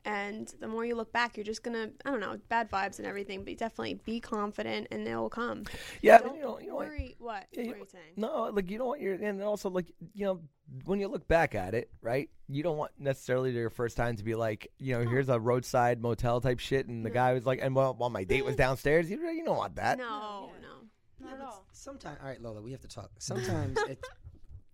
And 0.08 0.48
the 0.58 0.68
more 0.68 0.86
you 0.86 0.94
look 0.94 1.12
back, 1.12 1.36
you're 1.36 1.44
just 1.44 1.62
gonna 1.62 1.90
I 2.04 2.10
don't 2.10 2.20
know, 2.20 2.38
bad 2.48 2.70
vibes 2.70 2.98
and 2.98 3.06
everything, 3.06 3.44
but 3.44 3.56
definitely 3.58 4.00
be 4.06 4.20
confident 4.20 4.88
and 4.90 5.06
they 5.06 5.14
will 5.14 5.28
come. 5.28 5.64
Yeah, 6.00 6.18
Don't 6.18 6.36
you 6.36 6.40
know, 6.42 6.58
you 6.60 6.68
know 6.68 6.76
what? 6.76 6.86
worry 6.86 7.14
what? 7.18 7.46
Yeah, 7.52 7.60
you- 7.62 7.68
what 7.68 7.76
are 7.76 7.80
you 7.80 7.86
saying? 7.92 8.12
No, 8.16 8.44
like 8.52 8.70
you 8.70 8.78
don't 8.78 8.86
want 8.88 9.00
your, 9.02 9.14
and 9.14 9.42
also 9.42 9.68
like 9.68 9.92
you 10.14 10.24
know, 10.24 10.40
when 10.86 10.98
you 10.98 11.08
look 11.08 11.28
back 11.28 11.54
at 11.54 11.74
it, 11.74 11.90
right? 12.00 12.30
You 12.48 12.62
don't 12.62 12.78
want 12.78 12.92
necessarily 12.98 13.50
your 13.50 13.68
first 13.68 13.96
time 13.98 14.16
to 14.16 14.24
be 14.24 14.34
like, 14.34 14.70
you 14.78 14.94
know, 14.98 15.08
here's 15.08 15.28
a 15.28 15.38
roadside 15.38 16.00
motel 16.00 16.40
type 16.40 16.58
shit, 16.58 16.86
and 16.88 17.04
the 17.04 17.10
guy 17.10 17.34
was 17.34 17.44
like, 17.44 17.58
and 17.62 17.74
while, 17.74 17.92
while 17.94 18.08
my 18.10 18.24
date 18.24 18.44
was 18.46 18.56
downstairs, 18.64 19.10
you 19.10 19.20
you 19.28 19.44
don't 19.44 19.58
want 19.58 19.76
that. 19.76 19.98
No, 19.98 20.50
no. 20.62 21.26
Not 21.26 21.34
at 21.34 21.40
all. 21.44 21.66
Sometimes, 21.72 22.16
all 22.22 22.28
right, 22.28 22.40
Lola, 22.40 22.62
we 22.62 22.70
have 22.72 22.80
to 22.80 22.88
talk. 22.88 23.10
Sometimes 23.18 23.76
it's 23.88 24.08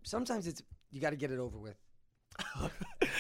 sometimes 0.05 0.47
it's 0.47 0.63
you 0.93 1.01
got 1.01 1.11
to 1.11 1.17
get 1.17 1.33
it 1.33 1.39
over 1.41 1.59
with. 1.59 1.75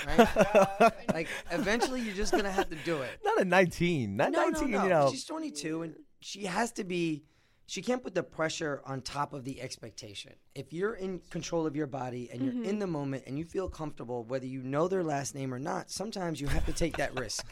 Right? 0.06 0.92
like 1.12 1.28
eventually, 1.50 2.00
you're 2.00 2.14
just 2.14 2.32
gonna 2.32 2.50
have 2.50 2.68
to 2.70 2.76
do 2.84 3.02
it. 3.02 3.18
Not 3.24 3.40
at 3.40 3.46
19. 3.46 4.16
Not 4.16 4.32
no, 4.32 4.48
19, 4.50 4.70
no, 4.70 4.78
no. 4.78 4.82
you 4.84 4.90
know. 4.90 5.10
She's 5.10 5.24
22, 5.24 5.82
and 5.82 5.94
she 6.20 6.44
has 6.44 6.72
to 6.72 6.84
be. 6.84 7.24
She 7.66 7.80
can't 7.80 8.02
put 8.02 8.14
the 8.14 8.22
pressure 8.22 8.82
on 8.84 9.00
top 9.00 9.32
of 9.32 9.44
the 9.44 9.62
expectation. 9.62 10.34
If 10.54 10.74
you're 10.74 10.94
in 10.94 11.20
control 11.30 11.66
of 11.66 11.74
your 11.74 11.86
body 11.86 12.28
and 12.30 12.42
you're 12.42 12.62
in 12.62 12.78
the 12.78 12.86
moment 12.86 13.24
and 13.26 13.38
you 13.38 13.46
feel 13.46 13.70
comfortable, 13.70 14.22
whether 14.24 14.44
you 14.44 14.62
know 14.62 14.86
their 14.86 15.02
last 15.02 15.34
name 15.34 15.52
or 15.54 15.58
not, 15.58 15.90
sometimes 15.90 16.42
you 16.42 16.46
have 16.46 16.66
to 16.66 16.74
take 16.74 16.98
that 16.98 17.18
risk, 17.18 17.46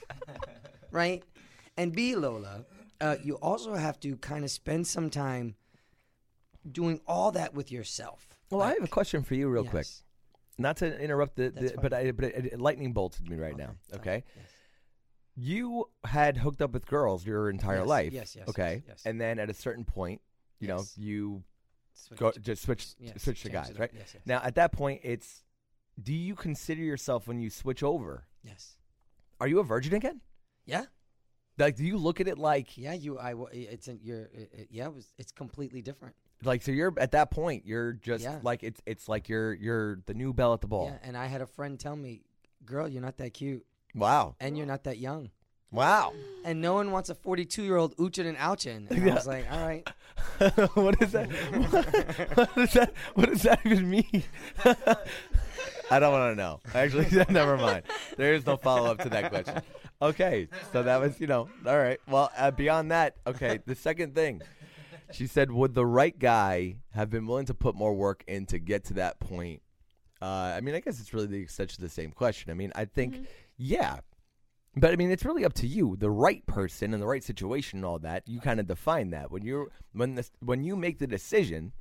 right? 0.91 1.25
And 1.79 1.95
B, 1.95 2.15
Lola, 2.15 2.67
uh, 3.01 3.17
you 3.25 3.37
also 3.37 3.75
have 3.75 3.99
to 4.01 4.17
kind 4.19 4.45
of 4.45 4.51
spend 4.51 4.87
some 4.87 5.09
time 5.09 5.55
doing 6.71 7.01
all 7.07 7.33
that 7.33 7.55
with 7.55 7.73
yourself. 7.73 8.29
Well, 8.51 8.61
I 8.61 8.75
have 8.75 8.85
a 8.85 8.89
question 8.89 9.23
for 9.23 9.35
you, 9.35 9.49
real 9.49 9.65
quick. 9.65 9.87
Yes. 10.63 10.69
Not 10.69 10.77
to 10.79 10.99
interrupt 11.01 11.37
the, 11.37 11.51
the 11.51 11.75
but 11.81 11.93
I 11.93 12.11
but 12.13 12.25
it, 12.27 12.47
it 12.55 12.61
lightning 12.61 12.93
bolted 12.93 13.29
me 13.29 13.37
right 13.37 13.57
now. 13.57 13.75
Okay, 13.95 14.25
you 15.35 15.89
had 16.05 16.37
hooked 16.37 16.61
up 16.61 16.73
with 16.73 16.87
girls 16.87 17.25
your 17.27 17.49
entire 17.51 17.79
Yes, 17.79 17.87
life. 17.87 18.13
yes, 18.13 18.37
yes, 18.37 18.49
Okay, 18.49 18.75
yes, 18.75 18.83
yes. 18.89 19.03
and 19.07 19.21
then 19.21 19.39
at 19.39 19.49
a 19.51 19.55
certain 19.55 19.85
point, 19.85 20.21
you 20.61 20.69
know, 20.69 20.85
you 20.97 21.43
Switch 21.95 22.19
go 22.19 22.33
just 22.33 22.63
switch 22.63 22.87
Yes, 22.99 23.23
switch 23.23 23.43
to 23.43 23.51
guys, 23.51 23.79
right? 23.79 23.91
Yes, 23.93 24.11
yes. 24.15 24.23
Now 24.27 24.41
at 24.43 24.55
that 24.57 24.73
point, 24.73 25.01
it's 25.05 25.43
do 26.03 26.13
you 26.13 26.35
consider 26.35 26.83
yourself 26.83 27.27
when 27.29 27.39
you 27.39 27.51
switch 27.51 27.83
over? 27.83 28.25
Yes. 28.43 28.77
Are 29.41 29.47
you 29.49 29.59
a 29.61 29.65
virgin 29.65 29.95
again? 29.95 30.21
Yeah. 30.65 30.85
Like, 31.59 31.77
do 31.77 31.85
you 31.85 31.99
look 31.99 32.19
at 32.21 32.29
it 32.29 32.39
like 32.39 32.79
Yeah, 32.79 32.95
you. 32.95 33.19
I. 33.19 33.35
It's 33.53 33.89
in 33.89 34.01
your. 34.03 34.23
It, 34.33 34.51
it- 34.53 34.69
yeah, 34.71 34.87
it 34.87 34.95
was. 34.95 35.13
It's 35.19 35.33
completely 35.33 35.83
different. 35.83 36.15
Like 36.45 36.63
so? 36.63 36.73
You're 36.73 36.93
at 36.99 37.13
that 37.13 37.31
point. 37.31 37.65
You're 37.67 37.93
just 37.93 38.25
Yeah. 38.25 38.39
like 38.43 38.63
it's 38.63 38.81
it's 38.87 39.09
like 39.09 39.29
you're 39.29 39.53
you're 39.55 39.99
the 40.07 40.15
new 40.15 40.33
belle 40.33 40.53
at 40.55 40.61
the 40.61 40.67
ball. 40.67 40.87
Yeah, 40.87 40.99
and 41.07 41.17
I 41.17 41.27
had 41.27 41.41
a 41.41 41.47
friend 41.47 41.79
tell 41.79 41.95
me, 41.97 42.23
"Girl, 42.65 42.89
you're 42.89 43.03
not 43.03 43.17
that 43.19 43.35
cute, 43.35 43.65
Wow, 43.95 44.35
and 44.41 44.57
you're 44.57 44.67
not 44.67 44.85
that 44.85 44.99
young, 44.99 45.31
wow. 45.71 46.13
and 46.45 46.61
no 46.61 46.75
one 46.75 46.91
wants 46.91 47.11
a 47.11 47.15
42 47.15 47.63
year 47.63 47.77
old 47.77 47.97
oochin 47.97 48.27
and 48.27 48.37
ouchin." 48.39 48.91
And 48.91 49.11
I 49.11 49.15
was 49.15 49.27
like, 49.27 49.47
"All 49.53 49.65
right, 49.67 49.89
what 50.75 51.01
is 51.01 51.13
that? 51.13 51.29
what, 52.35 52.55
does 52.57 52.73
that? 52.73 52.93
What 53.15 53.29
does 53.31 53.43
that 53.43 53.61
even 53.65 53.89
mean? 53.89 54.25
I 55.91 55.99
don't 55.99 56.13
want 56.13 56.33
to 56.33 56.37
know. 56.37 56.61
Actually, 56.75 57.07
never 57.31 57.57
mind. 57.59 57.83
There 58.17 58.33
is 58.35 58.47
no 58.47 58.57
follow 58.57 58.91
up 58.91 58.99
to 59.01 59.11
that 59.11 59.31
question. 59.31 59.61
Okay, 60.01 60.49
so 60.73 60.83
that 60.83 61.01
was 61.01 61.21
you 61.21 61.27
know 61.27 61.49
all 61.67 61.79
right. 61.79 62.01
Well, 62.09 62.31
uh, 62.37 62.51
beyond 62.51 62.91
that, 62.91 63.17
okay. 63.27 63.61
The 63.65 63.75
second 63.75 64.15
thing, 64.15 64.43
she 65.13 65.27
said, 65.27 65.51
would 65.51 65.75
the 65.75 65.87
right 65.87 66.19
guy 66.19 66.77
have 66.91 67.11
been 67.11 67.27
willing 67.27 67.47
to 67.47 67.55
put 67.55 67.75
more 67.75 67.95
work 67.95 68.25
in 68.27 68.47
to 68.47 68.59
get 68.59 68.85
to 68.87 68.95
that 68.95 69.21
point? 69.21 69.63
Uh, 70.21 70.55
I 70.57 70.61
mean, 70.61 70.75
I 70.75 70.81
guess 70.81 71.01
it's 71.01 71.13
really 71.13 71.27
the, 71.27 71.41
extension 71.41 71.83
of 71.83 71.89
the 71.89 71.95
same 71.95 72.13
question. 72.13 72.51
I 72.51 72.55
mean, 72.55 72.73
I 72.75 72.85
think, 72.85 73.27
yeah, 73.57 73.99
but 74.77 74.93
I 74.93 74.97
mean, 74.97 75.11
it's 75.11 75.25
really 75.25 75.45
up 75.45 75.53
to 75.55 75.67
you, 75.67 75.97
the 75.97 76.11
right 76.11 76.45
person 76.47 76.95
and 76.95 77.03
the 77.03 77.07
right 77.07 77.23
situation 77.23 77.81
and 77.81 77.87
all 77.87 77.99
that. 78.01 78.27
You 78.27 78.41
kind 78.41 78.59
of 78.61 78.67
define 78.67 79.11
that 79.11 79.31
when 79.31 79.45
you're 79.45 79.69
when 79.93 80.15
this 80.15 80.31
when 80.41 80.65
you 80.65 80.77
make 80.77 80.99
the 80.99 81.07
decision. 81.07 81.73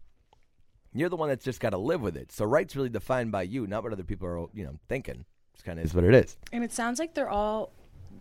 You're 0.93 1.07
the 1.07 1.15
one 1.15 1.29
that's 1.29 1.45
just 1.45 1.61
got 1.61 1.69
to 1.69 1.77
live 1.77 2.01
with 2.01 2.17
it. 2.17 2.33
So 2.33 2.43
right's 2.43 2.75
really 2.75 2.89
defined 2.89 3.31
by 3.31 3.43
you, 3.43 3.65
not 3.65 3.81
what 3.81 3.93
other 3.93 4.03
people 4.03 4.27
are, 4.27 4.47
you 4.53 4.65
know, 4.65 4.75
thinking. 4.89 5.23
It's 5.53 5.63
kind 5.63 5.79
of 5.79 5.85
is 5.85 5.93
what 5.93 6.03
it 6.03 6.13
is. 6.13 6.35
And 6.51 6.65
it 6.65 6.73
sounds 6.73 6.99
like 6.99 7.13
they're 7.13 7.29
all. 7.29 7.71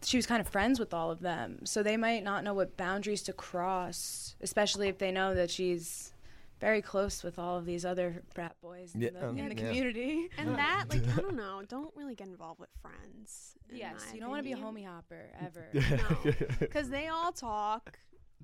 She 0.03 0.17
was 0.17 0.27
kind 0.27 0.41
of 0.41 0.49
friends 0.49 0.79
with 0.81 0.95
all 0.95 1.11
of 1.11 1.21
them, 1.21 1.65
so 1.67 1.83
they 1.83 1.97
might 1.97 2.25
not 2.25 2.43
know 2.45 2.55
what 2.55 2.77
boundaries 2.77 3.23
to 3.25 3.33
cross, 3.33 4.35
especially 4.41 4.89
if 4.89 4.99
they 4.99 5.13
know 5.13 5.35
that 5.35 5.51
she's 5.51 6.13
very 6.61 6.83
close 6.83 7.23
with 7.23 7.39
all 7.39 7.57
of 7.57 7.65
these 7.65 7.85
other 7.85 8.23
brat 8.35 8.55
boys 8.61 8.93
Yeah, 8.95 9.09
in 9.09 9.15
the, 9.15 9.29
um, 9.29 9.39
in 9.39 9.49
the 9.49 9.55
yeah. 9.57 9.61
community. 9.69 10.29
And 10.39 10.55
that, 10.57 10.87
like, 10.91 11.03
I 11.17 11.21
don't 11.21 11.37
know. 11.45 11.63
Don't 11.69 11.95
really 11.97 12.15
get 12.15 12.29
involved 12.29 12.61
with 12.61 12.69
friends. 12.83 13.55
Yes, 13.73 14.07
you 14.13 14.21
don't 14.21 14.31
want 14.31 14.41
to 14.41 14.45
be 14.45 14.53
a 14.53 14.63
homie 14.63 14.87
hopper 14.87 15.31
ever. 15.41 15.69
No, 15.75 16.33
because 16.61 16.89
they 16.91 17.09
all 17.09 17.33
talk, 17.33 17.99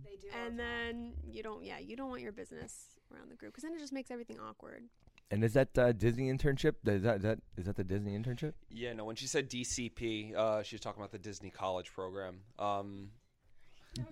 they 0.05 0.17
do. 0.21 0.29
and 0.45 0.59
then 0.59 1.13
you 1.27 1.43
don't. 1.43 1.65
Yeah, 1.65 1.79
you 1.79 1.97
don't 1.97 2.09
want 2.11 2.23
your 2.23 2.33
business 2.33 2.97
around 3.13 3.31
the 3.31 3.37
group 3.37 3.53
because 3.53 3.65
then 3.65 3.73
it 3.75 3.79
just 3.81 3.93
makes 3.93 4.11
everything 4.11 4.39
awkward. 4.39 4.85
And 5.31 5.43
is 5.43 5.55
that 5.55 5.77
uh, 5.77 5.93
Disney 5.93 6.33
internship? 6.33 6.75
Is 6.87 7.03
that, 7.03 7.17
is 7.17 7.23
that 7.23 7.39
is 7.57 7.65
that 7.67 7.77
the 7.77 7.85
Disney 7.85 8.17
internship? 8.17 8.53
Yeah, 8.71 8.93
no. 8.93 9.05
When 9.05 9.17
she 9.17 9.27
said 9.27 9.51
DCP, 9.51 10.35
uh, 10.37 10.63
she 10.63 10.77
was 10.77 10.81
talking 10.81 11.01
about 11.03 11.11
the 11.11 11.19
Disney 11.19 11.51
College 11.51 11.93
program. 11.93 12.41
Um, 12.59 13.11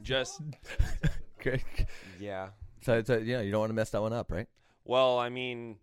just 0.02 0.40
Okay. 1.40 1.62
yeah. 2.18 2.48
So 2.82 2.98
it's 2.98 3.10
a, 3.10 3.22
yeah, 3.22 3.40
you 3.42 3.50
don't 3.50 3.60
want 3.60 3.70
to 3.70 3.74
mess 3.74 3.90
that 3.90 4.00
one 4.00 4.12
up, 4.12 4.32
right? 4.32 4.48
Well, 4.84 5.18
I 5.18 5.28
mean, 5.28 5.76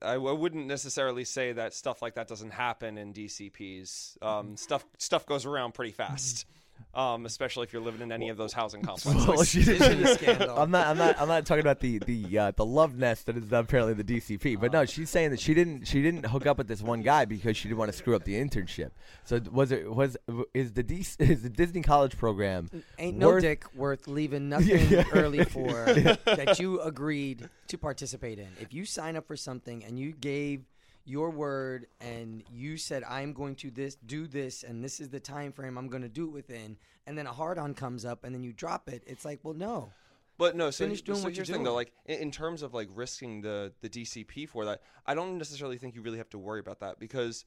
I 0.00 0.16
wouldn't 0.18 0.66
necessarily 0.66 1.24
say 1.24 1.52
that 1.52 1.74
stuff 1.74 2.02
like 2.02 2.14
that 2.14 2.28
doesn't 2.28 2.52
happen 2.52 2.98
in 2.98 3.12
DCPs. 3.12 4.22
Um, 4.22 4.56
stuff 4.56 4.84
stuff 4.98 5.26
goes 5.26 5.46
around 5.46 5.74
pretty 5.74 5.92
fast, 5.92 6.46
um, 6.94 7.26
especially 7.26 7.64
if 7.64 7.72
you're 7.72 7.82
living 7.82 8.00
in 8.00 8.12
any 8.12 8.28
of 8.28 8.36
those 8.36 8.52
housing 8.52 8.82
complexes. 8.82 9.26
Well, 9.26 9.42
she 9.44 9.62
did- 9.62 9.78
Disney 9.80 10.06
scandal. 10.14 10.56
I'm 10.58 10.70
not. 10.70 10.86
I'm 10.86 10.98
not. 10.98 11.20
I'm 11.20 11.28
not 11.28 11.46
talking 11.46 11.60
about 11.62 11.80
the 11.80 11.98
the 11.98 12.38
uh, 12.38 12.52
the 12.56 12.64
love 12.64 12.96
nest 12.96 13.26
that 13.26 13.36
is 13.36 13.52
apparently 13.52 13.94
the 13.94 14.04
DCP. 14.04 14.60
But 14.60 14.72
no, 14.72 14.84
she's 14.84 15.10
saying 15.10 15.30
that 15.30 15.40
she 15.40 15.54
didn't. 15.54 15.86
She 15.86 16.02
didn't 16.02 16.26
hook 16.26 16.46
up 16.46 16.58
with 16.58 16.68
this 16.68 16.82
one 16.82 17.02
guy 17.02 17.24
because 17.24 17.56
she 17.56 17.68
didn't 17.68 17.78
want 17.78 17.90
to 17.92 17.96
screw 17.96 18.14
up 18.16 18.24
the 18.24 18.34
internship. 18.34 18.90
So 19.24 19.40
was 19.50 19.72
it 19.72 19.92
was 19.92 20.16
is 20.52 20.72
the 20.72 20.82
D, 20.82 21.04
is 21.18 21.42
the 21.42 21.50
Disney 21.50 21.82
college 21.82 22.16
program 22.16 22.70
ain't 22.98 23.16
no 23.16 23.38
dick 23.40 23.64
worth 23.74 24.06
leaving 24.08 24.48
nothing 24.48 24.88
Yeah. 24.90 25.04
early 25.12 25.44
for 25.44 25.72
that 25.84 26.56
you 26.60 26.80
agreed 26.80 27.48
to 27.68 27.78
participate 27.78 28.38
in. 28.38 28.48
If 28.60 28.72
you 28.72 28.84
sign 28.84 29.16
up 29.16 29.26
for 29.26 29.36
something 29.36 29.84
and 29.84 29.98
you 29.98 30.12
gave 30.12 30.62
your 31.04 31.30
word 31.30 31.86
and 32.00 32.42
you 32.50 32.76
said 32.76 33.04
I'm 33.04 33.32
going 33.32 33.54
to 33.56 33.70
this 33.70 33.94
do 33.94 34.26
this 34.26 34.62
and 34.62 34.82
this 34.82 35.00
is 35.00 35.08
the 35.10 35.20
time 35.20 35.52
frame 35.52 35.76
I'm 35.76 35.88
going 35.88 36.02
to 36.02 36.08
do 36.08 36.26
it 36.26 36.32
within, 36.32 36.76
and 37.06 37.16
then 37.16 37.26
a 37.26 37.32
hard 37.32 37.58
on 37.58 37.74
comes 37.74 38.04
up 38.04 38.24
and 38.24 38.34
then 38.34 38.42
you 38.42 38.52
drop 38.52 38.88
it, 38.88 39.02
it's 39.06 39.24
like, 39.24 39.40
well, 39.42 39.54
no. 39.54 39.90
But 40.36 40.56
no, 40.56 40.70
so, 40.70 40.84
Finish 40.84 41.02
doing 41.02 41.18
so 41.18 41.24
what 41.24 41.34
here's 41.34 41.48
you're 41.48 41.52
the 41.54 41.58
thing 41.58 41.64
though, 41.64 41.70
doing. 41.70 41.76
like 41.76 41.92
in, 42.06 42.18
in 42.18 42.30
terms 42.30 42.62
of 42.62 42.74
like 42.74 42.88
risking 42.92 43.40
the 43.42 43.72
the 43.82 43.88
DCP 43.88 44.48
for 44.48 44.64
that, 44.64 44.82
I 45.06 45.14
don't 45.14 45.38
necessarily 45.38 45.78
think 45.78 45.94
you 45.94 46.02
really 46.02 46.18
have 46.18 46.30
to 46.30 46.38
worry 46.38 46.60
about 46.60 46.80
that 46.80 46.98
because 46.98 47.44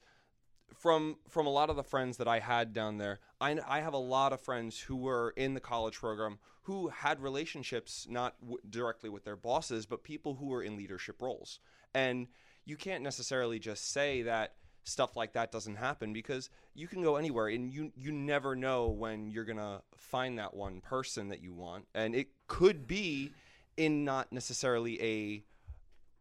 from 0.74 1.16
from 1.28 1.46
a 1.46 1.50
lot 1.50 1.70
of 1.70 1.76
the 1.76 1.82
friends 1.82 2.16
that 2.18 2.28
I 2.28 2.38
had 2.38 2.72
down 2.72 2.98
there, 2.98 3.20
I, 3.40 3.58
I 3.66 3.80
have 3.80 3.94
a 3.94 3.98
lot 3.98 4.32
of 4.32 4.40
friends 4.40 4.78
who 4.80 4.96
were 4.96 5.34
in 5.36 5.54
the 5.54 5.60
college 5.60 5.96
program 5.96 6.38
who 6.62 6.88
had 6.88 7.20
relationships 7.20 8.06
not 8.08 8.38
w- 8.40 8.58
directly 8.68 9.08
with 9.08 9.24
their 9.24 9.36
bosses, 9.36 9.86
but 9.86 10.02
people 10.04 10.34
who 10.34 10.46
were 10.46 10.62
in 10.62 10.76
leadership 10.76 11.20
roles, 11.22 11.60
and 11.94 12.26
you 12.68 12.76
can't 12.76 13.02
necessarily 13.02 13.58
just 13.58 13.90
say 13.92 14.22
that 14.22 14.54
stuff 14.84 15.16
like 15.16 15.32
that 15.32 15.50
doesn't 15.50 15.76
happen 15.76 16.12
because 16.12 16.50
you 16.74 16.86
can 16.86 17.02
go 17.02 17.16
anywhere 17.16 17.48
and 17.48 17.72
you 17.72 17.92
you 17.96 18.12
never 18.12 18.54
know 18.54 18.88
when 18.88 19.30
you're 19.30 19.44
gonna 19.44 19.82
find 19.96 20.38
that 20.38 20.54
one 20.54 20.80
person 20.80 21.28
that 21.28 21.42
you 21.42 21.52
want 21.52 21.86
and 21.94 22.14
it 22.14 22.28
could 22.46 22.86
be 22.86 23.30
in 23.76 24.04
not 24.04 24.32
necessarily 24.32 25.02
a 25.02 25.42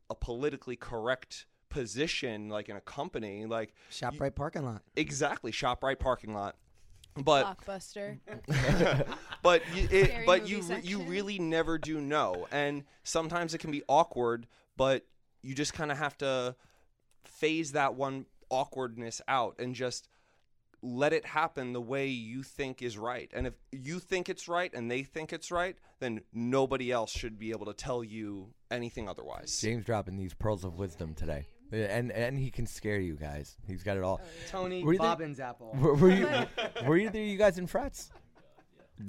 a 0.10 0.16
politically 0.16 0.76
correct 0.76 1.46
position 1.70 2.50
like 2.50 2.70
in 2.70 2.76
a 2.76 2.82
company 2.82 3.46
like 3.46 3.74
ShopRite 3.92 4.36
parking 4.36 4.66
lot. 4.66 4.82
exactly 4.96 5.52
ShopRite 5.52 6.00
parking 6.00 6.34
lot 6.34 6.56
but 7.24 7.58
Blockbuster. 7.66 8.20
but 9.42 9.64
you, 9.74 9.88
it, 9.90 10.26
but 10.28 10.48
you 10.48 10.62
re- 10.62 10.82
you 10.84 11.00
really 11.00 11.40
never 11.40 11.80
do 11.80 12.00
know, 12.00 12.48
and 12.52 12.84
sometimes 13.04 13.56
it 13.56 13.58
can 13.58 13.72
be 13.72 13.82
awkward. 13.88 14.46
But 14.76 15.04
you 15.42 15.56
just 15.56 15.74
kind 15.74 15.92
of 15.92 15.98
have 15.98 16.18
to 16.20 16.56
phase 17.26 17.74
that 17.74 17.96
one 17.96 18.26
awkwardness 18.50 19.22
out 19.28 19.56
and 19.60 19.76
just 19.76 20.08
let 20.82 21.12
it 21.12 21.26
happen 21.26 21.74
the 21.74 21.82
way 21.82 22.08
you 22.08 22.44
think 22.44 22.82
is 22.82 22.98
right. 22.98 23.30
And 23.34 23.48
if 23.48 23.54
you 23.72 24.00
think 24.00 24.30
it's 24.30 24.48
right 24.48 24.72
and 24.74 24.90
they 24.90 25.04
think 25.04 25.34
it's 25.34 25.52
right, 25.52 25.76
then 26.00 26.22
nobody 26.34 26.92
else 26.92 27.12
should 27.12 27.40
be 27.40 27.52
able 27.52 27.66
to 27.66 27.74
tell 27.74 28.04
you 28.04 28.54
anything 28.70 29.10
otherwise. 29.10 29.60
James 29.60 29.86
dropping 29.86 30.18
these 30.18 30.34
pearls 30.34 30.64
of 30.64 30.78
wisdom 30.78 31.16
today, 31.16 31.48
and 31.72 32.12
and 32.12 32.38
he 32.38 32.52
can 32.52 32.68
scare 32.68 33.00
you 33.00 33.16
guys. 33.16 33.58
He's 33.68 33.84
got 33.84 33.98
it 33.98 34.04
all. 34.04 34.22
Oh, 34.24 34.28
Tony 34.50 34.84
Were 34.84 34.94
you 34.94 35.00
there- 35.00 35.08
Bobbins 35.08 35.40
apple. 35.40 35.76
Were, 35.80 35.96
were 35.96 36.12
you 36.12 36.28
were 36.86 36.98
either 36.98 37.20
of 37.20 37.26
you 37.26 37.38
guys 37.38 37.58
in 37.58 37.66
frats? 37.66 38.12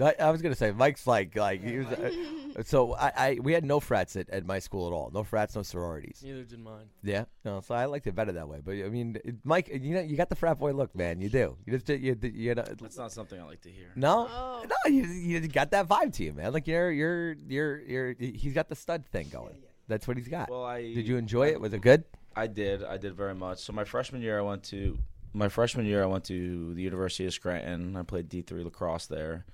I, 0.01 0.15
I 0.21 0.31
was 0.31 0.43
gonna 0.43 0.55
say 0.55 0.71
Mike's 0.73 1.07
like 1.07 1.35
like 1.37 1.63
he 1.63 1.79
was. 1.79 1.87
Uh, 1.87 2.63
so 2.65 2.95
I, 2.95 3.13
I 3.17 3.39
we 3.43 3.53
had 3.53 3.65
no 3.65 3.81
frats 3.81 4.17
at, 4.17 4.29
at 4.31 4.45
my 4.45 4.59
school 4.59 4.87
at 4.87 4.93
all. 4.93 5.11
No 5.13 5.25
frats, 5.25 5.57
no 5.57 5.63
sororities. 5.63 6.21
Neither 6.25 6.45
did 6.45 6.61
mine. 6.61 6.87
Yeah, 7.03 7.25
no. 7.45 7.61
So 7.61 7.75
I 7.75 7.87
liked 7.87 8.07
it 8.07 8.15
better 8.15 8.33
that 8.33 8.49
way. 8.49 8.61
But 8.65 8.73
I 8.73 8.89
mean, 8.91 9.19
it- 9.25 9.37
Mike, 9.45 9.69
you 9.73 9.95
know, 9.95 10.01
you 10.01 10.17
got 10.17 10.29
the 10.29 10.37
frat 10.37 10.59
boy 10.59 10.73
look, 10.73 10.95
man. 10.95 11.21
You 11.21 11.29
do. 11.31 11.57
You 11.65 11.79
just 11.79 11.89
you 11.89 12.17
you, 12.23 12.31
you 12.35 12.55
know, 12.55 12.65
That's 12.81 12.99
not 12.99 13.13
something 13.13 13.41
I 13.41 13.45
like 13.45 13.63
to 13.63 13.71
hear. 13.71 13.93
no, 13.97 14.29
Oh. 14.31 14.65
no. 14.69 14.91
You, 14.91 15.05
you 15.05 15.49
got 15.49 15.71
that 15.71 15.89
vibe 15.89 16.13
to 16.15 16.25
you, 16.25 16.33
man. 16.35 16.53
Like 16.53 16.67
you're 16.67 16.91
you're 16.91 17.37
you're 17.49 17.81
you're. 17.81 18.15
He's 18.19 18.53
got 18.55 18.69
the 18.69 18.77
stud 18.77 19.07
thing 19.07 19.29
going. 19.33 19.57
That's 19.89 20.07
what 20.07 20.17
he's 20.19 20.29
got. 20.29 20.51
Well, 20.51 20.65
I 20.65 20.83
Did 20.83 21.09
you 21.09 21.17
enjoy 21.17 21.49
it? 21.49 21.61
Was 21.61 21.73
it 21.73 21.81
good? 21.81 22.05
I 22.37 22.47
did. 22.47 22.85
I 22.85 22.99
did 22.99 23.15
very 23.15 23.35
much. 23.35 23.59
So 23.61 23.73
my 23.73 23.85
freshman 23.85 24.21
year, 24.21 24.39
I 24.39 24.43
went 24.43 24.63
to 24.65 24.99
my 25.33 25.49
freshman 25.49 25.87
year. 25.87 26.03
I 26.03 26.07
went 26.07 26.25
to 26.25 26.75
the 26.75 26.83
University 26.83 27.25
of 27.27 27.33
Scranton. 27.33 27.97
I 27.97 28.03
played 28.03 28.29
D 28.29 28.43
three 28.43 28.63
lacrosse 28.63 29.07
there. 29.07 29.47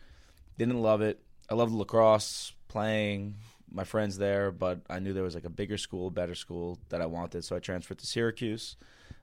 Didn't 0.58 0.80
love 0.80 1.00
it. 1.00 1.20
I 1.50 1.54
loved 1.54 1.72
lacrosse, 1.72 2.52
playing, 2.68 3.34
my 3.70 3.84
friends 3.84 4.16
there, 4.18 4.50
but 4.50 4.80
I 4.88 5.00
knew 5.00 5.12
there 5.12 5.24
was 5.24 5.34
like 5.34 5.44
a 5.44 5.50
bigger 5.50 5.76
school, 5.76 6.10
better 6.10 6.34
school 6.34 6.78
that 6.88 7.02
I 7.02 7.06
wanted, 7.06 7.44
so 7.44 7.56
I 7.56 7.58
transferred 7.58 7.98
to 7.98 8.06
Syracuse. 8.06 8.76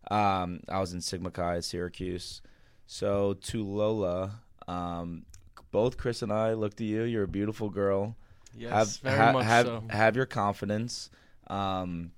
Um, 0.10 0.62
I 0.68 0.80
was 0.80 0.94
in 0.94 1.02
Sigma 1.02 1.32
Chi 1.32 1.58
at 1.58 1.64
Syracuse. 1.64 2.42
So 2.86 3.34
to 3.44 3.64
Lola, 3.64 4.42
um, 4.68 5.26
both 5.72 5.98
Chris 5.98 6.22
and 6.22 6.34
I 6.34 6.54
looked 6.54 6.82
at 6.82 6.88
you. 6.88 7.04
You're 7.04 7.24
a 7.24 7.28
beautiful 7.28 7.70
girl. 7.70 8.18
Yes, 8.56 8.72
have 8.72 8.98
very 8.98 9.18
ha- 9.18 9.32
much 9.32 9.46
have 9.46 9.66
so. 9.66 9.84
have 9.90 10.16
your 10.18 10.26
confidence. 10.26 11.10
Um, 11.48 12.12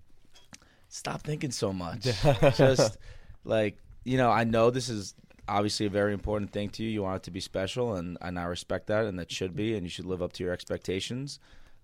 stop 0.89 1.21
thinking 1.21 1.51
so 1.51 1.71
much. 1.71 2.03
Just 2.55 2.97
like 3.43 3.77
you 4.03 4.17
know, 4.17 4.31
I 4.31 4.43
know 4.43 4.71
this 4.71 4.89
is 4.89 5.13
obviously 5.47 5.85
a 5.85 5.89
very 5.89 6.13
important 6.13 6.51
thing 6.51 6.69
to 6.69 6.83
you. 6.83 6.89
You 6.89 7.03
want 7.03 7.17
it 7.17 7.23
to 7.23 7.31
be 7.31 7.39
special, 7.39 7.95
and 7.95 8.17
and 8.21 8.37
I 8.39 8.43
respect 8.45 8.87
that, 8.87 9.05
and 9.05 9.17
that 9.19 9.31
should 9.31 9.55
be, 9.55 9.75
and 9.75 9.83
you 9.83 9.89
should 9.89 10.05
live 10.05 10.21
up 10.21 10.33
to 10.33 10.43
your 10.43 10.53
expectations. 10.53 11.39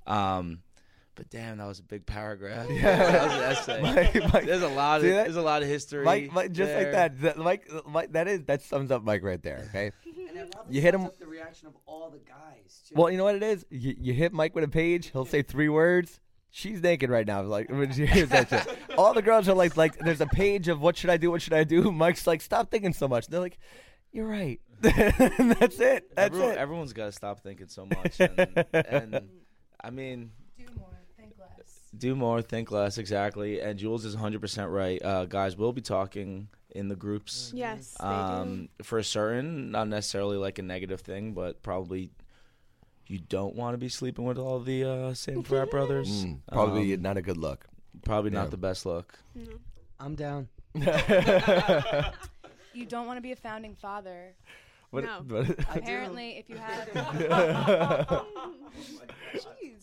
Um, 0.07 0.60
but 1.16 1.30
damn, 1.30 1.57
that 1.57 1.68
was 1.68 1.80
a 1.80 1.84
big 1.84 2.05
paragraph. 2.05 2.68
Yeah, 2.72 2.95
that 2.97 3.24
was 3.26 3.34
an 3.34 3.41
essay. 3.43 3.82
Mike- 4.22 4.34
Mike- 4.34 4.45
there's 4.45 4.62
a 4.62 4.68
lot 4.70 5.01
of 5.01 5.07
that? 5.07 5.24
there's 5.26 5.36
a 5.36 5.41
lot 5.41 5.62
of 5.62 5.68
history. 5.68 6.05
Mike, 6.05 6.32
Mike, 6.32 6.51
just 6.53 6.74
like 6.74 6.91
that, 6.93 7.20
that, 7.22 7.38
Mike, 7.38 7.70
Mike, 7.86 8.14
that 8.14 8.28
is 8.28 8.43
that 8.45 8.62
sums 8.62 8.89
up 8.91 9.03
Mike 9.03 9.22
right 9.24 9.41
there. 9.43 9.66
Okay, 9.70 9.91
you 10.70 10.82
hit 10.82 10.93
him. 10.95 11.10
The 11.20 11.28
reaction 11.28 11.68
of 11.68 11.74
all 11.86 12.10
the 12.10 12.20
guys. 12.20 12.84
Too. 12.88 12.95
Well, 12.95 13.12
you 13.12 13.18
know 13.18 13.26
what 13.26 13.36
it 13.36 13.43
is. 13.43 13.66
You, 13.70 13.95
you 13.99 14.14
hit 14.14 14.32
Mike 14.32 14.55
with 14.55 14.64
a 14.64 14.70
page. 14.70 15.12
He'll 15.12 15.26
say 15.26 15.41
three 15.41 15.70
words. 15.70 16.20
She's 16.52 16.82
naked 16.82 17.10
right 17.10 17.28
now. 17.28 17.41
Like 17.43 17.70
when 17.70 17.91
she 17.91 18.06
hears 18.06 18.30
that 18.30 18.50
shit. 18.50 18.78
All 18.97 19.14
the 19.14 19.22
girls 19.22 19.47
are 19.47 19.54
like, 19.54 19.78
like, 19.78 19.97
there's 20.00 20.22
a 20.22 20.26
page 20.28 20.68
of 20.68 20.82
what 20.82 20.97
should 20.97 21.10
I 21.10 21.18
do? 21.18 21.30
What 21.32 21.41
should 21.41 21.54
I 21.54 21.64
do? 21.64 21.91
Mike's 21.91 22.26
like, 22.26 22.41
stop 22.41 22.72
thinking 22.72 22.93
so 22.93 23.08
much. 23.08 23.28
They're 23.28 23.39
like, 23.39 23.60
you're 24.12 24.28
right. 24.28 24.60
That's 24.82 25.80
it. 25.80 26.10
That's 26.16 26.18
Everyone, 26.18 26.52
it. 26.52 26.58
Everyone's 26.58 26.93
got 26.93 27.06
to 27.06 27.12
stop 27.12 27.41
thinking 27.41 27.68
so 27.68 27.86
much. 27.86 28.20
And, 28.20 28.66
and 28.74 29.30
I 29.84 29.89
mean, 29.91 30.32
Do 30.58 30.66
more, 30.78 30.89
think 31.18 31.34
less. 31.39 31.80
do 31.95 32.16
more, 32.16 32.41
think 32.41 32.72
less. 32.72 32.97
Exactly. 32.97 33.60
And 33.62 33.78
Jules 33.78 34.06
is 34.06 34.16
100% 34.16 34.72
right. 34.74 35.04
Uh, 35.04 35.26
guys, 35.26 35.56
we'll 35.56 35.74
be 35.74 35.82
talking 35.82 36.47
in 36.72 36.88
the 36.88 36.95
groups. 36.95 37.52
Yes, 37.54 37.95
they 38.00 38.06
do. 38.08 38.12
Um, 38.12 38.70
for 38.82 38.97
a 38.97 39.04
certain, 39.04 39.70
not 39.72 39.88
necessarily 39.88 40.38
like 40.38 40.58
a 40.60 40.64
negative 40.64 41.02
thing, 41.02 41.34
but 41.34 41.62
probably 41.62 42.10
you 43.10 43.20
don't 43.28 43.55
want 43.55 43.74
to 43.74 43.78
be 43.78 43.89
sleeping 43.89 44.24
with 44.24 44.38
all 44.38 44.60
the 44.60 44.84
uh, 44.86 45.14
same 45.14 45.43
frat 45.43 45.70
brothers. 45.76 46.24
Mm, 46.26 46.39
probably 46.51 46.93
Um, 46.93 47.01
not 47.01 47.18
a 47.18 47.22
good 47.22 47.38
look. 47.38 47.66
probably 48.05 48.32
yeah. 48.32 48.39
not 48.39 48.51
the 48.51 48.57
best 48.57 48.86
look. 48.86 49.20
I'm 49.99 50.16
down. 50.16 50.47
You 52.72 52.86
don't 52.86 53.07
want 53.07 53.18
to 53.18 53.22
be 53.22 53.32
a 53.32 53.36
founding 53.36 53.76
father. 53.76 54.36
What- 54.91 55.03
No. 55.03 55.24
what- 55.28 55.49
Apparently, 55.76 56.38
if 56.38 56.47
you 56.49 56.55
have, 56.55 56.88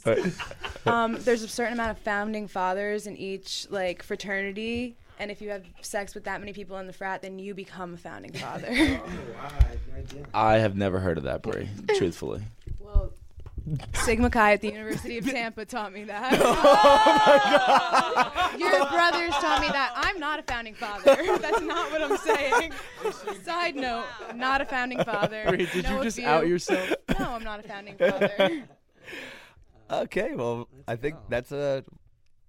But- 0.05 0.21
um, 0.87 1.17
there's 1.21 1.43
a 1.43 1.49
certain 1.49 1.73
amount 1.75 1.91
of 1.91 1.99
founding 1.99 2.47
fathers 2.47 3.07
in 3.09 3.17
each 3.17 3.67
like 3.71 4.03
fraternity, 4.05 4.97
and 5.19 5.31
if 5.33 5.43
you 5.43 5.51
have 5.51 5.65
sex 5.83 6.15
with 6.15 6.25
that 6.25 6.39
many 6.41 6.53
people 6.53 6.79
in 6.79 6.87
the 6.87 6.93
frat, 6.93 7.23
then 7.23 7.39
you 7.41 7.55
become 7.55 7.95
a 7.95 7.97
founding 7.97 8.33
father. 8.33 9.01
I 10.33 10.59
have 10.59 10.77
never 10.77 11.01
heard 11.01 11.19
of 11.19 11.25
that, 11.25 11.43
Brie, 11.43 11.69
truthfully. 11.97 12.43
Well, 13.67 13.79
Sigma 13.95 14.31
Chi 14.31 14.53
at 14.53 14.61
the 14.61 14.69
University 14.69 15.19
of 15.19 15.27
Tampa 15.31 15.65
taught 15.65 15.93
me 15.93 16.05
that. 16.05 16.33
Your 18.59 18.71
brothers 18.89 19.31
taught 19.33 19.61
me 19.61 19.67
that. 19.69 19.93
I'm 19.97 20.19
not 20.21 20.39
a 20.39 20.43
founding 20.43 20.75
father. 20.75 21.03
That's 21.41 21.61
not 21.63 21.91
what 21.91 22.03
I'm 22.03 22.17
saying. 22.19 22.73
Side 23.45 23.75
note, 23.77 24.05
not 24.35 24.61
a 24.61 24.67
founding 24.67 25.03
father. 25.05 25.45
Wait, 25.51 25.71
did 25.73 25.85
Know 25.85 25.99
you 25.99 26.03
just 26.05 26.17
few. 26.19 26.27
out 26.27 26.47
yourself? 26.47 26.95
No, 27.19 27.31
I'm 27.31 27.45
not 27.45 27.61
a 27.61 27.63
founding 27.65 27.97
father. 27.97 28.65
Okay, 29.91 30.35
well, 30.35 30.69
I 30.89 30.97
think 30.97 31.17
that's 31.29 31.53
a. 31.53 31.85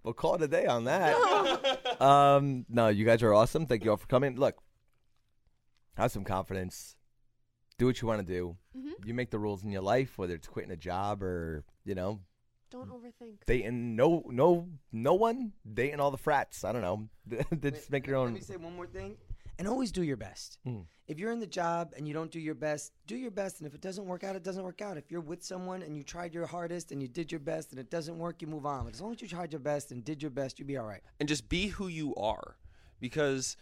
We'll 0.03 0.13
call 0.15 0.35
it 0.35 0.41
a 0.41 0.47
day 0.47 0.65
on 0.65 0.85
that. 0.85 2.01
um, 2.01 2.65
no, 2.69 2.87
you 2.87 3.05
guys 3.05 3.21
are 3.23 3.33
awesome. 3.33 3.65
Thank 3.67 3.83
you 3.85 3.91
all 3.91 3.97
for 3.97 4.07
coming. 4.07 4.35
Look, 4.37 4.55
have 5.97 6.11
some 6.11 6.23
confidence. 6.23 6.95
Do 7.77 7.85
what 7.85 8.01
you 8.01 8.07
want 8.07 8.25
to 8.25 8.33
do. 8.33 8.57
Mhm. 8.75 9.05
You 9.05 9.13
make 9.13 9.29
the 9.29 9.37
rules 9.39 9.63
in 9.63 9.71
your 9.71 9.83
life, 9.83 10.17
whether 10.17 10.33
it's 10.33 10.47
quitting 10.47 10.71
a 10.71 10.77
job 10.77 11.21
or 11.21 11.63
you 11.85 11.93
know 11.93 12.19
Don't 12.71 12.89
overthink. 12.89 13.37
dating 13.45 13.95
no 13.95 14.23
no 14.29 14.67
no 14.91 15.13
one 15.13 15.53
dating 15.71 15.99
all 15.99 16.09
the 16.09 16.17
frats. 16.17 16.63
I 16.63 16.71
don't 16.71 16.81
know. 16.81 17.07
Just 17.61 17.91
make 17.91 18.07
your 18.07 18.15
own. 18.17 18.25
Let 18.25 18.29
own. 18.29 18.33
me 18.33 18.41
say 18.41 18.57
one 18.57 18.75
more 18.75 18.87
thing, 18.87 19.17
and 19.59 19.67
always 19.67 19.91
do 19.91 20.01
your 20.01 20.17
best. 20.17 20.57
Mm. 20.65 20.85
If 21.07 21.19
you're 21.19 21.31
in 21.31 21.39
the 21.39 21.45
job 21.47 21.93
and 21.95 22.07
you 22.07 22.13
don't 22.15 22.31
do 22.31 22.39
your 22.39 22.55
best, 22.55 22.93
do 23.05 23.15
your 23.15 23.31
best. 23.31 23.59
And 23.59 23.67
if 23.67 23.75
it 23.75 23.79
doesn't 23.79 24.05
work 24.07 24.23
out, 24.23 24.35
it 24.35 24.43
doesn't 24.43 24.63
work 24.63 24.81
out. 24.81 24.97
If 24.97 25.11
you're 25.11 25.21
with 25.21 25.43
someone 25.43 25.83
and 25.83 25.95
you 25.95 26.03
tried 26.03 26.33
your 26.33 26.47
hardest 26.47 26.91
and 26.91 26.99
you 27.01 27.07
did 27.07 27.31
your 27.31 27.39
best 27.39 27.69
and 27.71 27.79
it 27.79 27.89
doesn't 27.91 28.17
work, 28.17 28.41
you 28.41 28.47
move 28.47 28.65
on. 28.65 28.85
But 28.85 28.95
as 28.95 29.01
long 29.01 29.13
as 29.13 29.21
you 29.21 29.27
tried 29.27 29.53
your 29.53 29.61
best 29.61 29.91
and 29.91 30.03
did 30.03 30.21
your 30.21 30.31
best, 30.31 30.57
you'll 30.59 30.67
be 30.67 30.77
all 30.77 30.85
right. 30.87 31.03
and 31.19 31.29
just 31.29 31.47
be 31.47 31.67
who 31.67 31.87
you 31.87 32.13
are, 32.15 32.57
because 32.99 33.55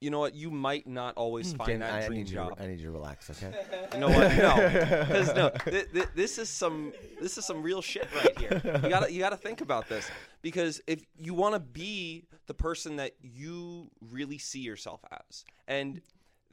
you 0.00 0.10
know 0.10 0.20
what, 0.20 0.34
you 0.34 0.50
might 0.50 0.86
not 0.86 1.14
always 1.16 1.50
hmm, 1.50 1.58
find 1.58 1.70
Jen, 1.70 1.80
that 1.80 1.92
I, 1.92 1.98
I 1.98 2.06
dream 2.06 2.18
need 2.18 2.28
you. 2.28 2.34
job. 2.36 2.56
To, 2.56 2.62
I 2.62 2.66
need 2.66 2.78
you 2.78 2.86
to 2.86 2.92
relax. 2.92 3.30
Okay. 3.30 3.54
You 3.94 4.00
know 4.00 4.08
what? 4.10 4.36
No, 4.36 4.54
because 5.08 5.34
no, 5.34 5.48
th- 5.64 5.90
th- 5.92 6.08
this 6.14 6.36
is 6.36 6.50
some 6.50 6.92
this 7.20 7.38
is 7.38 7.46
some 7.46 7.62
real 7.62 7.80
shit 7.80 8.06
right 8.14 8.38
here. 8.38 8.60
You 8.82 8.88
gotta 8.90 9.10
you 9.10 9.18
gotta 9.18 9.36
think 9.36 9.62
about 9.62 9.88
this 9.88 10.10
because 10.42 10.82
if 10.86 11.02
you 11.16 11.32
want 11.32 11.54
to 11.54 11.58
be 11.58 12.24
the 12.46 12.54
person 12.54 12.96
that 12.96 13.12
you 13.22 13.90
really 14.10 14.36
see 14.36 14.60
yourself 14.60 15.00
as, 15.10 15.44
and 15.66 16.02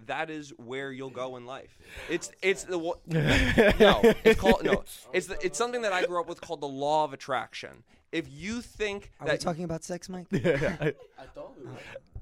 that 0.06 0.30
is 0.30 0.52
where 0.58 0.92
you'll 0.92 1.10
go 1.10 1.38
in 1.38 1.46
life. 1.46 1.78
It's 2.10 2.32
it's 2.42 2.64
the 2.64 2.78
no, 3.08 4.00
it's 4.24 4.40
called 4.40 4.64
no, 4.64 4.84
it's 5.14 5.28
the, 5.28 5.46
it's 5.46 5.58
something 5.58 5.82
that 5.82 5.94
I 5.94 6.06
grew 6.06 6.20
up 6.20 6.28
with 6.28 6.42
called 6.42 6.62
the 6.62 6.68
law 6.68 7.04
of 7.04 7.14
attraction. 7.14 7.84
If 8.16 8.28
you 8.32 8.62
think 8.62 9.12
Are 9.20 9.28
that 9.28 9.34
we 9.34 9.38
talking 9.40 9.66
about 9.66 9.84
sex, 9.84 10.08
Mike? 10.08 10.28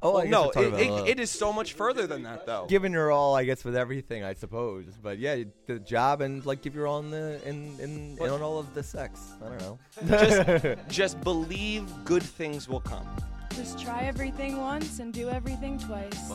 Oh, 0.06 0.10
I 0.10 0.14
well, 0.16 0.24
guess 0.24 0.32
no, 0.32 0.42
we're 0.42 0.52
talking 0.52 0.64
it, 0.64 0.68
about 0.68 0.82
it, 0.82 0.92
love. 0.92 1.08
it 1.08 1.20
is 1.22 1.32
so 1.32 1.54
much 1.54 1.74
further 1.74 2.06
than 2.08 2.24
that 2.24 2.46
though. 2.46 2.66
giving 2.68 2.92
your 2.92 3.10
all, 3.10 3.36
I 3.36 3.46
guess, 3.46 3.64
with 3.64 3.78
everything, 3.78 4.22
I 4.22 4.34
suppose. 4.34 4.84
But 5.02 5.18
yeah, 5.18 5.44
the 5.66 5.80
job 5.80 6.20
and 6.20 6.46
like 6.46 6.62
give 6.62 6.76
your 6.76 6.88
all 6.88 7.00
in 7.00 7.10
the 7.10 7.40
in 7.48 7.74
in, 7.80 8.18
in 8.20 8.30
on 8.30 8.42
all 8.42 8.60
of 8.60 8.74
the 8.74 8.84
sex. 8.84 9.32
I 9.42 9.48
don't 9.48 9.62
know. 9.62 9.80
just, 10.18 10.90
just 10.90 11.22
believe 11.22 11.86
good 12.04 12.22
things 12.22 12.68
will 12.68 12.82
come. 12.82 13.08
Just 13.56 13.80
try 13.80 14.02
everything 14.02 14.58
once 14.58 15.00
and 15.00 15.14
do 15.14 15.30
everything 15.30 15.80
twice. 15.80 16.30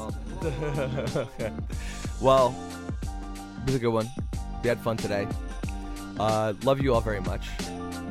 well, 2.23 2.57
it 3.03 3.67
was 3.67 3.75
a 3.75 3.79
good 3.79 3.93
one. 3.93 4.09
We 4.63 4.71
had 4.71 4.81
fun 4.81 4.97
today. 4.97 5.29
Uh, 6.19 6.55
love 6.63 6.81
you 6.81 6.95
all 6.95 7.03
very 7.03 7.21
much, 7.21 7.47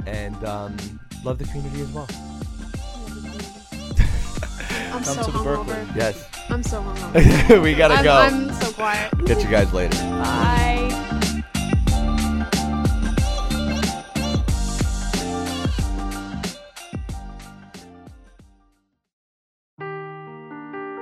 and 0.06 0.36
um, 0.46 0.78
love 1.24 1.38
the 1.40 1.46
community 1.46 1.82
as 1.82 1.92
well. 1.92 2.08
I'm 4.94 5.04
Come 5.04 5.16
so 5.16 5.24
to 5.24 5.32
Berkeley. 5.44 5.74
hungover. 5.76 5.96
Yes, 5.96 6.28
I'm 6.50 6.64
so 6.64 6.82
hungover. 6.82 7.62
we 7.64 7.76
gotta 7.76 7.96
I'm, 7.96 8.04
go. 8.04 8.14
I'm 8.14 8.54
so 8.54 8.72
quiet. 8.72 9.12
Catch 9.26 9.44
you 9.44 9.50
guys 9.50 9.72
later. 9.74 9.98
Bye. 9.98 10.94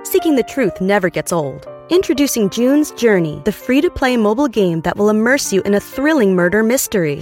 Seeking 0.04 0.36
the 0.36 0.44
truth 0.44 0.80
never 0.82 1.10
gets 1.10 1.34
old. 1.34 1.68
Introducing 1.90 2.50
June's 2.50 2.92
Journey, 2.92 3.42
the 3.46 3.52
free 3.52 3.82
to 3.82 3.90
play 3.90 4.18
mobile 4.18 4.48
game 4.48 4.82
that 4.82 4.98
will 4.98 5.10
immerse 5.10 5.52
you 5.54 5.62
in 5.64 5.76
a 5.76 5.80
thrilling 5.80 6.36
murder 6.36 6.64
mystery. 6.64 7.22